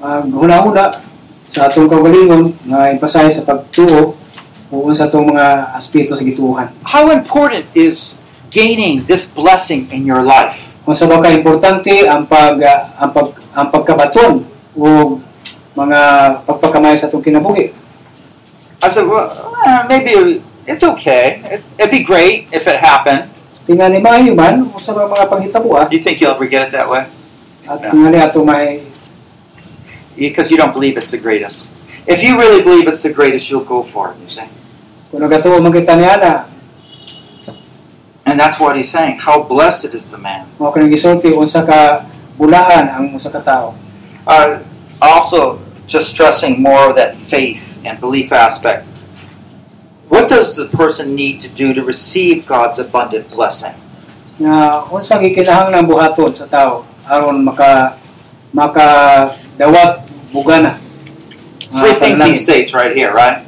uh, 0.00 0.22
huna-huna 0.24 1.02
sa 1.46 1.70
atong 1.70 1.86
kaugalingon 1.86 2.50
nga 2.66 2.90
ipasahe 2.90 3.30
sa 3.30 3.46
pagtuo 3.46 4.18
o 4.66 4.90
sa 4.90 5.06
atong 5.06 5.30
mga 5.30 5.70
aspeto 5.72 6.18
sa 6.18 6.26
gituohan 6.26 6.74
How 6.82 7.06
important 7.14 7.70
is 7.70 8.18
gaining 8.50 9.06
this 9.06 9.26
blessing 9.26 9.86
in 9.90 10.02
your 10.02 10.22
life? 10.22 10.74
unsa 10.86 11.10
ba 11.10 11.18
ka 11.18 11.34
importante 11.34 12.06
ang 12.06 12.30
pag 12.30 12.54
ah, 12.62 12.94
ang 12.94 13.10
pag 13.10 13.26
ang 13.50 13.66
pagkabaton 13.74 14.32
o 14.78 15.18
mga 15.74 16.00
pagpakamay 16.46 16.94
sa 16.94 17.10
atong 17.10 17.22
kinabuhi 17.22 17.74
I 18.78 18.86
said, 18.92 19.08
well, 19.08 19.26
eh, 19.66 19.82
maybe 19.88 20.38
it's 20.68 20.84
okay. 20.84 21.40
It, 21.48 21.60
it'd 21.74 21.90
be 21.90 22.04
great 22.04 22.46
if 22.52 22.68
it 22.68 22.78
happened. 22.78 23.34
tingali 23.66 23.98
maayo 23.98 24.30
man 24.30 24.70
usa 24.70 24.94
ba 24.94 25.10
mga 25.10 25.26
panghitabo 25.26 25.74
Do 25.90 25.94
you 25.94 26.02
think 26.02 26.22
you'll 26.22 26.38
ever 26.38 26.46
get 26.46 26.62
it 26.62 26.70
that 26.70 26.86
way? 26.86 27.10
at 27.66 27.82
Yeah. 27.82 27.90
tingali 27.90 28.18
ato 28.22 28.46
may 28.46 28.86
Because 30.16 30.50
you 30.50 30.56
don't 30.56 30.72
believe 30.72 30.96
it's 30.96 31.12
the 31.12 31.20
greatest. 31.20 31.70
If 32.08 32.24
you 32.24 32.38
really 32.40 32.62
believe 32.64 32.88
it's 32.88 33.02
the 33.04 33.12
greatest, 33.12 33.50
you'll 33.50 33.64
go 33.68 33.82
for 33.84 34.12
it, 34.12 34.16
you 34.18 34.28
see. 34.28 34.48
kung 35.12 35.22
nagatuo 35.22 35.62
man 35.62 35.70
kita 35.70 35.94
ni 35.94 36.02
ana 36.04 36.50
And 38.26 38.34
that's 38.34 38.58
what 38.58 38.74
he's 38.74 38.90
saying. 38.90 39.22
How 39.22 39.38
blessed 39.38 39.94
is 39.94 40.10
the 40.10 40.18
man. 40.18 40.50
mao 40.58 40.74
kanang 40.74 40.90
gisulti 40.90 41.30
unsa 41.30 41.62
ka 41.62 42.02
bulahan 42.34 42.90
ang 42.90 43.14
usa 43.14 43.30
ka 43.30 43.38
tawo 43.40 43.70
Uh, 44.26 44.58
also, 44.98 45.62
just 45.86 46.10
stressing 46.10 46.58
more 46.58 46.90
of 46.90 46.98
that 46.98 47.14
faith 47.14 47.78
and 47.86 47.94
belief 48.02 48.34
aspect. 48.34 48.82
What 50.10 50.26
does 50.26 50.58
the 50.58 50.66
person 50.66 51.14
need 51.14 51.38
to 51.46 51.48
do 51.48 51.70
to 51.78 51.86
receive 51.86 52.42
God's 52.42 52.82
abundant 52.82 53.30
blessing? 53.30 53.78
nga 54.36 54.84
unsa 54.92 55.16
gikinahanglan 55.16 55.86
buhaton 55.88 56.34
sa 56.34 56.44
tawo 56.44 56.84
aron 57.08 57.40
maka 57.40 57.96
maka 58.52 58.86
dawat 59.56 60.04
bugana 60.32 60.86
Three 61.74 61.90
ah, 61.90 61.98
things 61.98 62.22
he 62.22 62.34
states 62.34 62.72
right 62.72 62.94
here, 62.94 63.12
right? 63.12 63.44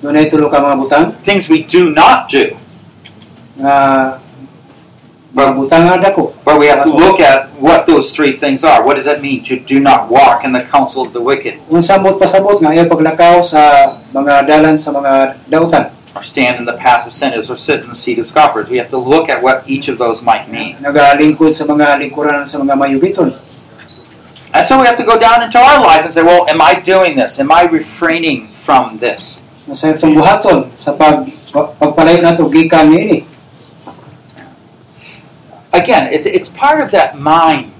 Dunay 0.00 0.30
tulo 0.30 0.46
ka 0.46 0.62
mga 0.62 0.76
butang 0.78 1.06
Things 1.26 1.50
we 1.50 1.66
do 1.66 1.90
not 1.90 2.30
do. 2.30 2.54
Ah, 3.58 4.22
butang 5.34 5.90
nga 5.90 5.98
dako. 5.98 6.38
But 6.46 6.62
we 6.62 6.70
have 6.70 6.86
to 6.86 6.92
look 6.94 7.18
at 7.18 7.50
what 7.58 7.84
those 7.84 8.14
three 8.14 8.38
things 8.38 8.62
are. 8.62 8.86
What 8.86 8.94
does 8.94 9.10
that 9.10 9.20
mean 9.20 9.42
to 9.50 9.58
do 9.58 9.82
not 9.82 10.06
walk 10.06 10.46
in 10.46 10.54
the 10.54 10.62
counsel 10.62 11.02
of 11.02 11.10
the 11.12 11.20
wicked, 11.20 11.58
Unsa 11.66 11.98
mo't 11.98 12.22
pasabot 12.22 12.62
nga 12.62 12.70
ayaw 12.70 12.86
paglakaw 12.86 13.42
sa 13.42 13.98
mga 14.14 14.46
dalan 14.46 14.78
sa 14.78 14.94
mga 14.94 15.34
dautan. 15.50 15.98
or 16.16 16.24
stand 16.24 16.58
in 16.58 16.64
the 16.64 16.74
path 16.74 17.06
of 17.06 17.12
sinners, 17.12 17.46
or 17.46 17.54
sit 17.54 17.82
in 17.82 17.88
the 17.88 17.94
seat 17.94 18.18
of 18.18 18.26
scoffers? 18.26 18.66
We 18.68 18.78
have 18.78 18.88
to 18.90 18.98
look 18.98 19.28
at 19.28 19.42
what 19.42 19.62
each 19.70 19.86
of 19.86 19.98
those 19.98 20.22
might 20.22 20.50
mean. 20.50 20.74
Nagalingkod 20.82 21.54
sa 21.54 21.62
mga 21.62 22.00
lingkuran 22.02 22.42
sa 22.42 22.58
mga 22.58 22.74
mayubiton. 22.74 23.38
And 24.54 24.66
so 24.66 24.80
we 24.80 24.86
have 24.86 24.96
to 24.96 25.04
go 25.04 25.18
down 25.18 25.42
into 25.42 25.58
our 25.58 25.80
lives 25.80 26.04
and 26.04 26.14
say, 26.14 26.22
well, 26.22 26.48
am 26.48 26.62
I 26.62 26.80
doing 26.80 27.16
this? 27.16 27.38
Am 27.38 27.52
I 27.52 27.64
refraining 27.64 28.48
from 28.48 28.98
this? 28.98 29.44
Sa 29.68 29.92
itong 29.92 30.16
buhaton 30.16 30.72
sa 30.72 30.96
pag 30.96 31.28
pag- 31.52 31.76
pagpalayo 31.76 32.24
nato 32.24 32.48
gikan 32.48 32.88
niini. 32.88 33.28
Again, 35.76 36.08
it's, 36.08 36.24
it's 36.24 36.48
part 36.48 36.80
of 36.80 36.88
that 36.96 37.20
mind 37.20 37.76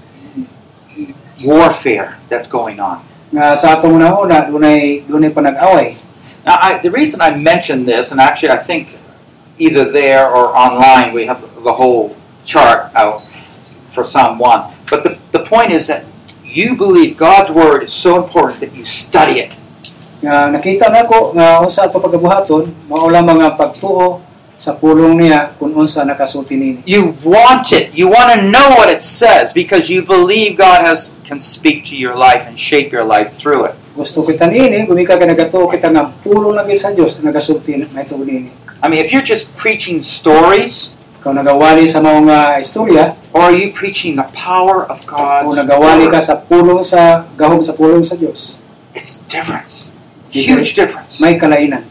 warfare 1.41 2.21
that's 2.29 2.47
going 2.47 2.77
on. 2.77 3.01
Nga 3.33 3.57
sa 3.57 3.67
atong 3.77 3.97
una-una 3.97 4.45
dunay 4.45 5.01
dunay 5.09 5.33
panag-away. 5.33 5.97
Now, 6.45 6.61
I, 6.61 6.77
the 6.77 6.93
reason 6.93 7.21
I 7.21 7.33
mention 7.33 7.89
this, 7.89 8.13
and 8.13 8.21
actually 8.21 8.53
I 8.53 8.61
think 8.61 8.97
either 9.57 9.89
there 9.89 10.29
or 10.29 10.55
online 10.55 11.13
we 11.13 11.25
have 11.25 11.41
the 11.63 11.73
whole 11.73 12.15
chart 12.45 12.93
out 12.95 13.25
for 13.89 14.03
Psalm 14.03 14.37
1. 14.37 14.85
But 14.89 15.03
the, 15.03 15.17
the 15.31 15.41
point 15.41 15.71
is 15.71 15.87
that 15.87 16.05
you 16.49 16.73
believe 16.73 17.13
God's 17.15 17.53
word 17.53 17.85
is 17.85 17.93
so 17.93 18.17
important 18.17 18.59
that 18.65 18.73
you 18.73 18.83
study 18.83 19.45
it. 19.45 19.53
Nga 20.19 20.51
nakita 20.51 20.89
nako 20.89 21.31
nga 21.37 21.61
unsa 21.61 21.87
ato 21.87 22.01
pagabuhaton 22.01 22.73
mao 22.89 23.07
lamang 23.07 23.39
ang 23.39 23.55
pagtuo 23.55 24.25
sa 24.59 24.75
pulong 24.75 25.15
niya 25.15 25.55
kung 25.55 25.71
unsa 25.71 26.03
nakasulti 26.03 26.59
nini. 26.59 26.83
You 26.83 27.15
want 27.23 27.71
it. 27.71 27.95
You 27.95 28.11
want 28.11 28.35
to 28.35 28.43
know 28.43 28.75
what 28.75 28.91
it 28.91 28.99
says 28.99 29.55
because 29.55 29.87
you 29.87 30.03
believe 30.03 30.59
God 30.59 30.83
has 30.83 31.15
can 31.23 31.39
speak 31.39 31.87
to 31.87 31.95
your 31.95 32.17
life 32.17 32.43
and 32.49 32.59
shape 32.59 32.91
your 32.91 33.07
life 33.07 33.39
through 33.39 33.71
it. 33.71 33.75
Gusto 33.95 34.25
kita 34.27 34.51
nini, 34.51 34.83
kung 34.83 34.99
ika 34.99 35.15
ka 35.15 35.23
nagatuo 35.23 35.69
kita 35.71 35.87
nga 35.93 36.11
pulong 36.25 36.57
lagi 36.57 36.75
sa 36.75 36.91
Dios 36.91 37.15
nga 37.15 37.31
nagasulti 37.31 37.79
na 37.79 38.03
ito 38.03 38.19
nini. 38.19 38.51
I 38.83 38.91
mean, 38.91 38.99
if 38.99 39.15
you're 39.15 39.23
just 39.23 39.47
preaching 39.55 40.03
stories, 40.03 40.99
Ikaw 41.19 41.35
nagawali 41.35 41.83
sa 41.83 41.99
mga 41.99 42.63
istorya 42.63 43.18
or 43.33 43.49
are 43.49 43.55
you 43.55 43.71
preaching 43.73 44.15
the 44.17 44.27
power 44.33 44.85
of 44.85 45.05
God? 45.05 45.45
o 45.45 45.53
nagawali 45.53 46.09
ka 46.09 46.17
sa 46.17 46.41
pulong 46.41 46.81
sa 46.81 47.25
gahom 47.37 47.61
sa 47.61 47.73
pulong 47.77 48.01
sa 48.01 48.15
Dios, 48.15 48.57
It's 48.93 49.21
difference. 49.29 49.91
Huge 50.29 50.73
difference. 50.73 51.21
may 51.21 51.37
kalainan. 51.37 51.85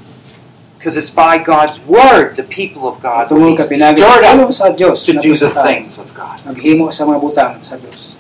Because 0.78 0.94
it's 0.94 1.10
by 1.10 1.42
God's 1.42 1.82
word 1.90 2.38
the 2.38 2.46
people 2.46 2.86
of 2.86 3.02
God 3.02 3.30
will 3.34 3.58
ka 3.58 3.66
be 3.66 3.78
pinagi 3.78 3.98
sa 3.98 4.18
pulong 4.22 4.52
sa 4.54 4.70
Dios 4.74 5.02
to 5.06 5.18
do 5.18 5.34
the 5.34 5.50
tao. 5.50 5.66
things 5.66 5.98
of 5.98 6.10
God. 6.14 6.38
Naghimo 6.46 6.90
sa 6.94 7.02
mga 7.06 7.18
butang 7.18 7.54
sa 7.58 7.74
Dios. 7.78 8.14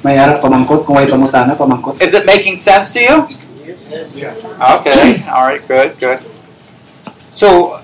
May 0.00 0.16
harap 0.16 0.40
pamangkot, 0.40 0.88
kung 0.88 0.96
may 0.96 1.04
pamutana, 1.04 1.52
pamangkot. 1.52 2.00
Is 2.00 2.16
it 2.16 2.24
making 2.24 2.56
sense 2.56 2.88
to 2.96 3.00
you? 3.04 3.16
Yes. 3.68 4.16
Yes. 4.16 4.32
Okay. 4.80 5.20
All 5.28 5.44
right. 5.44 5.60
Good. 5.68 6.00
Good. 6.00 6.24
So, 7.36 7.79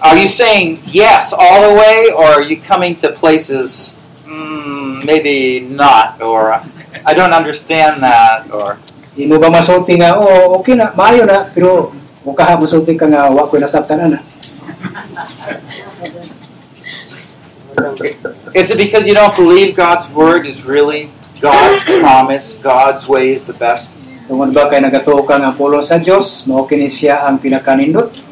are 0.00 0.16
you 0.16 0.28
saying 0.28 0.80
yes 0.86 1.32
all 1.32 1.68
the 1.68 1.74
way, 1.74 2.10
or 2.12 2.40
are 2.40 2.42
you 2.42 2.60
coming 2.60 2.96
to 2.96 3.12
places 3.12 3.98
mm, 4.24 5.04
maybe 5.04 5.60
not, 5.60 6.20
or 6.20 6.64
I 7.04 7.14
don't 7.14 7.32
understand 7.32 8.02
that, 8.02 8.50
or 8.50 8.78
Imo 9.18 9.42
ba 9.42 9.50
masulti 9.50 9.98
nga, 9.98 10.14
oh, 10.16 10.62
okay 10.62 10.78
na, 10.78 10.94
maayo 10.94 11.26
na, 11.26 11.50
pero 11.50 11.90
kung 12.22 12.32
kaha 12.32 12.54
masulti 12.54 12.94
ka 12.94 13.10
nga, 13.10 13.26
wa 13.28 13.50
ko 13.50 13.58
nasabtan 13.58 14.06
na. 14.06 14.22
is 18.54 18.70
it 18.70 18.78
because 18.78 19.04
you 19.06 19.14
don't 19.14 19.34
believe 19.34 19.74
God's 19.74 20.06
word 20.14 20.46
is 20.46 20.62
really 20.62 21.10
God's 21.42 21.82
promise, 22.00 22.62
God's 22.62 23.10
way 23.10 23.34
is 23.34 23.44
the 23.44 23.56
best? 23.56 23.90
Tungod 24.30 24.54
ba 24.54 24.70
kay 24.70 24.78
nagatuo 24.78 25.26
ka 25.26 25.42
nga 25.42 25.50
pulong 25.50 25.82
sa 25.82 25.98
Dios, 25.98 26.46
mao 26.46 26.62
kini 26.62 26.86
siya 26.86 27.26
ang 27.26 27.42
pinakanindot. 27.42 28.29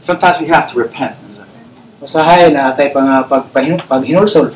Sometimes 0.00 0.40
we 0.40 0.46
have 0.48 0.70
to 0.72 0.78
repent. 0.78 1.16
Usahay 2.02 2.50
na 2.50 2.74
atay 2.74 2.90
pa 2.90 2.98
nga 3.06 3.16
pagpahin- 3.22 3.78
paghinulsol. 3.86 4.50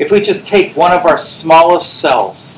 If 0.00 0.08
we 0.10 0.20
just 0.24 0.48
take 0.48 0.72
one 0.74 0.90
of 0.90 1.04
our 1.04 1.20
smallest 1.20 2.00
cells, 2.00 2.56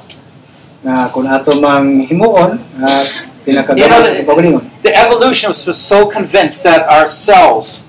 nga 0.87 1.11
kung 1.11 1.27
ato 1.27 1.59
mang 1.59 2.07
himuon 2.07 2.62
You 2.71 2.79
know 2.79 3.03
pinakagamay 3.43 3.91
that- 3.91 4.07
sa 4.07 4.23
pagalingon 4.23 4.62
the 4.87 4.95
evolutionists 4.95 5.67
were 5.67 5.75
so 5.75 6.07
convinced 6.07 6.62
that 6.62 6.87
our 6.87 7.11
cells 7.11 7.87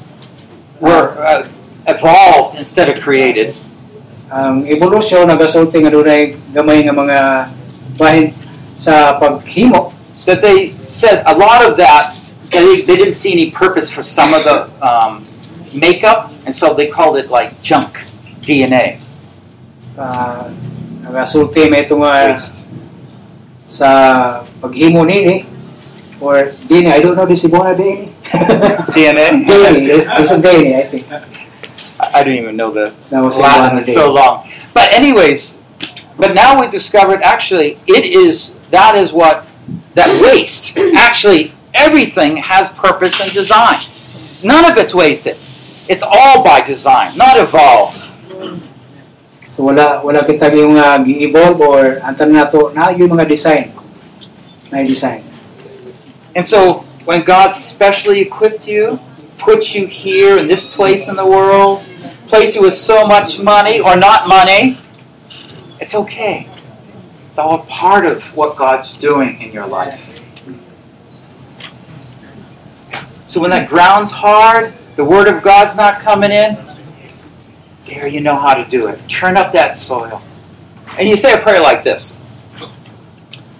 were 0.81 1.13
uh, 1.21 1.45
evolved 1.85 2.57
instead 2.57 2.89
of 2.89 2.97
created. 3.01 3.53
Ang 4.27 4.67
evolusyon 4.67 5.27
nagasulti 5.27 5.79
nga 5.83 5.91
dunay 5.91 6.35
gamay 6.51 6.83
nga 6.83 6.93
mga 6.95 7.17
bahin 7.95 8.33
sa 8.75 9.15
paghimo 9.17 9.95
That 10.27 10.43
they 10.43 10.75
said 10.91 11.23
a 11.23 11.31
lot 11.31 11.63
of 11.63 11.79
that, 11.79 12.11
they, 12.51 12.83
they 12.83 12.99
didn't 12.99 13.15
see 13.15 13.31
any 13.31 13.47
purpose 13.47 13.87
for 13.87 14.03
some 14.03 14.35
of 14.35 14.43
the 14.43 14.67
um, 14.83 15.23
makeup, 15.71 16.35
and 16.43 16.51
so 16.51 16.75
they 16.75 16.91
called 16.91 17.15
it 17.15 17.31
like 17.31 17.55
junk 17.63 18.03
DNA. 18.43 18.99
uh, 19.97 20.51
nagasulti 21.01 21.65
may 21.71 21.83
ito 21.87 21.97
nga 21.97 22.35
Waste. 22.37 22.61
sa 23.65 23.89
paghimo 24.61 25.03
nini 25.03 25.43
or 26.21 26.53
dini 26.69 26.91
I 26.91 26.99
don't 27.01 27.15
know 27.17 27.25
this 27.25 27.43
Ibona 27.43 27.73
DNA? 27.75 28.13
dini 28.91 30.05
this 30.19 30.29
is 30.31 30.39
dini 30.39 30.71
I 30.77 30.85
think 30.87 31.05
I 32.17 32.23
don't 32.23 32.35
even 32.35 32.55
know 32.57 32.71
the 32.71 32.93
that 33.09 33.21
was 33.21 33.37
Latin 33.39 33.79
is 33.79 33.93
so 33.93 34.11
long. 34.11 34.49
But 34.73 34.93
anyways, 34.93 35.57
but 36.17 36.33
now 36.33 36.59
we 36.59 36.67
discovered 36.67 37.21
actually 37.21 37.79
it 37.87 38.05
is 38.05 38.55
that 38.71 38.95
is 38.95 39.13
what 39.13 39.45
that 39.93 40.09
waste 40.25 40.77
actually 40.77 41.53
everything 41.73 42.37
has 42.37 42.69
purpose 42.73 43.21
and 43.21 43.31
design. 43.31 43.79
None 44.43 44.69
of 44.69 44.77
it's 44.77 44.93
wasted. 44.93 45.37
It's 45.87 46.03
all 46.03 46.43
by 46.43 46.61
design, 46.61 47.17
not 47.17 47.37
evolved. 47.37 48.03
so 49.47 49.63
wala 49.63 50.03
wala 50.05 50.21
kita 50.21 50.53
yung 50.53 50.77
uh, 50.77 51.01
gi-evolve 51.01 51.57
or 51.63 51.81
antan 52.05 52.29
nato 52.29 52.69
na 52.77 52.93
yung 52.93 53.09
mga 53.09 53.25
design 53.25 53.73
na 54.69 54.83
design 54.83 55.23
And 56.37 56.45
so 56.45 56.85
when 57.09 57.25
God 57.25 57.49
specially 57.49 58.21
equipped 58.21 58.69
you, 58.69 59.01
put 59.37 59.73
you 59.73 59.87
here 59.87 60.37
in 60.37 60.47
this 60.47 60.69
place 60.69 61.07
in 61.07 61.15
the 61.15 61.25
world, 61.25 61.83
place 62.27 62.55
you 62.55 62.61
with 62.61 62.73
so 62.73 63.07
much 63.07 63.39
money 63.39 63.79
or 63.79 63.95
not 63.95 64.27
money, 64.27 64.79
it's 65.79 65.95
okay. 65.95 66.49
It's 67.29 67.39
all 67.39 67.61
a 67.61 67.65
part 67.65 68.05
of 68.05 68.35
what 68.35 68.55
God's 68.57 68.95
doing 68.95 69.41
in 69.41 69.51
your 69.51 69.67
life. 69.67 70.13
So 73.27 73.41
when 73.41 73.51
that 73.51 73.69
ground's 73.69 74.11
hard, 74.11 74.73
the 74.95 75.05
word 75.05 75.27
of 75.27 75.43
God's 75.43 75.75
not 75.75 75.99
coming 76.01 76.31
in, 76.31 76.57
there 77.85 78.07
you 78.07 78.21
know 78.21 78.37
how 78.37 78.53
to 78.53 78.69
do 78.69 78.87
it. 78.87 79.07
Turn 79.07 79.37
up 79.37 79.53
that 79.53 79.77
soil. 79.77 80.21
And 80.97 81.07
you 81.07 81.15
say 81.15 81.33
a 81.33 81.37
prayer 81.37 81.61
like 81.61 81.83
this 81.83 82.17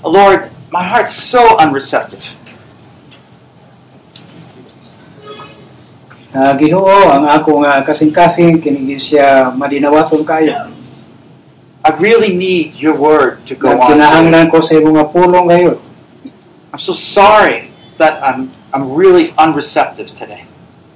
Lord, 0.04 0.52
my 0.72 0.84
heart's 0.84 1.14
so 1.14 1.58
unreceptive. 1.58 2.36
Ah, 6.38 6.54
Ginoo 6.54 6.86
ang 7.10 7.26
ako 7.26 7.66
nga 7.66 7.82
kasing-kasing 7.82 8.62
kinigi 8.62 8.94
siya 8.94 9.50
madinawaton 9.58 10.22
kayo 10.22 10.70
I 11.82 11.90
really 11.98 12.30
need 12.38 12.78
your 12.78 12.94
word 12.94 13.42
to 13.50 13.58
go 13.58 13.74
on. 13.74 13.90
kinahanglan 13.90 14.46
ko 14.54 14.62
sa 14.62 14.78
imong 14.78 15.02
pulong 15.10 15.50
ngayon 15.50 15.82
I'm 16.70 16.78
so 16.78 16.94
sorry 16.94 17.74
that 17.98 18.22
I'm 18.22 18.54
I'm 18.70 18.94
really 18.94 19.34
unreceptive 19.34 20.14
today. 20.14 20.46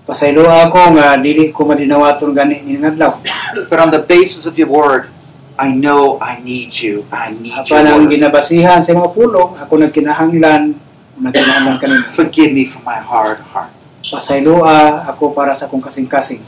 pasaylo 0.06 0.46
ako 0.46 1.02
nga 1.02 1.18
dili 1.18 1.50
ko 1.50 1.66
madinawaton 1.66 2.38
gani 2.38 2.62
ning 2.62 2.86
adlaw 2.86 3.18
But 3.66 3.82
on 3.82 3.89
the 3.89 4.06
basis 4.06 4.46
of 4.46 4.62
your 4.62 4.70
word, 4.70 5.10
I 5.58 5.74
know 5.74 6.22
I 6.22 6.38
need 6.38 6.70
you. 6.86 7.10
I 7.10 7.34
need 7.34 7.58
apan 7.58 7.89
your 7.89 7.98
word. 7.98 8.14
ginabasihan 8.14 8.78
sa 8.86 8.94
mga 8.94 9.10
pulong 9.10 9.58
ako 9.58 9.74
nagkinahanglan 9.89 10.78
nagkinahanglan 11.18 11.82
kanimo 11.82 12.06
Forgive 12.14 12.54
me 12.54 12.70
for 12.70 12.86
my 12.86 13.02
hard 13.02 13.42
heart. 13.50 13.74
Pasayloa 14.12 15.07
ako 15.07 15.32
para 15.32 15.55
sa 15.55 15.72
akong 15.72 15.82
kasing-kasing 15.82 16.43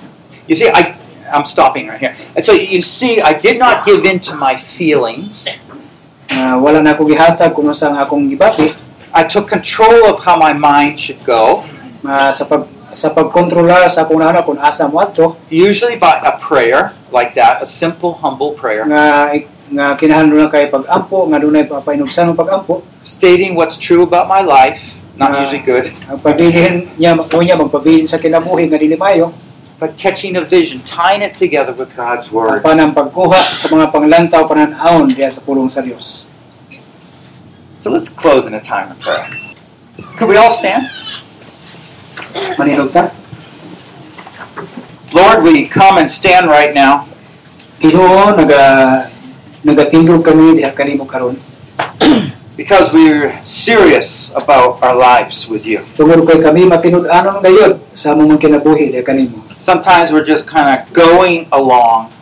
You 0.48 0.56
see, 0.56 0.68
I 0.68 0.92
I'm 1.34 1.46
stopping 1.46 1.88
right 1.88 2.00
here. 2.00 2.16
And 2.36 2.44
so 2.46 2.54
you 2.54 2.84
see, 2.84 3.22
I 3.22 3.34
did 3.34 3.58
not 3.58 3.86
give 3.86 4.06
in 4.06 4.20
to 4.30 4.36
my 4.36 4.56
feelings. 4.60 5.48
nga 6.28 6.58
wala 6.58 6.82
na 6.82 6.98
ako 6.98 7.08
gihatag 7.08 7.54
kung 7.54 7.70
sa 7.76 7.94
akong 8.00 8.26
gibati 8.26 8.74
I 9.14 9.22
took 9.30 9.46
control 9.46 10.10
of 10.10 10.26
how 10.26 10.34
my 10.42 10.58
mind 10.58 10.98
should 10.98 11.22
go, 11.22 11.62
nga 12.02 12.34
sa 12.34 12.50
pag 12.50 12.66
sa 12.94 13.14
pagkontrolar 13.14 13.86
sa 13.86 14.06
akong 14.06 14.22
nana 14.22 14.42
kung 14.42 14.58
asa 14.58 14.90
mo 14.90 15.02
adto 15.02 15.38
usually 15.50 15.98
by 15.98 16.18
a 16.22 16.34
prayer 16.38 16.94
like 17.14 17.38
that, 17.38 17.62
a 17.62 17.68
simple, 17.70 18.18
humble 18.18 18.58
prayer, 18.58 18.86
nga 18.90 19.30
nga 19.70 19.94
kinahanglan 19.98 20.50
kay 20.50 20.70
pag-ampo 20.70 21.30
nga 21.30 21.38
dunay 21.38 21.66
papainugsan 21.66 22.34
pag-ampo 22.34 22.82
stating 23.06 23.54
what's 23.54 23.78
true 23.78 24.06
about 24.06 24.26
my 24.26 24.42
life. 24.42 24.98
Not 25.14 25.46
usually 25.46 25.62
good. 25.62 25.86
ang 26.10 26.18
pabilin 26.18 26.90
niya 26.98 27.14
magpabilin 27.14 28.10
sa 28.10 28.18
kinabuhi 28.18 28.66
nga 28.70 28.82
dili 28.82 28.98
mayo 28.98 29.30
but 29.78 30.00
catching 30.00 30.40
a 30.40 30.44
vision, 30.46 30.80
tying 30.88 31.22
it 31.22 31.36
together 31.36 31.76
with 31.76 31.92
God's 31.94 32.32
word. 32.34 32.64
apan 32.64 32.82
ang 32.82 32.92
pagkuha 32.98 33.54
sa 33.54 33.68
mga 33.70 33.94
panglantaw 33.94 34.50
pananahon 34.50 35.14
diya 35.14 35.30
sa 35.30 35.46
pulong 35.46 35.70
sa 35.70 35.86
Dios 35.86 36.26
So 37.84 37.92
let's 37.92 38.08
close 38.08 38.48
in 38.48 38.56
a 38.56 38.64
time 38.64 38.96
of 38.96 38.98
prayer. 39.04 39.28
Could 40.16 40.32
we 40.32 40.40
all 40.40 40.56
stand? 40.56 40.88
maninog 42.58 42.90
ta 42.90 43.12
Lord, 45.14 45.46
we 45.46 45.70
come 45.70 46.02
and 46.02 46.10
stand 46.10 46.50
right 46.50 46.74
now 46.74 47.06
Ginoo 47.78 48.34
naga 48.34 49.04
nagatindog 49.62 50.24
kami 50.26 50.58
diha 50.58 50.72
kanimo 50.72 51.06
karon 51.06 51.38
because 52.54 52.94
we're 52.94 53.34
serious 53.42 54.30
about 54.38 54.78
our 54.86 54.94
lives 54.94 55.50
with 55.50 55.66
you. 55.66 55.82
tungod 55.98 56.22
kay 56.26 56.38
kami 56.38 56.70
matinud-anon 56.70 57.42
gayud 57.42 57.82
sa 57.98 58.14
among 58.14 58.38
kinabuhi 58.38 58.94
diha 58.94 59.02
kanimo 59.02 59.42
Sometimes 59.58 60.12
we're 60.12 60.26
just 60.28 60.46
kind 60.46 60.68
of 60.70 60.86
going 60.94 61.50
along. 61.50 62.14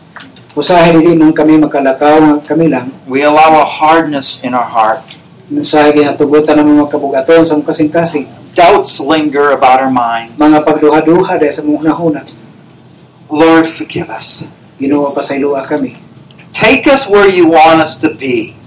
usahay 0.55 0.95
dili 0.95 1.15
man 1.19 1.35
kami 1.35 1.59
makalakaw 1.59 2.39
kami 2.47 2.71
lang 2.71 2.95
We 3.07 3.23
allow 3.27 3.59
a 3.59 3.67
hardness 3.67 4.39
in 4.39 4.55
our 4.55 4.67
heart. 4.67 5.03
usahay 5.51 5.91
ginatugutan 5.91 6.55
ang 6.55 6.67
mga 6.79 6.87
kabugaton 6.87 7.43
sa 7.43 7.59
kasing-kasing 7.59 8.27
Doubts 8.51 8.99
linger 8.99 9.55
about 9.55 9.79
our 9.79 9.91
mind. 9.91 10.35
mga 10.35 10.63
pagduha-duha 10.63 11.39
diha 11.39 11.51
sa 11.51 11.63
mga 11.63 11.79
hunahuna 11.87 12.21
Lord, 13.31 13.63
forgive 13.71 14.11
us. 14.11 14.43
Ginoo 14.75 15.07
pasayloa 15.11 15.63
kami 15.67 15.99
Take 16.51 16.83
us 16.87 17.07
where 17.07 17.31
you 17.31 17.47
want 17.47 17.79
us 17.79 17.95
to 18.03 18.11
be. 18.11 18.59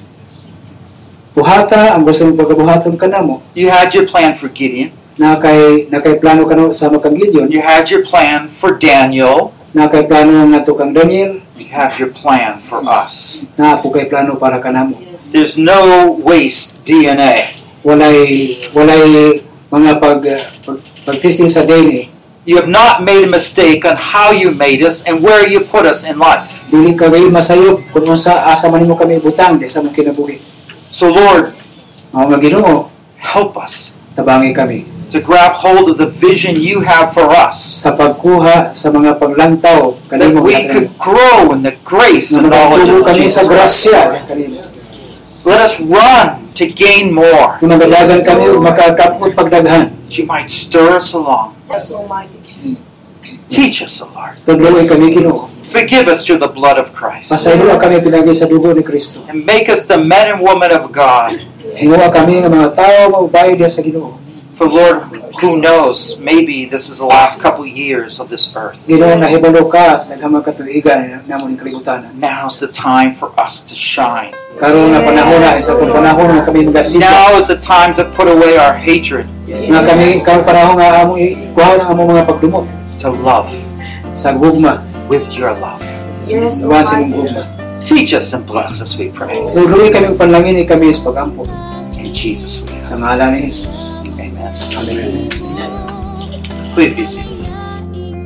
Buhata 1.34 1.98
ang 1.98 2.06
gusto 2.06 2.24
mong 2.30 2.38
pagabuhaton 2.38 2.94
kanamo 2.94 3.42
You 3.58 3.66
had 3.68 3.90
your 3.90 4.06
plan 4.06 4.38
for 4.38 4.46
Gideon. 4.48 4.94
na 5.18 5.38
kay 5.38 5.86
na 5.90 5.98
kay 6.02 6.18
plano 6.18 6.46
kano 6.46 6.70
sa 6.70 6.90
kang 6.90 7.14
Gideon 7.14 7.50
You 7.50 7.62
had 7.62 7.90
your 7.90 8.06
plan 8.06 8.46
for 8.46 8.78
Daniel. 8.78 9.50
na 9.74 9.90
kay 9.90 10.06
plano 10.06 10.46
nga 10.54 10.62
to 10.62 10.78
kang 10.78 10.94
Daniel 10.94 11.42
You 11.58 11.70
have 11.74 11.98
your 11.98 12.10
plan 12.14 12.58
for 12.62 12.82
us. 12.86 13.42
na 13.58 13.78
po 13.82 13.90
kay 13.90 14.06
plano 14.06 14.38
para 14.38 14.62
kanamo 14.62 14.94
There's 15.34 15.58
no 15.58 16.14
waste 16.22 16.78
DNA. 16.86 17.58
walay 17.82 18.54
walay 18.70 19.42
mga 19.74 19.98
pag, 19.98 20.22
pag 20.62 20.78
pagtesting 21.02 21.50
sa 21.50 21.66
DNA 21.66 22.14
You 22.46 22.60
have 22.60 22.68
not 22.68 23.00
made 23.02 23.24
a 23.24 23.30
mistake 23.30 23.82
on 23.88 23.96
how 23.96 24.28
you 24.30 24.52
made 24.52 24.84
us 24.84 25.00
and 25.08 25.24
where 25.24 25.48
you 25.48 25.64
put 25.64 25.82
us 25.88 26.04
in 26.06 26.14
life. 26.20 26.46
dili 26.70 26.94
ka 26.94 27.10
gayon 27.10 27.30
masayop 27.34 27.82
kung 27.90 28.06
unsa 28.06 28.46
asa 28.50 28.66
man 28.70 28.82
nimo 28.82 28.94
kami 28.94 29.18
butang 29.18 29.58
di 29.58 29.66
sa 29.66 29.82
mong 29.82 29.94
kinabuhi 29.94 30.53
So, 30.94 31.10
Lord, 31.10 31.50
mao 32.14 32.30
Ginoo 32.38 32.86
help 33.18 33.58
us 33.58 33.98
tabangi 34.14 34.54
kami 34.54 34.86
to 35.10 35.18
grab 35.18 35.58
hold 35.58 35.90
of 35.90 35.98
the 35.98 36.06
vision 36.06 36.54
you 36.54 36.86
have 36.86 37.10
for 37.10 37.26
us. 37.34 37.82
sa 37.82 37.98
pagkuha 37.98 38.70
sa 38.70 38.94
mga 38.94 39.18
paglantaw 39.18 39.98
That 40.06 40.22
kanimo 40.22 40.46
we 40.46 40.54
could 40.70 40.94
grow 40.94 41.50
in 41.50 41.66
the 41.66 41.74
grace 41.82 42.30
and 42.38 42.46
knowledge 42.46 42.86
of 42.86 43.02
kami 43.10 43.26
Jesus 43.26 43.34
sa 43.34 43.42
Christ. 43.42 43.90
grasya 43.90 44.00
Let 45.42 45.60
us 45.66 45.76
run 45.82 46.46
to 46.54 46.64
gain 46.70 47.10
more. 47.10 47.58
kung 47.58 47.74
magadagan 47.74 48.22
kami 48.22 48.54
makakapot 48.62 49.34
pagdaghan 49.34 49.98
That 49.98 50.14
you 50.14 50.30
might 50.30 50.46
stir 50.46 50.94
us 50.94 51.10
along. 51.10 51.58
Yes, 51.66 51.90
Almighty. 51.90 52.38
Teach 53.54 53.86
us, 53.86 54.02
O 54.02 54.10
Lord. 54.10 54.34
kami 54.42 55.14
Ginoo 55.14 55.46
Forgive 55.62 56.10
us 56.10 56.26
through 56.26 56.42
the 56.42 56.50
blood 56.50 56.74
of 56.74 56.90
Christ. 56.90 57.30
pasaylo 57.30 57.78
kami 57.78 58.02
pinagi 58.02 58.34
sa 58.34 58.50
dugo 58.50 58.74
ni 58.74 58.82
Kristo 58.82 59.22
And 59.30 59.46
make 59.46 59.70
us 59.70 59.86
the 59.86 59.94
men 59.94 60.34
and 60.34 60.42
women 60.42 60.74
of 60.74 60.90
God. 60.90 61.38
Kami 62.10 62.34
nga 62.42 62.50
mga 62.50 62.70
tao 62.74 62.98
maubayo 63.14 63.54
diya 63.54 63.70
sa 63.70 63.78
Ginoo. 63.78 64.18
For 64.54 64.70
Lord, 64.70 65.10
who 65.42 65.58
knows, 65.58 66.14
maybe 66.22 66.62
this 66.62 66.86
is 66.86 67.02
the 67.02 67.10
last 67.10 67.42
couple 67.42 67.66
years 67.66 68.22
of 68.22 68.30
this 68.30 68.54
earth. 68.54 68.86
Ginoo 68.86 69.18
na 69.18 69.26
hibalo 69.26 69.66
ka 69.66 69.98
sa 69.98 70.14
naghamang 70.14 70.46
katuigan 70.46 71.26
namo 71.26 71.50
ning 71.50 71.58
kalibutan. 71.58 72.14
Now's 72.14 72.62
the 72.62 72.70
time 72.70 73.18
for 73.18 73.34
us 73.34 73.62
to 73.66 73.74
shine. 73.74 74.30
Karon 74.54 74.94
nga 74.94 75.02
panahon 75.02 75.42
na 75.42 75.50
sa 75.50 75.74
itong 75.74 75.90
panahon 75.90 76.38
nga 76.38 76.42
kami 76.46 76.70
magasipa. 76.70 77.02
Now 77.02 77.34
is 77.34 77.50
the 77.50 77.58
time 77.58 77.98
to 77.98 78.06
put 78.14 78.30
away 78.30 78.54
our 78.54 78.78
hatred, 78.78 79.26
to 83.04 83.12
love 83.12 83.52
sa 84.16 84.32
gugma 84.32 84.80
with 85.12 85.28
your 85.36 85.52
love. 85.60 85.80
Yes, 86.24 86.64
Laban 86.64 86.84
sa 86.88 86.96
Almighty. 86.96 87.12
imong 87.12 87.28
gugma. 87.28 87.44
Teach 87.84 88.16
us 88.16 88.32
and 88.32 88.48
bless 88.48 88.80
us, 88.80 88.96
we 88.96 89.12
pray. 89.12 89.44
Luloy 89.52 89.92
kami 89.92 90.16
panlangin 90.16 90.56
ni 90.56 90.64
kami 90.64 90.88
sa 90.88 91.04
pagampo 91.04 91.44
In 92.00 92.08
Jesus' 92.16 92.64
we 92.64 92.80
sa 92.80 92.96
ngalan 92.96 93.36
ni 93.36 93.52
Jesus. 93.52 93.92
Amen. 94.16 94.56
Amen. 94.80 95.28
Please 96.72 96.96
be 96.96 97.04
seated. 97.04 97.34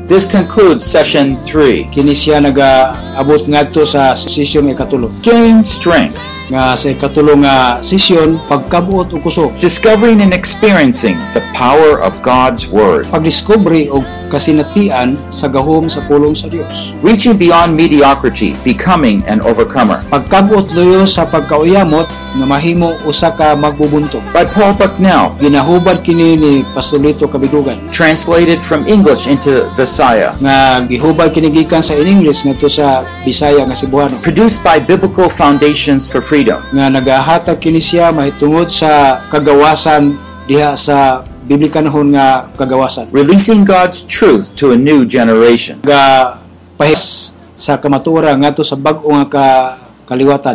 This 0.08 0.24
concludes 0.24 0.88
session 0.88 1.36
three. 1.44 1.84
Kini 1.92 2.16
siya 2.16 2.40
nagaabot 2.40 3.44
ngadto 3.44 3.84
sa 3.84 4.16
sesyon 4.16 4.72
nga 4.72 4.80
ikatulo. 4.80 5.12
Gain 5.20 5.60
strength. 5.68 6.22
Nga 6.48 6.80
sa 6.80 6.86
ikatulo 6.96 7.36
nga 7.44 7.84
sesyon 7.84 8.40
pagkabuot 8.48 9.12
og 9.12 9.20
kusog. 9.20 9.52
Discovering 9.60 10.24
and 10.24 10.32
experiencing 10.32 11.20
the 11.36 11.44
power 11.52 12.00
of 12.00 12.16
God's 12.24 12.64
Word. 12.72 13.04
Pagdiskubre 13.12 13.92
og 13.92 14.00
kasinatian 14.28 15.16
sa 15.32 15.48
gahom 15.48 15.88
sa 15.88 16.04
pulong 16.04 16.36
sa 16.36 16.46
Dios. 16.46 16.92
Reaching 17.00 17.40
beyond 17.40 17.72
mediocrity, 17.74 18.54
becoming 18.62 19.24
an 19.24 19.40
overcomer. 19.42 20.04
Pagkabuot 20.12 20.70
luyo 20.76 21.08
sa 21.08 21.24
pagkauyamot 21.26 22.06
nga 22.38 22.46
mahimo 22.46 22.94
usa 23.08 23.32
ka 23.32 23.56
magbubuntog. 23.56 24.22
By 24.36 24.44
Paul 24.44 24.76
Bucknell. 24.76 25.34
Ginahubad 25.40 26.04
kini 26.04 26.36
ni 26.36 26.52
Pastolito 26.76 27.24
Kabidugan 27.26 27.80
Translated 27.88 28.60
from 28.60 28.84
English 28.84 29.24
into 29.26 29.64
Visaya. 29.72 30.36
nga 30.38 30.84
gihubad 30.84 31.32
kini 31.32 31.48
gikan 31.48 31.80
sa 31.80 31.96
English 31.96 32.44
ngadto 32.44 32.68
sa 32.68 33.02
Bisaya 33.24 33.64
nga 33.64 33.74
Cebuano 33.74 34.20
Produced 34.20 34.60
by 34.60 34.76
Biblical 34.78 35.32
Foundations 35.32 36.04
for 36.04 36.20
Freedom. 36.20 36.60
nga 36.70 36.92
nagahatag 36.92 37.58
kini 37.58 37.80
siya 37.80 38.12
mahitungod 38.12 38.68
sa 38.68 39.22
kagawasan 39.32 40.14
diha 40.48 40.76
sa 40.76 41.24
biblikanhon 41.48 42.12
nga 42.12 42.52
kagawasan 42.54 43.08
Releasing 43.10 43.64
God's 43.64 44.04
truth 44.04 44.52
to 44.60 44.76
a 44.76 44.78
new 44.78 45.08
generation. 45.08 45.80
ga 45.80 46.36
pahis 46.78 47.34
sa 47.58 47.80
kamatura 47.82 48.36
ngadto 48.38 48.62
sa 48.62 48.78
bag-o 48.78 49.10
nga 49.18 49.26
ka 49.26 49.46
kaliwatan 50.06 50.46